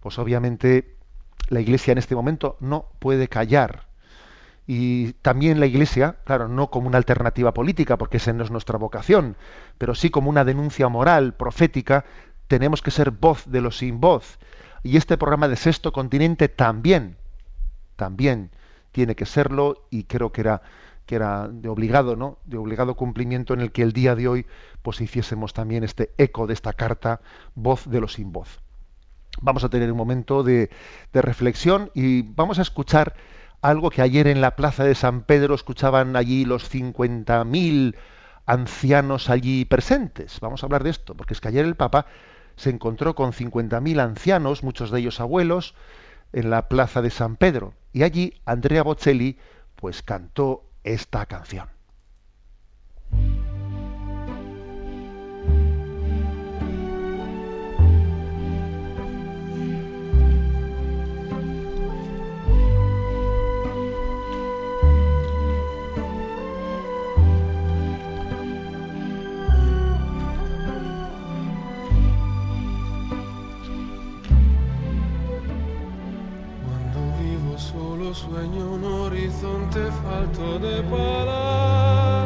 pues 0.00 0.18
obviamente 0.18 0.96
la 1.48 1.60
iglesia 1.60 1.92
en 1.92 1.98
este 1.98 2.14
momento 2.14 2.56
no 2.60 2.86
puede 2.98 3.28
callar. 3.28 3.86
Y 4.68 5.12
también 5.14 5.60
la 5.60 5.66
iglesia 5.66 6.16
claro 6.24 6.48
no 6.48 6.70
como 6.70 6.88
una 6.88 6.98
alternativa 6.98 7.54
política 7.54 7.96
porque 7.96 8.16
esa 8.16 8.32
no 8.32 8.42
es 8.42 8.50
nuestra 8.50 8.78
vocación 8.78 9.36
pero 9.78 9.94
sí 9.94 10.10
como 10.10 10.28
una 10.28 10.44
denuncia 10.44 10.88
moral 10.88 11.34
profética 11.34 12.04
tenemos 12.48 12.82
que 12.82 12.90
ser 12.90 13.12
voz 13.12 13.44
de 13.46 13.60
los 13.60 13.78
sin 13.78 14.00
voz 14.00 14.40
y 14.86 14.96
este 14.96 15.18
programa 15.18 15.48
de 15.48 15.56
Sexto 15.56 15.92
Continente 15.92 16.48
también, 16.48 17.16
también 17.96 18.50
tiene 18.92 19.16
que 19.16 19.26
serlo 19.26 19.86
y 19.90 20.04
creo 20.04 20.32
que 20.32 20.42
era 20.42 20.62
que 21.06 21.14
era 21.14 21.48
de 21.48 21.68
obligado, 21.68 22.16
¿no? 22.16 22.38
De 22.44 22.56
obligado 22.56 22.96
cumplimiento 22.96 23.54
en 23.54 23.60
el 23.60 23.70
que 23.70 23.82
el 23.82 23.92
día 23.92 24.16
de 24.16 24.26
hoy 24.26 24.46
pues 24.82 25.00
hiciésemos 25.00 25.54
también 25.54 25.84
este 25.84 26.12
eco 26.18 26.48
de 26.48 26.54
esta 26.54 26.72
carta, 26.72 27.20
voz 27.54 27.88
de 27.88 28.00
los 28.00 28.14
sin 28.14 28.32
voz. 28.32 28.60
Vamos 29.40 29.62
a 29.62 29.68
tener 29.68 29.90
un 29.90 29.98
momento 29.98 30.42
de, 30.42 30.70
de 31.12 31.22
reflexión 31.22 31.90
y 31.94 32.22
vamos 32.22 32.58
a 32.58 32.62
escuchar 32.62 33.14
algo 33.62 33.90
que 33.90 34.02
ayer 34.02 34.26
en 34.26 34.40
la 34.40 34.56
plaza 34.56 34.82
de 34.82 34.94
San 34.94 35.22
Pedro 35.22 35.54
escuchaban 35.54 36.16
allí 36.16 36.44
los 36.44 36.72
50.000 36.72 37.94
ancianos 38.46 39.30
allí 39.30 39.64
presentes. 39.64 40.40
Vamos 40.40 40.62
a 40.62 40.66
hablar 40.66 40.82
de 40.82 40.90
esto, 40.90 41.14
porque 41.14 41.34
es 41.34 41.40
que 41.40 41.48
ayer 41.48 41.64
el 41.64 41.76
Papa 41.76 42.06
se 42.56 42.70
encontró 42.70 43.14
con 43.14 43.32
50.000 43.32 44.00
ancianos, 44.00 44.62
muchos 44.62 44.90
de 44.90 45.00
ellos 45.00 45.20
abuelos, 45.20 45.74
en 46.32 46.50
la 46.50 46.68
plaza 46.68 47.02
de 47.02 47.10
San 47.10 47.36
Pedro. 47.36 47.74
Y 47.92 48.02
allí 48.02 48.40
Andrea 48.44 48.82
Bocelli 48.82 49.38
pues 49.76 50.02
cantó 50.02 50.64
esta 50.82 51.26
canción. 51.26 51.75
Horizonte 79.46 79.90
falto 80.02 80.58
de 80.58 80.82
palabras. 80.82 82.24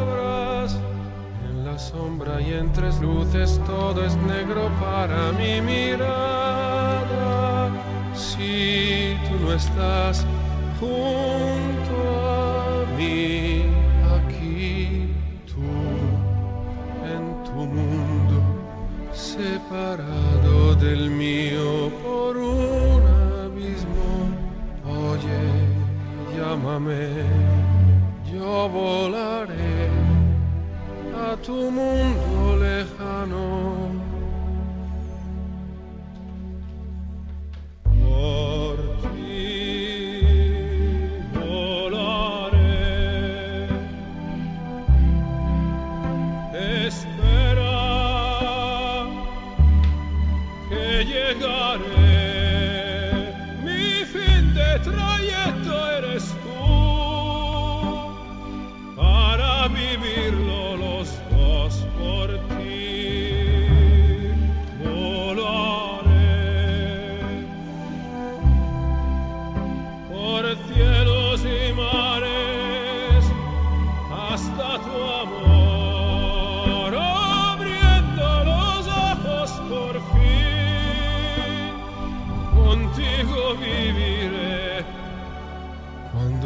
En 1.49 1.65
la 1.65 1.77
sombra 1.77 2.41
y 2.41 2.53
en 2.53 2.71
tres 2.73 2.99
luces 3.01 3.61
todo 3.65 4.03
es 4.03 4.15
negro 4.17 4.69
para 4.79 5.31
mi 5.33 5.61
mirada. 5.61 7.09
Si 8.13 9.15
tú 9.27 9.35
no 9.45 9.53
estás 9.53 10.25
junto 10.79 11.95
a 12.27 12.85
mí, 12.97 13.63
aquí 14.17 15.13
tú, 15.45 15.61
en 17.05 17.43
tu 17.43 17.51
mundo, 17.51 18.41
separado 19.13 20.75
del 20.75 21.09
mío 21.09 21.80
llámame, 26.51 27.07
yo 28.33 28.67
volaré 28.69 29.89
a 31.15 31.35
tu 31.37 31.71
mundo 31.71 32.57
lejano. 32.57 33.80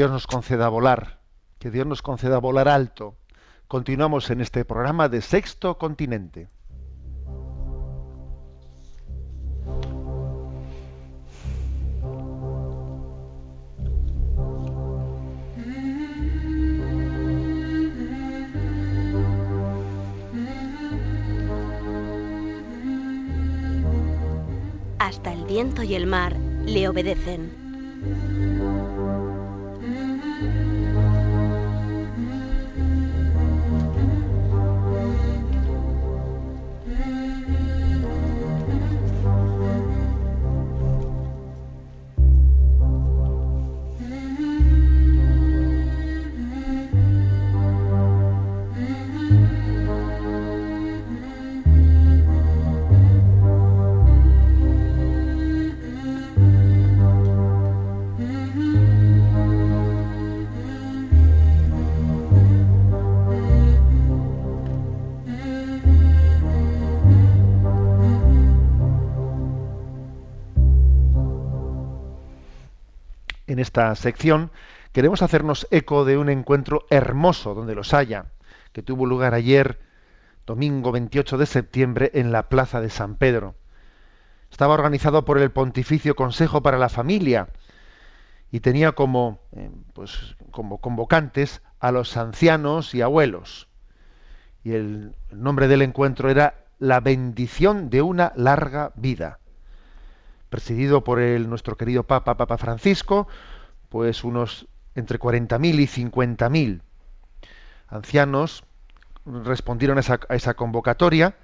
Dios 0.00 0.10
nos 0.10 0.26
conceda 0.26 0.70
volar, 0.70 1.20
que 1.58 1.70
Dios 1.70 1.86
nos 1.86 2.00
conceda 2.00 2.38
volar 2.38 2.68
alto. 2.68 3.16
Continuamos 3.68 4.30
en 4.30 4.40
este 4.40 4.64
programa 4.64 5.10
de 5.10 5.20
Sexto 5.20 5.76
Continente. 5.76 6.48
Hasta 24.98 25.34
el 25.34 25.44
viento 25.44 25.82
y 25.82 25.94
el 25.94 26.06
mar 26.06 26.34
le 26.64 26.88
obedecen. 26.88 28.49
En 73.60 73.62
esta 73.62 73.94
sección 73.94 74.50
queremos 74.92 75.20
hacernos 75.20 75.68
eco 75.70 76.06
de 76.06 76.16
un 76.16 76.30
encuentro 76.30 76.86
hermoso 76.88 77.52
donde 77.52 77.74
los 77.74 77.92
haya, 77.92 78.32
que 78.72 78.82
tuvo 78.82 79.04
lugar 79.04 79.34
ayer, 79.34 79.78
domingo 80.46 80.92
28 80.92 81.36
de 81.36 81.44
septiembre, 81.44 82.10
en 82.14 82.32
la 82.32 82.48
Plaza 82.48 82.80
de 82.80 82.88
San 82.88 83.16
Pedro. 83.16 83.54
Estaba 84.50 84.72
organizado 84.72 85.26
por 85.26 85.36
el 85.36 85.50
Pontificio 85.50 86.16
Consejo 86.16 86.62
para 86.62 86.78
la 86.78 86.88
Familia 86.88 87.48
y 88.50 88.60
tenía 88.60 88.92
como, 88.92 89.42
eh, 89.52 89.70
pues, 89.92 90.36
como 90.50 90.78
convocantes 90.78 91.60
a 91.80 91.92
los 91.92 92.16
ancianos 92.16 92.94
y 92.94 93.02
abuelos. 93.02 93.68
Y 94.64 94.72
el, 94.72 95.14
el 95.28 95.42
nombre 95.42 95.68
del 95.68 95.82
encuentro 95.82 96.30
era 96.30 96.64
La 96.78 97.00
bendición 97.00 97.90
de 97.90 98.00
una 98.00 98.32
larga 98.36 98.92
vida 98.96 99.39
presidido 100.50 101.02
por 101.02 101.20
el, 101.20 101.48
nuestro 101.48 101.76
querido 101.76 102.02
Papa, 102.02 102.36
Papa 102.36 102.58
Francisco, 102.58 103.28
pues 103.88 104.24
unos 104.24 104.66
entre 104.94 105.18
40.000 105.18 105.80
y 105.80 105.86
50.000 105.86 106.80
ancianos 107.88 108.64
respondieron 109.24 109.96
a 109.96 110.00
esa, 110.00 110.20
a 110.28 110.34
esa, 110.34 110.54
convocatoria, 110.54 111.36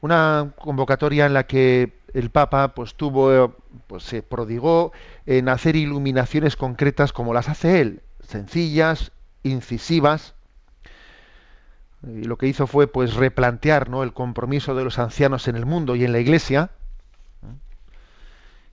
una 0.00 0.52
convocatoria 0.56 1.26
en 1.26 1.34
la 1.34 1.46
que 1.46 1.92
el 2.14 2.30
Papa 2.30 2.74
pues 2.74 2.94
tuvo, 2.94 3.56
pues 3.86 4.04
se 4.04 4.22
prodigó 4.22 4.92
en 5.26 5.48
hacer 5.48 5.76
iluminaciones 5.76 6.56
concretas 6.56 7.12
como 7.12 7.34
las 7.34 7.48
hace 7.48 7.80
él, 7.80 8.02
sencillas, 8.22 9.12
incisivas, 9.42 10.34
y 12.02 12.24
lo 12.24 12.38
que 12.38 12.46
hizo 12.46 12.66
fue 12.66 12.86
pues 12.86 13.14
replantear 13.14 13.90
¿no? 13.90 14.02
el 14.02 14.12
compromiso 14.12 14.74
de 14.74 14.84
los 14.84 14.98
ancianos 14.98 15.48
en 15.48 15.56
el 15.56 15.66
mundo 15.66 15.96
y 15.96 16.04
en 16.04 16.12
la 16.12 16.20
Iglesia, 16.20 16.70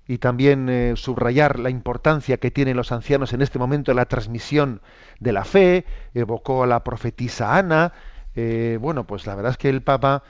y 0.07 0.19
también 0.19 0.69
eh, 0.69 0.93
subrayar 0.95 1.59
la 1.59 1.69
importancia 1.69 2.37
que 2.37 2.51
tienen 2.51 2.77
los 2.77 2.91
ancianos 2.91 3.33
en 3.33 3.41
este 3.41 3.59
momento 3.59 3.91
en 3.91 3.97
la 3.97 4.05
transmisión 4.05 4.81
de 5.19 5.33
la 5.33 5.43
fe, 5.43 5.85
evocó 6.13 6.63
a 6.63 6.67
la 6.67 6.83
profetisa 6.83 7.57
Ana, 7.57 7.93
eh, 8.35 8.77
bueno, 8.79 9.05
pues 9.05 9.25
la 9.25 9.35
verdad 9.35 9.51
es 9.51 9.57
que 9.57 9.69
el 9.69 9.81
Papa, 9.81 10.23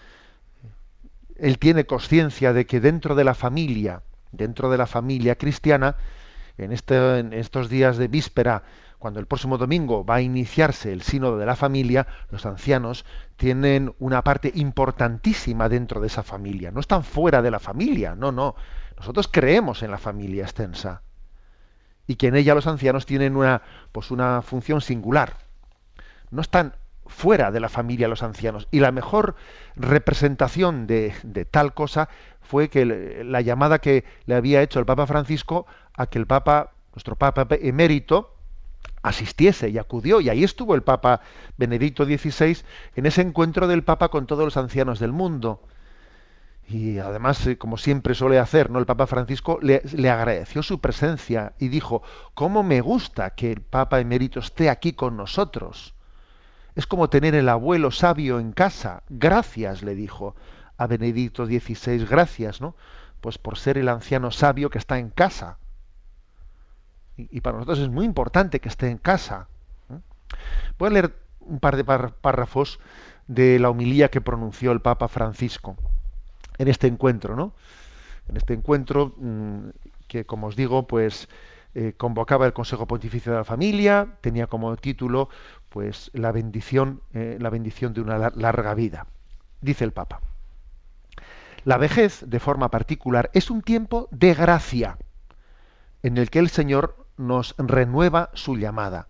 él 1.35 1.59
tiene 1.59 1.85
conciencia 1.85 2.53
de 2.53 2.65
que 2.65 2.79
dentro 2.79 3.13
de 3.15 3.23
la 3.23 3.35
familia, 3.35 4.01
dentro 4.31 4.69
de 4.71 4.77
la 4.77 4.87
familia 4.87 5.35
cristiana, 5.35 5.95
en, 6.57 6.71
este, 6.71 7.19
en 7.19 7.33
estos 7.33 7.69
días 7.69 7.97
de 7.97 8.07
víspera, 8.07 8.63
cuando 8.97 9.19
el 9.19 9.27
próximo 9.27 9.59
domingo 9.59 10.03
va 10.03 10.15
a 10.15 10.21
iniciarse 10.21 10.91
el 10.91 11.03
sínodo 11.03 11.37
de 11.37 11.45
la 11.45 11.55
familia, 11.55 12.07
los 12.31 12.45
ancianos 12.47 13.05
tienen 13.35 13.93
una 13.99 14.23
parte 14.23 14.51
importantísima 14.55 15.69
dentro 15.69 16.01
de 16.01 16.07
esa 16.07 16.23
familia. 16.23 16.71
No 16.71 16.79
están 16.79 17.03
fuera 17.03 17.43
de 17.43 17.51
la 17.51 17.59
familia, 17.59 18.15
no, 18.15 18.31
no. 18.31 18.55
Nosotros 18.97 19.29
creemos 19.31 19.83
en 19.83 19.91
la 19.91 19.97
familia 19.97 20.43
extensa 20.43 21.01
y 22.07 22.15
que 22.15 22.27
en 22.27 22.35
ella 22.35 22.55
los 22.55 22.67
ancianos 22.67 23.05
tienen 23.05 23.35
una, 23.35 23.61
pues 23.91 24.11
una 24.11 24.41
función 24.41 24.81
singular. 24.81 25.37
No 26.31 26.41
están 26.41 26.73
fuera 27.05 27.51
de 27.51 27.59
la 27.59 27.69
familia 27.69 28.07
los 28.07 28.23
ancianos. 28.23 28.67
Y 28.71 28.79
la 28.79 28.91
mejor 28.91 29.35
representación 29.75 30.87
de, 30.87 31.13
de 31.23 31.45
tal 31.45 31.73
cosa 31.73 32.09
fue 32.41 32.69
que 32.69 32.85
la 33.23 33.41
llamada 33.41 33.79
que 33.79 34.03
le 34.25 34.35
había 34.35 34.61
hecho 34.61 34.79
el 34.79 34.85
Papa 34.85 35.05
Francisco 35.05 35.67
a 35.93 36.07
que 36.07 36.17
el 36.17 36.25
Papa, 36.25 36.71
nuestro 36.93 37.15
Papa 37.15 37.47
emérito, 37.61 38.33
asistiese 39.03 39.69
y 39.69 39.77
acudió. 39.77 40.21
Y 40.21 40.29
ahí 40.29 40.43
estuvo 40.43 40.75
el 40.75 40.81
Papa 40.81 41.21
Benedicto 41.57 42.05
XVI 42.05 42.57
en 42.95 43.05
ese 43.05 43.21
encuentro 43.21 43.67
del 43.67 43.83
Papa 43.83 44.09
con 44.09 44.25
todos 44.25 44.45
los 44.45 44.57
ancianos 44.57 44.99
del 44.99 45.11
mundo 45.11 45.61
y 46.69 46.99
además, 46.99 47.47
eh, 47.47 47.57
como 47.57 47.77
siempre 47.77 48.13
suele 48.13 48.39
hacer, 48.39 48.69
¿no? 48.69 48.79
El 48.79 48.85
Papa 48.85 49.07
Francisco 49.07 49.57
le, 49.61 49.81
agradeció 50.09 50.61
su 50.61 50.81
presencia 50.81 51.53
y 51.59 51.69
dijo, 51.69 52.03
¿cómo 52.33 52.61
me 52.61 52.81
gusta 52.81 53.29
que 53.29 53.53
el 53.53 53.61
Papa 53.61 54.01
emérito 54.01 54.41
esté 54.41 54.69
aquí 54.69 54.91
con 54.91 55.15
nosotros? 55.15 55.93
Es 56.75 56.85
como 56.85 57.09
tener 57.09 57.35
el 57.35 57.47
abuelo 57.47 57.89
sabio 57.91 58.39
en 58.39 58.51
casa. 58.51 59.03
Gracias, 59.07 59.81
le 59.81 59.95
dijo 59.95 60.35
a 60.77 60.87
Benedicto 60.87 61.45
XVI, 61.45 62.05
gracias, 62.05 62.59
¿no? 62.59 62.75
Pues 63.21 63.37
por 63.37 63.57
ser 63.57 63.77
el 63.77 63.87
anciano 63.87 64.29
sabio 64.29 64.69
que 64.69 64.77
está 64.77 64.99
en 64.99 65.09
casa. 65.09 65.59
Y, 67.15 67.29
y 67.37 67.41
para 67.41 67.57
nosotros 67.57 67.79
es 67.79 67.89
muy 67.89 68.05
importante 68.05 68.59
que 68.59 68.67
esté 68.67 68.89
en 68.89 68.97
casa. 68.97 69.47
¿eh? 69.89 69.99
Voy 70.77 70.89
a 70.89 70.91
leer 70.91 71.15
un 71.39 71.61
par 71.61 71.77
de 71.77 71.85
párrafos 71.85 72.79
de 73.27 73.57
la 73.57 73.69
homilía 73.69 74.11
que 74.11 74.19
pronunció 74.19 74.73
el 74.73 74.81
Papa 74.81 75.07
Francisco 75.07 75.77
en 76.57 76.67
este 76.67 76.87
encuentro, 76.87 77.35
¿no? 77.35 77.53
En 78.29 78.37
este 78.37 78.53
encuentro 78.53 79.13
mmm, 79.17 79.69
que, 80.07 80.25
como 80.25 80.47
os 80.47 80.55
digo, 80.55 80.87
pues 80.87 81.27
eh, 81.75 81.93
convocaba 81.95 82.45
el 82.45 82.53
Consejo 82.53 82.87
Pontificio 82.87 83.31
de 83.31 83.37
la 83.39 83.43
Familia, 83.43 84.15
tenía 84.21 84.47
como 84.47 84.75
título, 84.77 85.29
pues 85.69 86.09
la 86.13 86.31
bendición, 86.31 87.01
eh, 87.13 87.37
la 87.39 87.49
bendición 87.49 87.93
de 87.93 88.01
una 88.01 88.31
larga 88.31 88.73
vida. 88.73 89.07
Dice 89.61 89.83
el 89.83 89.91
Papa. 89.91 90.21
La 91.65 91.77
vejez, 91.77 92.23
de 92.25 92.39
forma 92.39 92.71
particular, 92.71 93.29
es 93.33 93.51
un 93.51 93.61
tiempo 93.61 94.07
de 94.11 94.33
gracia, 94.33 94.97
en 96.01 96.17
el 96.17 96.29
que 96.29 96.39
el 96.39 96.49
Señor 96.49 97.05
nos 97.17 97.55
renueva 97.57 98.29
su 98.33 98.55
llamada. 98.55 99.07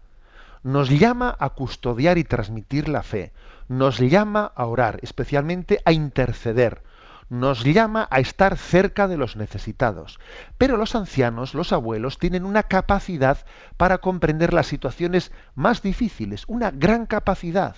Nos 0.64 0.89
llama 0.89 1.36
a 1.39 1.52
custodiar 1.52 2.18
y 2.18 2.24
transmitir 2.24 2.89
la 2.89 3.04
fe. 3.04 3.32
Nos 3.68 4.00
llama 4.00 4.52
a 4.56 4.66
orar, 4.66 5.00
especialmente 5.04 5.82
a 5.86 5.91
interceder 5.91 6.82
nos 7.30 7.64
llama 7.64 8.08
a 8.10 8.20
estar 8.20 8.58
cerca 8.58 9.08
de 9.08 9.18
los 9.18 9.36
necesitados. 9.36 10.20
Pero 10.58 10.78
los 10.78 10.96
ancianos, 10.96 11.54
los 11.54 11.74
abuelos, 11.74 12.18
tienen 12.18 12.46
una 12.46 12.64
capacidad 12.64 13.46
para 13.76 13.98
comprender 14.00 14.54
las 14.54 14.68
situaciones 14.68 15.32
más 15.56 15.82
difíciles, 15.82 16.46
una 16.48 16.72
gran 16.72 17.06
capacidad. 17.06 17.76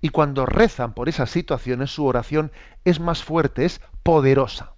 Y 0.00 0.10
cuando 0.10 0.46
rezan 0.46 0.94
por 0.94 1.08
esas 1.08 1.30
situaciones, 1.30 1.90
su 1.90 2.04
oración 2.04 2.52
es 2.84 3.00
más 3.00 3.22
fuerte, 3.22 3.64
es 3.64 3.80
poderosa. 4.02 4.72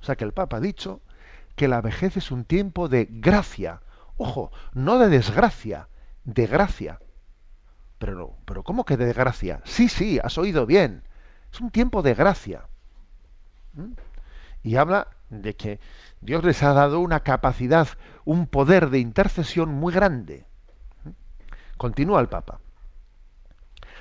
O 0.00 0.04
sea 0.04 0.16
que 0.16 0.24
el 0.24 0.32
Papa 0.32 0.58
ha 0.58 0.60
dicho 0.60 1.00
que 1.56 1.68
la 1.68 1.80
vejez 1.80 2.16
es 2.16 2.30
un 2.30 2.44
tiempo 2.44 2.88
de 2.88 3.08
gracia. 3.10 3.80
Ojo, 4.16 4.52
no 4.72 4.98
de 4.98 5.08
desgracia, 5.08 5.88
de 6.24 6.46
gracia. 6.46 6.98
Pero, 7.98 8.36
pero 8.44 8.62
¿cómo 8.62 8.84
que 8.84 8.96
de 8.96 9.12
gracia? 9.12 9.60
Sí, 9.64 9.88
sí, 9.88 10.18
has 10.22 10.36
oído 10.36 10.66
bien 10.66 11.04
es 11.54 11.60
un 11.60 11.70
tiempo 11.70 12.02
de 12.02 12.14
gracia. 12.14 12.64
¿Mm? 13.74 13.92
Y 14.64 14.76
habla 14.76 15.08
de 15.30 15.54
que 15.54 15.78
Dios 16.20 16.42
les 16.42 16.62
ha 16.64 16.72
dado 16.72 16.98
una 16.98 17.20
capacidad, 17.20 17.86
un 18.24 18.46
poder 18.46 18.90
de 18.90 18.98
intercesión 18.98 19.68
muy 19.68 19.94
grande. 19.94 20.46
¿Mm? 21.04 21.10
Continúa 21.76 22.20
el 22.20 22.28
Papa. 22.28 22.58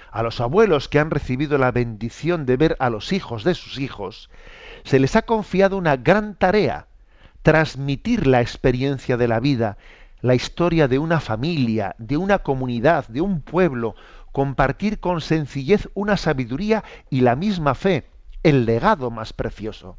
A 0.09 0.23
los 0.23 0.41
abuelos 0.41 0.89
que 0.89 0.99
han 0.99 1.11
recibido 1.11 1.59
la 1.59 1.71
bendición 1.71 2.47
de 2.47 2.57
ver 2.57 2.75
a 2.79 2.89
los 2.89 3.13
hijos 3.13 3.43
de 3.43 3.53
sus 3.53 3.77
hijos, 3.77 4.31
se 4.83 4.99
les 4.99 5.15
ha 5.15 5.21
confiado 5.21 5.77
una 5.77 5.95
gran 5.95 6.35
tarea, 6.35 6.87
transmitir 7.43 8.25
la 8.25 8.41
experiencia 8.41 9.15
de 9.15 9.27
la 9.27 9.39
vida, 9.39 9.77
la 10.21 10.33
historia 10.33 10.87
de 10.87 10.97
una 10.97 11.19
familia, 11.19 11.95
de 11.99 12.17
una 12.17 12.39
comunidad, 12.39 13.07
de 13.09 13.21
un 13.21 13.41
pueblo, 13.41 13.95
compartir 14.33 14.99
con 14.99 15.21
sencillez 15.21 15.89
una 15.93 16.17
sabiduría 16.17 16.83
y 17.09 17.21
la 17.21 17.37
misma 17.37 17.75
fe, 17.75 18.09
el 18.41 18.65
legado 18.65 19.11
más 19.11 19.31
precioso. 19.31 19.97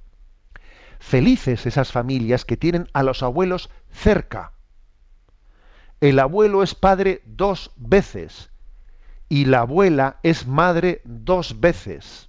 Felices 0.98 1.64
esas 1.64 1.92
familias 1.92 2.44
que 2.44 2.56
tienen 2.56 2.88
a 2.92 3.02
los 3.02 3.22
abuelos 3.22 3.70
cerca. 3.90 4.52
El 6.00 6.18
abuelo 6.18 6.62
es 6.62 6.74
padre 6.74 7.22
dos 7.24 7.70
veces 7.76 8.50
y 9.28 9.46
la 9.46 9.60
abuela 9.60 10.18
es 10.22 10.46
madre 10.46 11.00
dos 11.04 11.60
veces. 11.60 12.28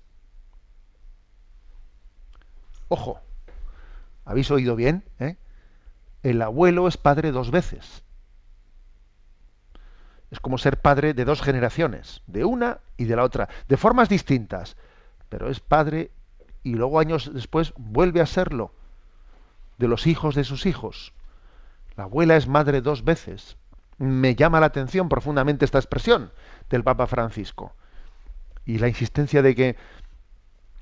Ojo, 2.88 3.20
¿habéis 4.26 4.52
oído 4.52 4.76
bien? 4.76 5.04
Eh? 5.20 5.38
El 6.22 6.42
abuelo 6.42 6.88
es 6.88 6.98
padre 6.98 7.32
dos 7.32 7.50
veces 7.50 8.05
es 10.32 10.40
como 10.40 10.58
ser 10.58 10.82
padre 10.82 11.14
de 11.14 11.26
dos 11.26 11.42
generaciones, 11.42 12.22
de 12.28 12.46
una 12.46 12.80
y 12.98 13.06
de 13.06 13.16
la 13.16 13.24
otra, 13.24 13.50
de 13.68 13.78
formas 13.78 14.10
distintas, 14.10 14.76
pero 15.30 15.50
es 15.50 15.60
padre 15.60 16.12
y 16.64 16.74
luego 16.74 17.00
años 17.00 17.32
después 17.34 17.74
vuelve 17.78 18.22
a 18.22 18.26
serlo, 18.26 18.72
de 19.78 19.88
los 19.88 20.08
hijos 20.08 20.36
de 20.36 20.44
sus 20.44 20.66
hijos. 20.66 21.14
La 21.96 22.06
abuela 22.06 22.36
es 22.36 22.48
madre 22.48 22.82
dos 22.82 23.04
veces. 23.04 23.58
Me 23.98 24.36
llama 24.36 24.60
la 24.60 24.66
atención 24.68 25.08
profundamente 25.08 25.64
esta 25.64 25.78
expresión 25.78 26.32
del 26.70 26.84
Papa 26.84 27.08
Francisco 27.08 27.74
y 28.66 28.80
la 28.80 28.88
insistencia 28.88 29.42
de 29.42 29.56
que 29.56 29.76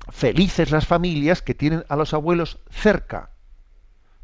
felices 0.10 0.72
las 0.72 0.88
familias 0.88 1.42
que 1.42 1.54
tienen 1.54 1.86
a 1.90 1.96
los 1.96 2.14
abuelos 2.14 2.60
cerca, 2.70 3.30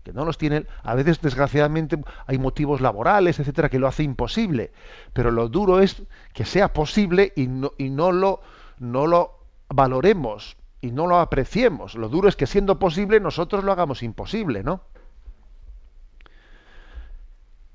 que 0.03 0.13
no 0.13 0.25
los 0.25 0.37
tienen, 0.37 0.67
a 0.83 0.95
veces 0.95 1.21
desgraciadamente 1.21 2.01
hay 2.25 2.37
motivos 2.37 2.81
laborales, 2.81 3.39
etcétera, 3.39 3.69
que 3.69 3.79
lo 3.79 3.87
hace 3.87 4.03
imposible, 4.03 4.71
pero 5.13 5.31
lo 5.31 5.49
duro 5.49 5.79
es 5.79 6.03
que 6.33 6.45
sea 6.45 6.73
posible 6.73 7.33
y 7.35 7.47
no, 7.47 7.71
y 7.77 7.89
no 7.89 8.11
lo 8.11 8.41
no 8.79 9.07
lo 9.07 9.39
valoremos 9.67 10.55
y 10.81 10.91
no 10.91 11.05
lo 11.05 11.19
apreciemos. 11.19 11.95
Lo 11.95 12.07
duro 12.07 12.29
es 12.29 12.35
que 12.35 12.47
siendo 12.47 12.79
posible 12.79 13.19
nosotros 13.19 13.63
lo 13.63 13.71
hagamos 13.71 14.03
imposible, 14.03 14.63
¿no? 14.63 14.81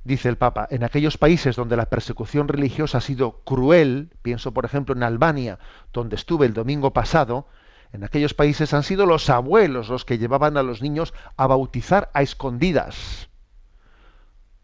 dice 0.04 0.28
el 0.28 0.36
Papa, 0.36 0.68
en 0.70 0.84
aquellos 0.84 1.18
países 1.18 1.56
donde 1.56 1.76
la 1.76 1.86
persecución 1.86 2.46
religiosa 2.46 2.98
ha 2.98 3.00
sido 3.00 3.40
cruel, 3.44 4.10
pienso 4.22 4.52
por 4.52 4.64
ejemplo 4.64 4.94
en 4.94 5.02
Albania, 5.02 5.58
donde 5.92 6.16
estuve 6.16 6.46
el 6.46 6.52
domingo 6.52 6.92
pasado, 6.92 7.46
en 7.94 8.02
aquellos 8.02 8.34
países 8.34 8.74
han 8.74 8.82
sido 8.82 9.06
los 9.06 9.30
abuelos 9.30 9.88
los 9.88 10.04
que 10.04 10.18
llevaban 10.18 10.56
a 10.56 10.64
los 10.64 10.82
niños 10.82 11.14
a 11.36 11.46
bautizar 11.46 12.10
a 12.12 12.22
escondidas, 12.22 13.28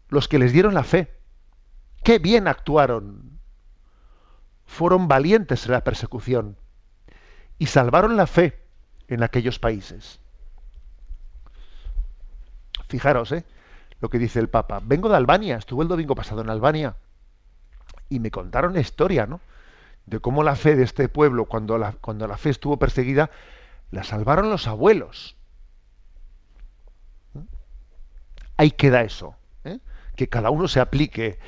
los 0.09 0.27
que 0.27 0.37
les 0.37 0.51
dieron 0.51 0.73
la 0.73 0.83
fe. 0.83 1.17
Qué 2.03 2.19
bien 2.19 2.49
actuaron. 2.49 3.39
Fueron 4.65 5.07
valientes 5.07 5.65
en 5.65 5.71
la 5.71 5.81
persecución 5.85 6.57
y 7.57 7.67
salvaron 7.67 8.17
la 8.17 8.27
fe 8.27 8.59
en 9.07 9.23
aquellos 9.23 9.59
países. 9.59 10.19
Fijaros, 12.89 13.31
¿eh? 13.31 13.45
lo 14.01 14.09
que 14.09 14.19
dice 14.19 14.39
el 14.39 14.49
Papa. 14.49 14.81
Vengo 14.83 15.07
de 15.07 15.15
Albania, 15.15 15.55
estuve 15.55 15.83
el 15.83 15.89
domingo 15.89 16.15
pasado 16.15 16.41
en 16.41 16.49
Albania 16.49 16.97
y 18.09 18.19
me 18.19 18.29
contaron 18.29 18.73
la 18.73 18.81
historia, 18.81 19.25
¿no? 19.25 19.39
De 20.11 20.19
cómo 20.19 20.43
la 20.43 20.57
fe 20.57 20.75
de 20.75 20.83
este 20.83 21.07
pueblo, 21.07 21.45
cuando 21.45 21.77
la, 21.77 21.93
cuando 21.93 22.27
la 22.27 22.35
fe 22.35 22.49
estuvo 22.49 22.77
perseguida, 22.77 23.31
la 23.91 24.03
salvaron 24.03 24.49
los 24.49 24.67
abuelos. 24.67 25.37
Ahí 28.57 28.71
queda 28.71 29.03
eso, 29.03 29.35
¿eh? 29.63 29.79
que 30.17 30.27
cada 30.27 30.49
uno 30.49 30.67
se 30.67 30.81
aplique 30.81 31.39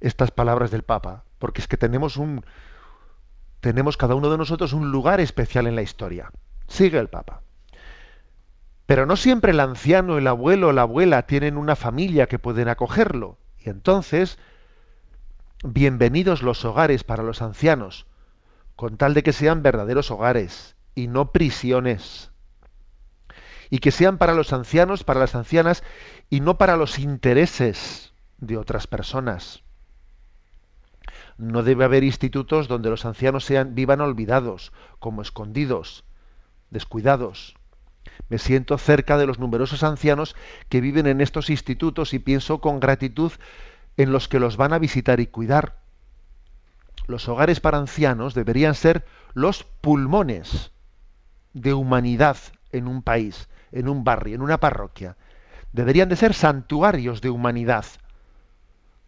estas 0.00 0.30
palabras 0.30 0.70
del 0.70 0.82
Papa, 0.82 1.24
porque 1.38 1.62
es 1.62 1.66
que 1.66 1.78
tenemos 1.78 2.18
un 2.18 2.44
tenemos 3.60 3.96
cada 3.96 4.14
uno 4.14 4.30
de 4.30 4.36
nosotros 4.36 4.74
un 4.74 4.92
lugar 4.92 5.20
especial 5.20 5.66
en 5.66 5.74
la 5.74 5.82
historia. 5.82 6.30
Sigue 6.68 6.98
el 6.98 7.08
Papa. 7.08 7.40
Pero 8.84 9.06
no 9.06 9.16
siempre 9.16 9.52
el 9.52 9.60
anciano, 9.60 10.18
el 10.18 10.26
abuelo 10.26 10.68
o 10.68 10.72
la 10.72 10.82
abuela 10.82 11.22
tienen 11.26 11.56
una 11.56 11.74
familia 11.74 12.26
que 12.26 12.38
pueden 12.38 12.68
acogerlo. 12.68 13.38
Y 13.58 13.70
entonces, 13.70 14.38
bienvenidos 15.64 16.42
los 16.42 16.66
hogares 16.66 17.02
para 17.02 17.22
los 17.22 17.40
ancianos, 17.40 18.06
con 18.80 18.96
tal 18.96 19.12
de 19.12 19.22
que 19.22 19.34
sean 19.34 19.62
verdaderos 19.62 20.10
hogares 20.10 20.74
y 20.94 21.06
no 21.06 21.32
prisiones. 21.32 22.30
Y 23.68 23.80
que 23.80 23.90
sean 23.90 24.16
para 24.16 24.32
los 24.32 24.54
ancianos, 24.54 25.04
para 25.04 25.20
las 25.20 25.34
ancianas, 25.34 25.84
y 26.30 26.40
no 26.40 26.56
para 26.56 26.78
los 26.78 26.98
intereses 26.98 28.14
de 28.38 28.56
otras 28.56 28.86
personas. 28.86 29.62
No 31.36 31.62
debe 31.62 31.84
haber 31.84 32.04
institutos 32.04 32.68
donde 32.68 32.88
los 32.88 33.04
ancianos 33.04 33.44
sean, 33.44 33.74
vivan 33.74 34.00
olvidados, 34.00 34.72
como 34.98 35.20
escondidos, 35.20 36.04
descuidados. 36.70 37.56
Me 38.30 38.38
siento 38.38 38.78
cerca 38.78 39.18
de 39.18 39.26
los 39.26 39.38
numerosos 39.38 39.82
ancianos 39.82 40.34
que 40.70 40.80
viven 40.80 41.06
en 41.06 41.20
estos 41.20 41.50
institutos 41.50 42.14
y 42.14 42.18
pienso 42.18 42.62
con 42.62 42.80
gratitud 42.80 43.32
en 43.98 44.10
los 44.10 44.26
que 44.26 44.40
los 44.40 44.56
van 44.56 44.72
a 44.72 44.78
visitar 44.78 45.20
y 45.20 45.26
cuidar. 45.26 45.80
Los 47.10 47.28
hogares 47.28 47.58
para 47.58 47.78
ancianos 47.78 48.34
deberían 48.34 48.76
ser 48.76 49.04
los 49.34 49.64
pulmones 49.64 50.70
de 51.54 51.74
humanidad 51.74 52.36
en 52.70 52.86
un 52.86 53.02
país, 53.02 53.48
en 53.72 53.88
un 53.88 54.04
barrio, 54.04 54.36
en 54.36 54.42
una 54.42 54.60
parroquia. 54.60 55.16
Deberían 55.72 56.08
de 56.08 56.14
ser 56.14 56.34
santuarios 56.34 57.20
de 57.20 57.30
humanidad, 57.30 57.84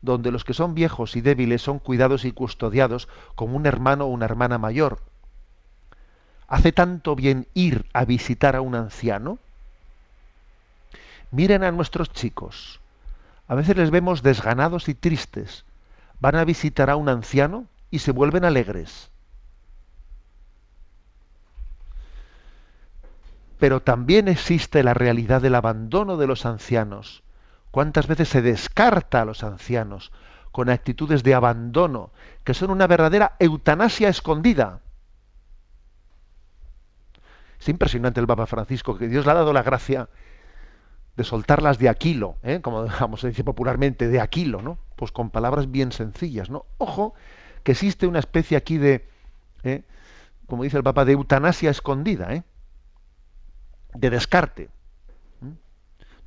donde 0.01 0.33
los 0.33 0.43
que 0.43 0.53
son 0.53 0.75
viejos 0.75 1.15
y 1.15 1.21
débiles 1.21 1.63
son 1.63 1.79
cuidados 1.79 2.25
y 2.25 2.33
custodiados 2.33 3.09
como 3.37 3.57
un 3.57 3.67
hermano 3.67 4.07
o 4.07 4.09
una 4.09 4.25
hermana 4.25 4.59
mayor 4.59 4.99
¿Hace 6.49 6.73
tanto 6.73 7.15
bien 7.15 7.47
ir 7.55 7.87
a 7.93 8.05
visitar 8.05 8.57
a 8.57 8.63
un 8.63 8.75
anciano? 8.75 9.39
Miren 11.31 11.63
a 11.63 11.71
nuestros 11.71 12.13
chicos. 12.13 12.81
A 13.47 13.55
veces 13.55 13.77
les 13.77 13.93
vemos 13.93 14.25
desganados 14.25 14.89
y 14.89 14.95
tristes. 14.95 15.65
Van 16.19 16.35
a 16.35 16.45
visitar 16.45 16.91
a 16.91 16.97
un 16.97 17.09
anciano 17.09 17.69
y 17.93 18.01
se 18.01 18.11
vuelven 18.11 18.45
alegres. 18.45 19.11
Pero 23.61 23.81
también 23.81 24.27
existe 24.27 24.83
la 24.83 24.95
realidad 24.95 25.41
del 25.41 25.55
abandono 25.55 26.17
de 26.17 26.27
los 26.27 26.47
ancianos. 26.47 27.23
¿Cuántas 27.71 28.09
veces 28.09 28.29
se 28.29 28.43
descarta 28.43 29.21
a 29.21 29.25
los 29.25 29.45
ancianos 29.45 30.11
con 30.51 30.69
actitudes 30.69 31.23
de 31.23 31.35
abandono 31.35 32.11
que 32.43 32.55
son 32.55 32.71
una 32.71 32.89
verdadera 32.89 33.37
eutanasia 33.39 34.09
escondida? 34.09 34.81
Es 37.61 37.69
impresionante 37.69 38.21
el 38.21 38.27
Papa 38.27 38.47
Francisco, 38.47 38.97
que 38.97 39.07
Dios 39.07 39.27
le 39.27 39.33
ha 39.33 39.37
dado 39.37 39.53
la 39.53 39.63
gracia 39.63 40.09
de 41.17 41.25
soltarlas 41.25 41.79
de 41.79 41.91
aquilo, 41.91 42.37
¿eh? 42.43 42.61
como 42.63 42.85
digamos, 42.89 43.21
se 43.21 43.29
dice 43.29 43.45
popularmente, 43.45 44.09
de 44.09 44.21
aquilo, 44.21 44.63
¿no? 44.63 44.79
Pues 44.97 45.13
con 45.13 45.31
palabras 45.31 45.71
bien 45.71 45.93
sencillas, 45.93 46.49
¿no? 46.49 46.65
Ojo, 46.79 47.15
que 47.63 47.73
existe 47.73 48.07
una 48.07 48.19
especie 48.19 48.57
aquí 48.57 48.79
de, 48.79 49.09
¿eh? 49.63 49.85
como 50.47 50.65
dice 50.65 50.77
el 50.77 50.83
Papa, 50.83 51.05
de 51.05 51.13
eutanasia 51.13 51.71
escondida, 51.71 52.35
¿eh? 52.35 52.45
de 53.95 54.11
descarte. 54.11 54.71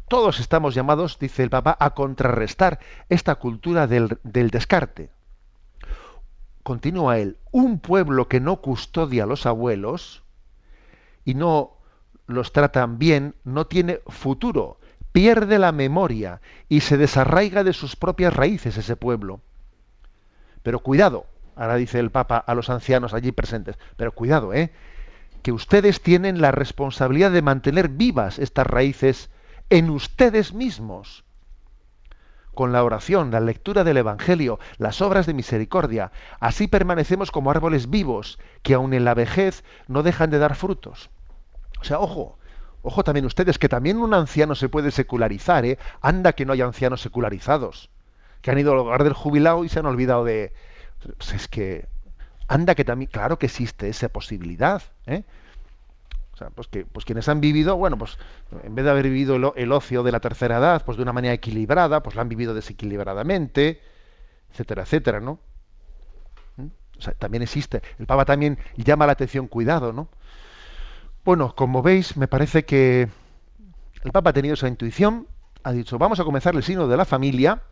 Todos 0.08 0.40
estamos 0.40 0.76
llamados, 0.76 1.18
dice 1.18 1.42
el 1.42 1.50
Papa, 1.50 1.76
a 1.80 1.96
contrarrestar 1.96 2.80
esta 3.10 3.36
cultura 3.36 3.88
del, 3.88 4.20
del 4.24 4.52
descarte. 4.52 5.10
Continúa 6.62 7.18
él, 7.18 7.38
un 7.52 7.80
pueblo 7.80 8.28
que 8.28 8.40
no 8.40 8.62
custodia 8.62 9.24
a 9.24 9.28
los 9.28 9.48
abuelos, 9.48 10.24
y 11.26 11.34
no 11.34 11.74
los 12.28 12.54
tratan 12.54 12.98
bien, 12.98 13.36
no 13.44 13.66
tiene 13.66 14.00
futuro, 14.08 14.80
pierde 15.12 15.60
la 15.60 15.72
memoria 15.72 16.42
y 16.70 16.82
se 16.82 16.98
desarraiga 16.98 17.64
de 17.64 17.74
sus 17.74 17.96
propias 17.96 18.34
raíces 18.34 18.78
ese 18.78 18.96
pueblo. 18.96 19.42
Pero 20.66 20.80
cuidado, 20.80 21.28
ahora 21.56 21.76
dice 21.76 22.00
el 22.00 22.10
Papa 22.10 22.38
a 22.38 22.56
los 22.56 22.72
ancianos 22.72 23.14
allí 23.14 23.32
presentes, 23.32 23.78
pero 23.98 24.14
cuidado, 24.14 24.52
¿eh? 24.52 24.72
que 25.44 25.52
ustedes 25.52 26.02
tienen 26.02 26.42
la 26.42 26.50
responsabilidad 26.50 27.30
de 27.30 27.44
mantener 27.44 27.88
vivas 27.88 28.40
estas 28.40 28.66
raíces 28.66 29.30
en 29.70 29.92
ustedes 29.92 30.56
mismos. 30.56 31.24
Con 32.56 32.72
la 32.72 32.84
oración, 32.84 33.30
la 33.30 33.42
lectura 33.42 33.84
del 33.84 33.98
Evangelio, 33.98 34.58
las 34.80 35.04
obras 35.04 35.28
de 35.28 35.36
misericordia, 35.36 36.12
así 36.40 36.68
permanecemos 36.68 37.30
como 37.30 37.52
árboles 37.52 37.92
vivos 37.92 38.40
que 38.64 38.74
aun 38.74 38.96
en 38.96 39.06
la 39.06 39.14
vejez 39.14 39.64
no 39.88 40.02
dejan 40.02 40.32
de 40.32 40.40
dar 40.40 40.56
frutos. 40.56 41.12
O 41.80 41.84
sea, 41.84 42.00
ojo, 42.00 42.40
ojo 42.82 43.04
también 43.04 43.28
ustedes, 43.28 43.60
que 43.60 43.70
también 43.70 43.98
un 43.98 44.16
anciano 44.16 44.56
se 44.56 44.68
puede 44.68 44.90
secularizar, 44.90 45.64
¿eh? 45.64 45.78
Anda 46.02 46.34
que 46.34 46.48
no 46.48 46.54
hay 46.54 46.62
ancianos 46.62 47.02
secularizados, 47.02 47.92
que 48.46 48.52
han 48.52 48.60
ido 48.60 48.74
al 48.74 48.78
hogar 48.78 49.04
del 49.04 49.14
jubilado 49.14 49.64
y 49.64 49.70
se 49.70 49.80
han 49.80 49.88
olvidado 49.88 50.24
de... 50.24 50.54
Pues 51.18 51.34
es 51.34 51.48
que... 51.48 51.88
Anda 52.48 52.76
que 52.76 52.86
también, 52.86 53.10
claro 53.12 53.40
que 53.40 53.48
existe 53.48 53.90
esa 53.90 54.08
posibilidad, 54.10 54.84
¿eh? 55.08 55.24
O 56.32 56.38
sea, 56.38 56.52
pues 56.52 56.68
que 56.68 56.86
pues 56.86 57.06
quienes 57.06 57.28
han 57.28 57.42
vivido, 57.42 57.76
bueno, 57.76 57.98
pues 57.98 58.20
en 58.62 58.76
vez 58.76 58.86
de 58.86 58.92
haber 58.92 59.06
vivido 59.06 59.56
el, 59.56 59.72
ocio 59.72 60.04
de 60.04 60.12
la 60.12 60.20
tercera 60.20 60.58
edad, 60.58 60.86
pues 60.86 60.96
de 60.96 61.02
una 61.02 61.12
manera 61.12 61.34
equilibrada, 61.34 62.04
pues 62.04 62.16
lo 62.16 62.22
han 62.22 62.30
vivido 62.30 62.54
desequilibradamente, 62.54 63.82
etcétera, 64.52 64.84
etcétera, 64.84 65.20
¿no? 65.22 65.40
¿Mm? 66.58 66.68
O 67.00 67.02
sea, 67.02 67.14
también 67.14 67.42
existe. 67.42 67.82
El 67.98 68.06
Papa 68.06 68.26
también 68.26 68.60
llama 68.78 69.08
la 69.08 69.14
atención, 69.14 69.48
cuidado, 69.48 69.92
¿no? 69.92 70.08
Bueno, 71.24 71.56
como 71.56 71.82
veis, 71.82 72.16
me 72.16 72.28
parece 72.28 72.64
que 72.64 73.10
el 74.04 74.12
Papa 74.12 74.30
ha 74.30 74.34
tenido 74.34 74.54
esa 74.54 74.68
intuición, 74.68 75.26
ha 75.64 75.72
dicho, 75.72 75.98
vamos 75.98 76.20
a 76.20 76.24
comenzar 76.24 76.54
el 76.54 76.62
signo 76.62 76.88
de 76.88 76.96
la 76.96 77.06
familia, 77.06 77.64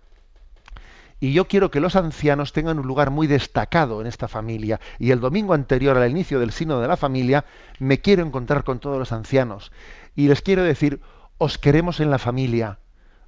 y 1.24 1.32
yo 1.32 1.48
quiero 1.48 1.72
que 1.72 1.80
los 1.80 1.96
ancianos 1.96 2.52
tengan 2.52 2.80
un 2.80 2.86
lugar 2.86 3.10
muy 3.10 3.28
destacado 3.28 4.02
en 4.02 4.08
esta 4.08 4.28
familia. 4.28 4.82
Y 5.00 5.12
el 5.12 5.22
domingo 5.22 5.54
anterior 5.54 5.96
al 5.96 6.12
inicio 6.12 6.38
del 6.38 6.52
signo 6.52 6.82
de 6.82 6.88
la 6.90 6.98
familia, 6.98 7.46
me 7.80 8.02
quiero 8.02 8.26
encontrar 8.26 8.66
con 8.66 8.80
todos 8.80 9.00
los 9.00 9.14
ancianos. 9.14 9.72
Y 10.18 10.28
les 10.28 10.42
quiero 10.42 10.64
decir, 10.64 11.00
os 11.38 11.58
queremos 11.58 12.02
en 12.02 12.12
la 12.12 12.18
familia, 12.18 12.80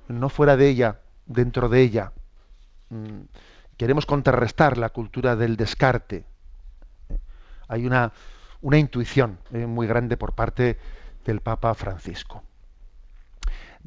no 0.10 0.28
fuera 0.28 0.58
de 0.58 0.68
ella, 0.68 1.00
dentro 1.26 1.70
de 1.70 1.84
ella. 1.84 2.12
Mm, 2.90 3.28
queremos 3.78 4.06
contrarrestar 4.06 4.78
la 4.78 4.90
cultura 4.90 5.38
del 5.38 5.56
descarte. 5.56 6.26
Hay 7.70 7.86
una, 7.86 8.12
una 8.60 8.78
intuición 8.78 9.40
eh, 9.54 9.68
muy 9.68 9.88
grande 9.88 10.18
por 10.18 10.34
parte 10.34 10.78
del 11.24 11.40
Papa 11.40 11.74
Francisco. 11.76 12.44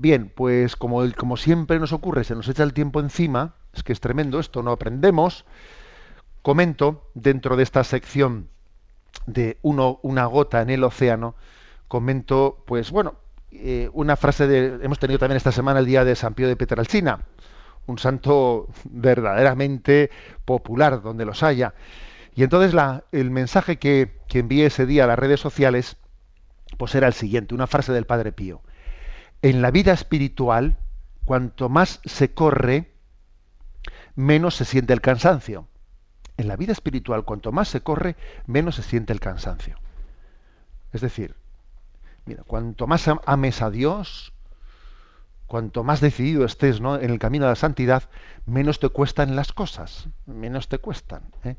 Bien, 0.00 0.30
pues 0.32 0.76
como, 0.76 1.02
como 1.16 1.36
siempre 1.36 1.80
nos 1.80 1.92
ocurre, 1.92 2.22
se 2.22 2.36
nos 2.36 2.48
echa 2.48 2.62
el 2.62 2.72
tiempo 2.72 3.00
encima, 3.00 3.56
es 3.74 3.82
que 3.82 3.92
es 3.92 3.98
tremendo 3.98 4.38
esto, 4.38 4.62
no 4.62 4.70
aprendemos, 4.70 5.44
comento 6.42 7.10
dentro 7.14 7.56
de 7.56 7.64
esta 7.64 7.82
sección 7.82 8.48
de 9.26 9.58
uno, 9.60 9.98
una 10.02 10.26
gota 10.26 10.62
en 10.62 10.70
el 10.70 10.84
océano, 10.84 11.34
comento, 11.88 12.62
pues 12.64 12.92
bueno, 12.92 13.16
eh, 13.50 13.90
una 13.92 14.14
frase 14.14 14.46
de, 14.46 14.78
hemos 14.84 15.00
tenido 15.00 15.18
también 15.18 15.36
esta 15.36 15.50
semana 15.50 15.80
el 15.80 15.86
día 15.86 16.04
de 16.04 16.14
San 16.14 16.34
Pío 16.34 16.46
de 16.46 16.54
Petralcina, 16.54 17.24
un 17.86 17.98
santo 17.98 18.68
verdaderamente 18.84 20.10
popular 20.44 21.02
donde 21.02 21.24
los 21.24 21.42
haya. 21.42 21.74
Y 22.36 22.44
entonces 22.44 22.72
la, 22.72 23.02
el 23.10 23.32
mensaje 23.32 23.80
que, 23.80 24.12
que 24.28 24.38
envié 24.38 24.66
ese 24.66 24.86
día 24.86 25.02
a 25.02 25.06
las 25.08 25.18
redes 25.18 25.40
sociales, 25.40 25.96
pues 26.76 26.94
era 26.94 27.08
el 27.08 27.14
siguiente, 27.14 27.56
una 27.56 27.66
frase 27.66 27.92
del 27.92 28.06
Padre 28.06 28.30
Pío. 28.30 28.62
En 29.42 29.62
la 29.62 29.70
vida 29.70 29.92
espiritual, 29.92 30.76
cuanto 31.24 31.68
más 31.68 32.00
se 32.04 32.34
corre, 32.34 32.92
menos 34.14 34.56
se 34.56 34.64
siente 34.64 34.92
el 34.92 35.00
cansancio. 35.00 35.68
En 36.36 36.48
la 36.48 36.56
vida 36.56 36.72
espiritual, 36.72 37.24
cuanto 37.24 37.52
más 37.52 37.68
se 37.68 37.80
corre, 37.80 38.16
menos 38.46 38.76
se 38.76 38.82
siente 38.82 39.12
el 39.12 39.20
cansancio. 39.20 39.78
Es 40.92 41.00
decir, 41.00 41.34
mira, 42.24 42.42
cuanto 42.44 42.86
más 42.86 43.08
ames 43.26 43.62
a 43.62 43.70
Dios, 43.70 44.32
cuanto 45.46 45.84
más 45.84 46.00
decidido 46.00 46.44
estés 46.44 46.80
¿no? 46.80 46.96
en 46.96 47.10
el 47.10 47.18
camino 47.18 47.46
de 47.46 47.52
la 47.52 47.56
santidad, 47.56 48.04
menos 48.46 48.80
te 48.80 48.88
cuestan 48.88 49.36
las 49.36 49.52
cosas, 49.52 50.08
menos 50.26 50.68
te 50.68 50.78
cuestan. 50.78 51.22
¿eh? 51.44 51.56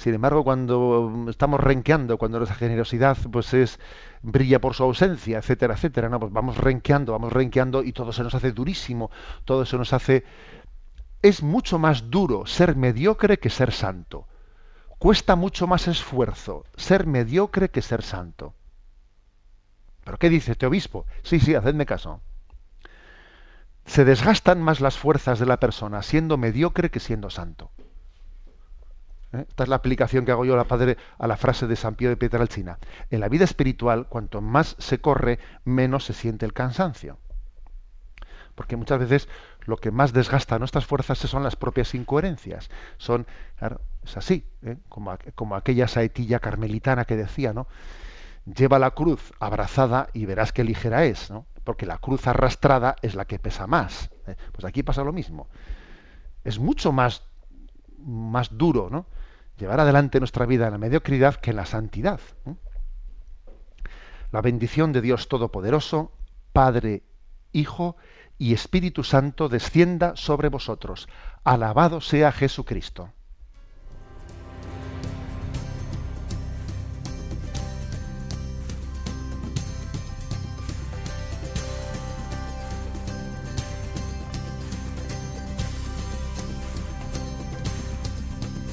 Sin 0.00 0.14
embargo, 0.14 0.44
cuando 0.44 1.26
estamos 1.28 1.60
renqueando, 1.60 2.16
cuando 2.16 2.38
nuestra 2.38 2.56
generosidad 2.56 3.18
pues 3.30 3.52
es 3.52 3.78
brilla 4.22 4.58
por 4.58 4.72
su 4.72 4.82
ausencia, 4.82 5.36
etcétera, 5.36 5.74
etcétera, 5.74 6.08
¿no? 6.08 6.18
Pues 6.18 6.32
vamos 6.32 6.56
renqueando, 6.56 7.12
vamos 7.12 7.30
renqueando 7.30 7.84
y 7.84 7.92
todo 7.92 8.10
se 8.10 8.22
nos 8.22 8.34
hace 8.34 8.52
durísimo, 8.52 9.10
todo 9.44 9.66
se 9.66 9.76
nos 9.76 9.92
hace 9.92 10.24
es 11.20 11.42
mucho 11.42 11.78
más 11.78 12.08
duro 12.08 12.46
ser 12.46 12.76
mediocre 12.76 13.38
que 13.38 13.50
ser 13.50 13.72
santo. 13.72 14.26
Cuesta 14.98 15.36
mucho 15.36 15.66
más 15.66 15.86
esfuerzo 15.86 16.64
ser 16.78 17.06
mediocre 17.06 17.68
que 17.68 17.82
ser 17.82 18.00
santo. 18.00 18.54
¿Pero 20.04 20.16
qué 20.16 20.30
dice 20.30 20.52
este 20.52 20.64
obispo? 20.64 21.04
Sí, 21.24 21.40
sí, 21.40 21.54
hacedme 21.54 21.84
caso. 21.84 22.22
Se 23.84 24.06
desgastan 24.06 24.62
más 24.62 24.80
las 24.80 24.96
fuerzas 24.96 25.38
de 25.38 25.44
la 25.44 25.58
persona 25.58 26.00
siendo 26.00 26.38
mediocre 26.38 26.90
que 26.90 27.00
siendo 27.00 27.28
santo. 27.28 27.70
¿Eh? 29.32 29.44
Esta 29.48 29.62
es 29.62 29.68
la 29.68 29.76
aplicación 29.76 30.24
que 30.24 30.32
hago 30.32 30.44
yo 30.44 30.54
a 30.54 30.56
la, 30.56 30.64
padre, 30.64 30.96
a 31.18 31.26
la 31.26 31.36
frase 31.36 31.66
de 31.66 31.76
San 31.76 31.94
Pío 31.94 32.08
de 32.08 32.16
Pietralcina. 32.16 32.78
En 33.10 33.20
la 33.20 33.28
vida 33.28 33.44
espiritual, 33.44 34.06
cuanto 34.08 34.40
más 34.40 34.76
se 34.78 35.00
corre, 35.00 35.38
menos 35.64 36.04
se 36.04 36.12
siente 36.12 36.46
el 36.46 36.52
cansancio. 36.52 37.18
Porque 38.54 38.76
muchas 38.76 38.98
veces 38.98 39.28
lo 39.60 39.76
que 39.76 39.90
más 39.90 40.12
desgasta 40.12 40.58
nuestras 40.58 40.84
fuerzas 40.84 41.18
son 41.18 41.42
las 41.42 41.56
propias 41.56 41.94
incoherencias. 41.94 42.70
Son, 42.98 43.26
es 44.02 44.16
así, 44.16 44.46
¿eh? 44.62 44.76
como, 44.88 45.16
como, 45.34 45.54
aquella 45.54 45.88
saetilla 45.88 46.40
carmelitana 46.40 47.04
que 47.04 47.16
decía, 47.16 47.52
¿no? 47.52 47.68
Lleva 48.44 48.78
la 48.78 48.90
cruz 48.90 49.32
abrazada 49.38 50.08
y 50.12 50.26
verás 50.26 50.52
qué 50.52 50.64
ligera 50.64 51.04
es, 51.04 51.30
¿no? 51.30 51.46
Porque 51.62 51.86
la 51.86 51.98
cruz 51.98 52.26
arrastrada 52.26 52.96
es 53.02 53.14
la 53.14 53.26
que 53.26 53.38
pesa 53.38 53.66
más. 53.66 54.10
¿eh? 54.26 54.34
Pues 54.52 54.64
aquí 54.64 54.82
pasa 54.82 55.04
lo 55.04 55.12
mismo. 55.12 55.48
Es 56.42 56.58
mucho 56.58 56.90
más, 56.90 57.22
más 57.98 58.56
duro, 58.56 58.88
¿no? 58.90 59.06
Llevar 59.60 59.80
adelante 59.80 60.18
nuestra 60.18 60.46
vida 60.46 60.66
en 60.66 60.72
la 60.72 60.78
mediocridad 60.78 61.36
que 61.36 61.50
en 61.50 61.56
la 61.56 61.66
santidad. 61.66 62.20
La 64.32 64.40
bendición 64.40 64.92
de 64.92 65.02
Dios 65.02 65.28
Todopoderoso, 65.28 66.12
Padre, 66.52 67.02
Hijo 67.52 67.96
y 68.38 68.54
Espíritu 68.54 69.04
Santo 69.04 69.48
descienda 69.48 70.16
sobre 70.16 70.48
vosotros. 70.48 71.08
Alabado 71.44 72.00
sea 72.00 72.32
Jesucristo. 72.32 73.12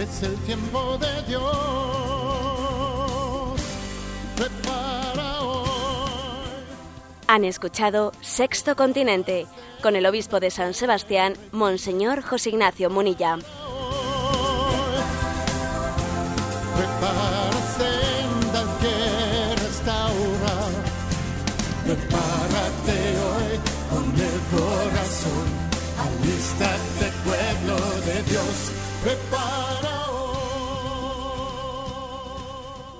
es 0.00 0.22
el 0.22 0.34
tiempo 0.46 0.98
de 0.98 1.22
Dios. 1.28 1.42
Prepara 4.36 5.42
hoy. 5.42 5.68
Han 7.26 7.44
escuchado 7.44 8.12
Sexto 8.20 8.76
Continente 8.76 9.46
con 9.82 9.96
el 9.96 10.06
obispo 10.06 10.40
de 10.40 10.50
San 10.50 10.74
Sebastián, 10.74 11.34
Monseñor 11.52 12.22
José 12.22 12.50
Ignacio 12.50 12.88
Munilla. 12.90 13.38
Prepara 16.76 17.52
senda 17.76 18.62
que 18.80 18.94
restaura. 19.62 20.54
Prepárate 21.84 22.98
hoy 23.26 23.52
con 23.90 24.04
el 24.28 24.38
corazón. 24.54 25.46
Alístate, 26.00 26.99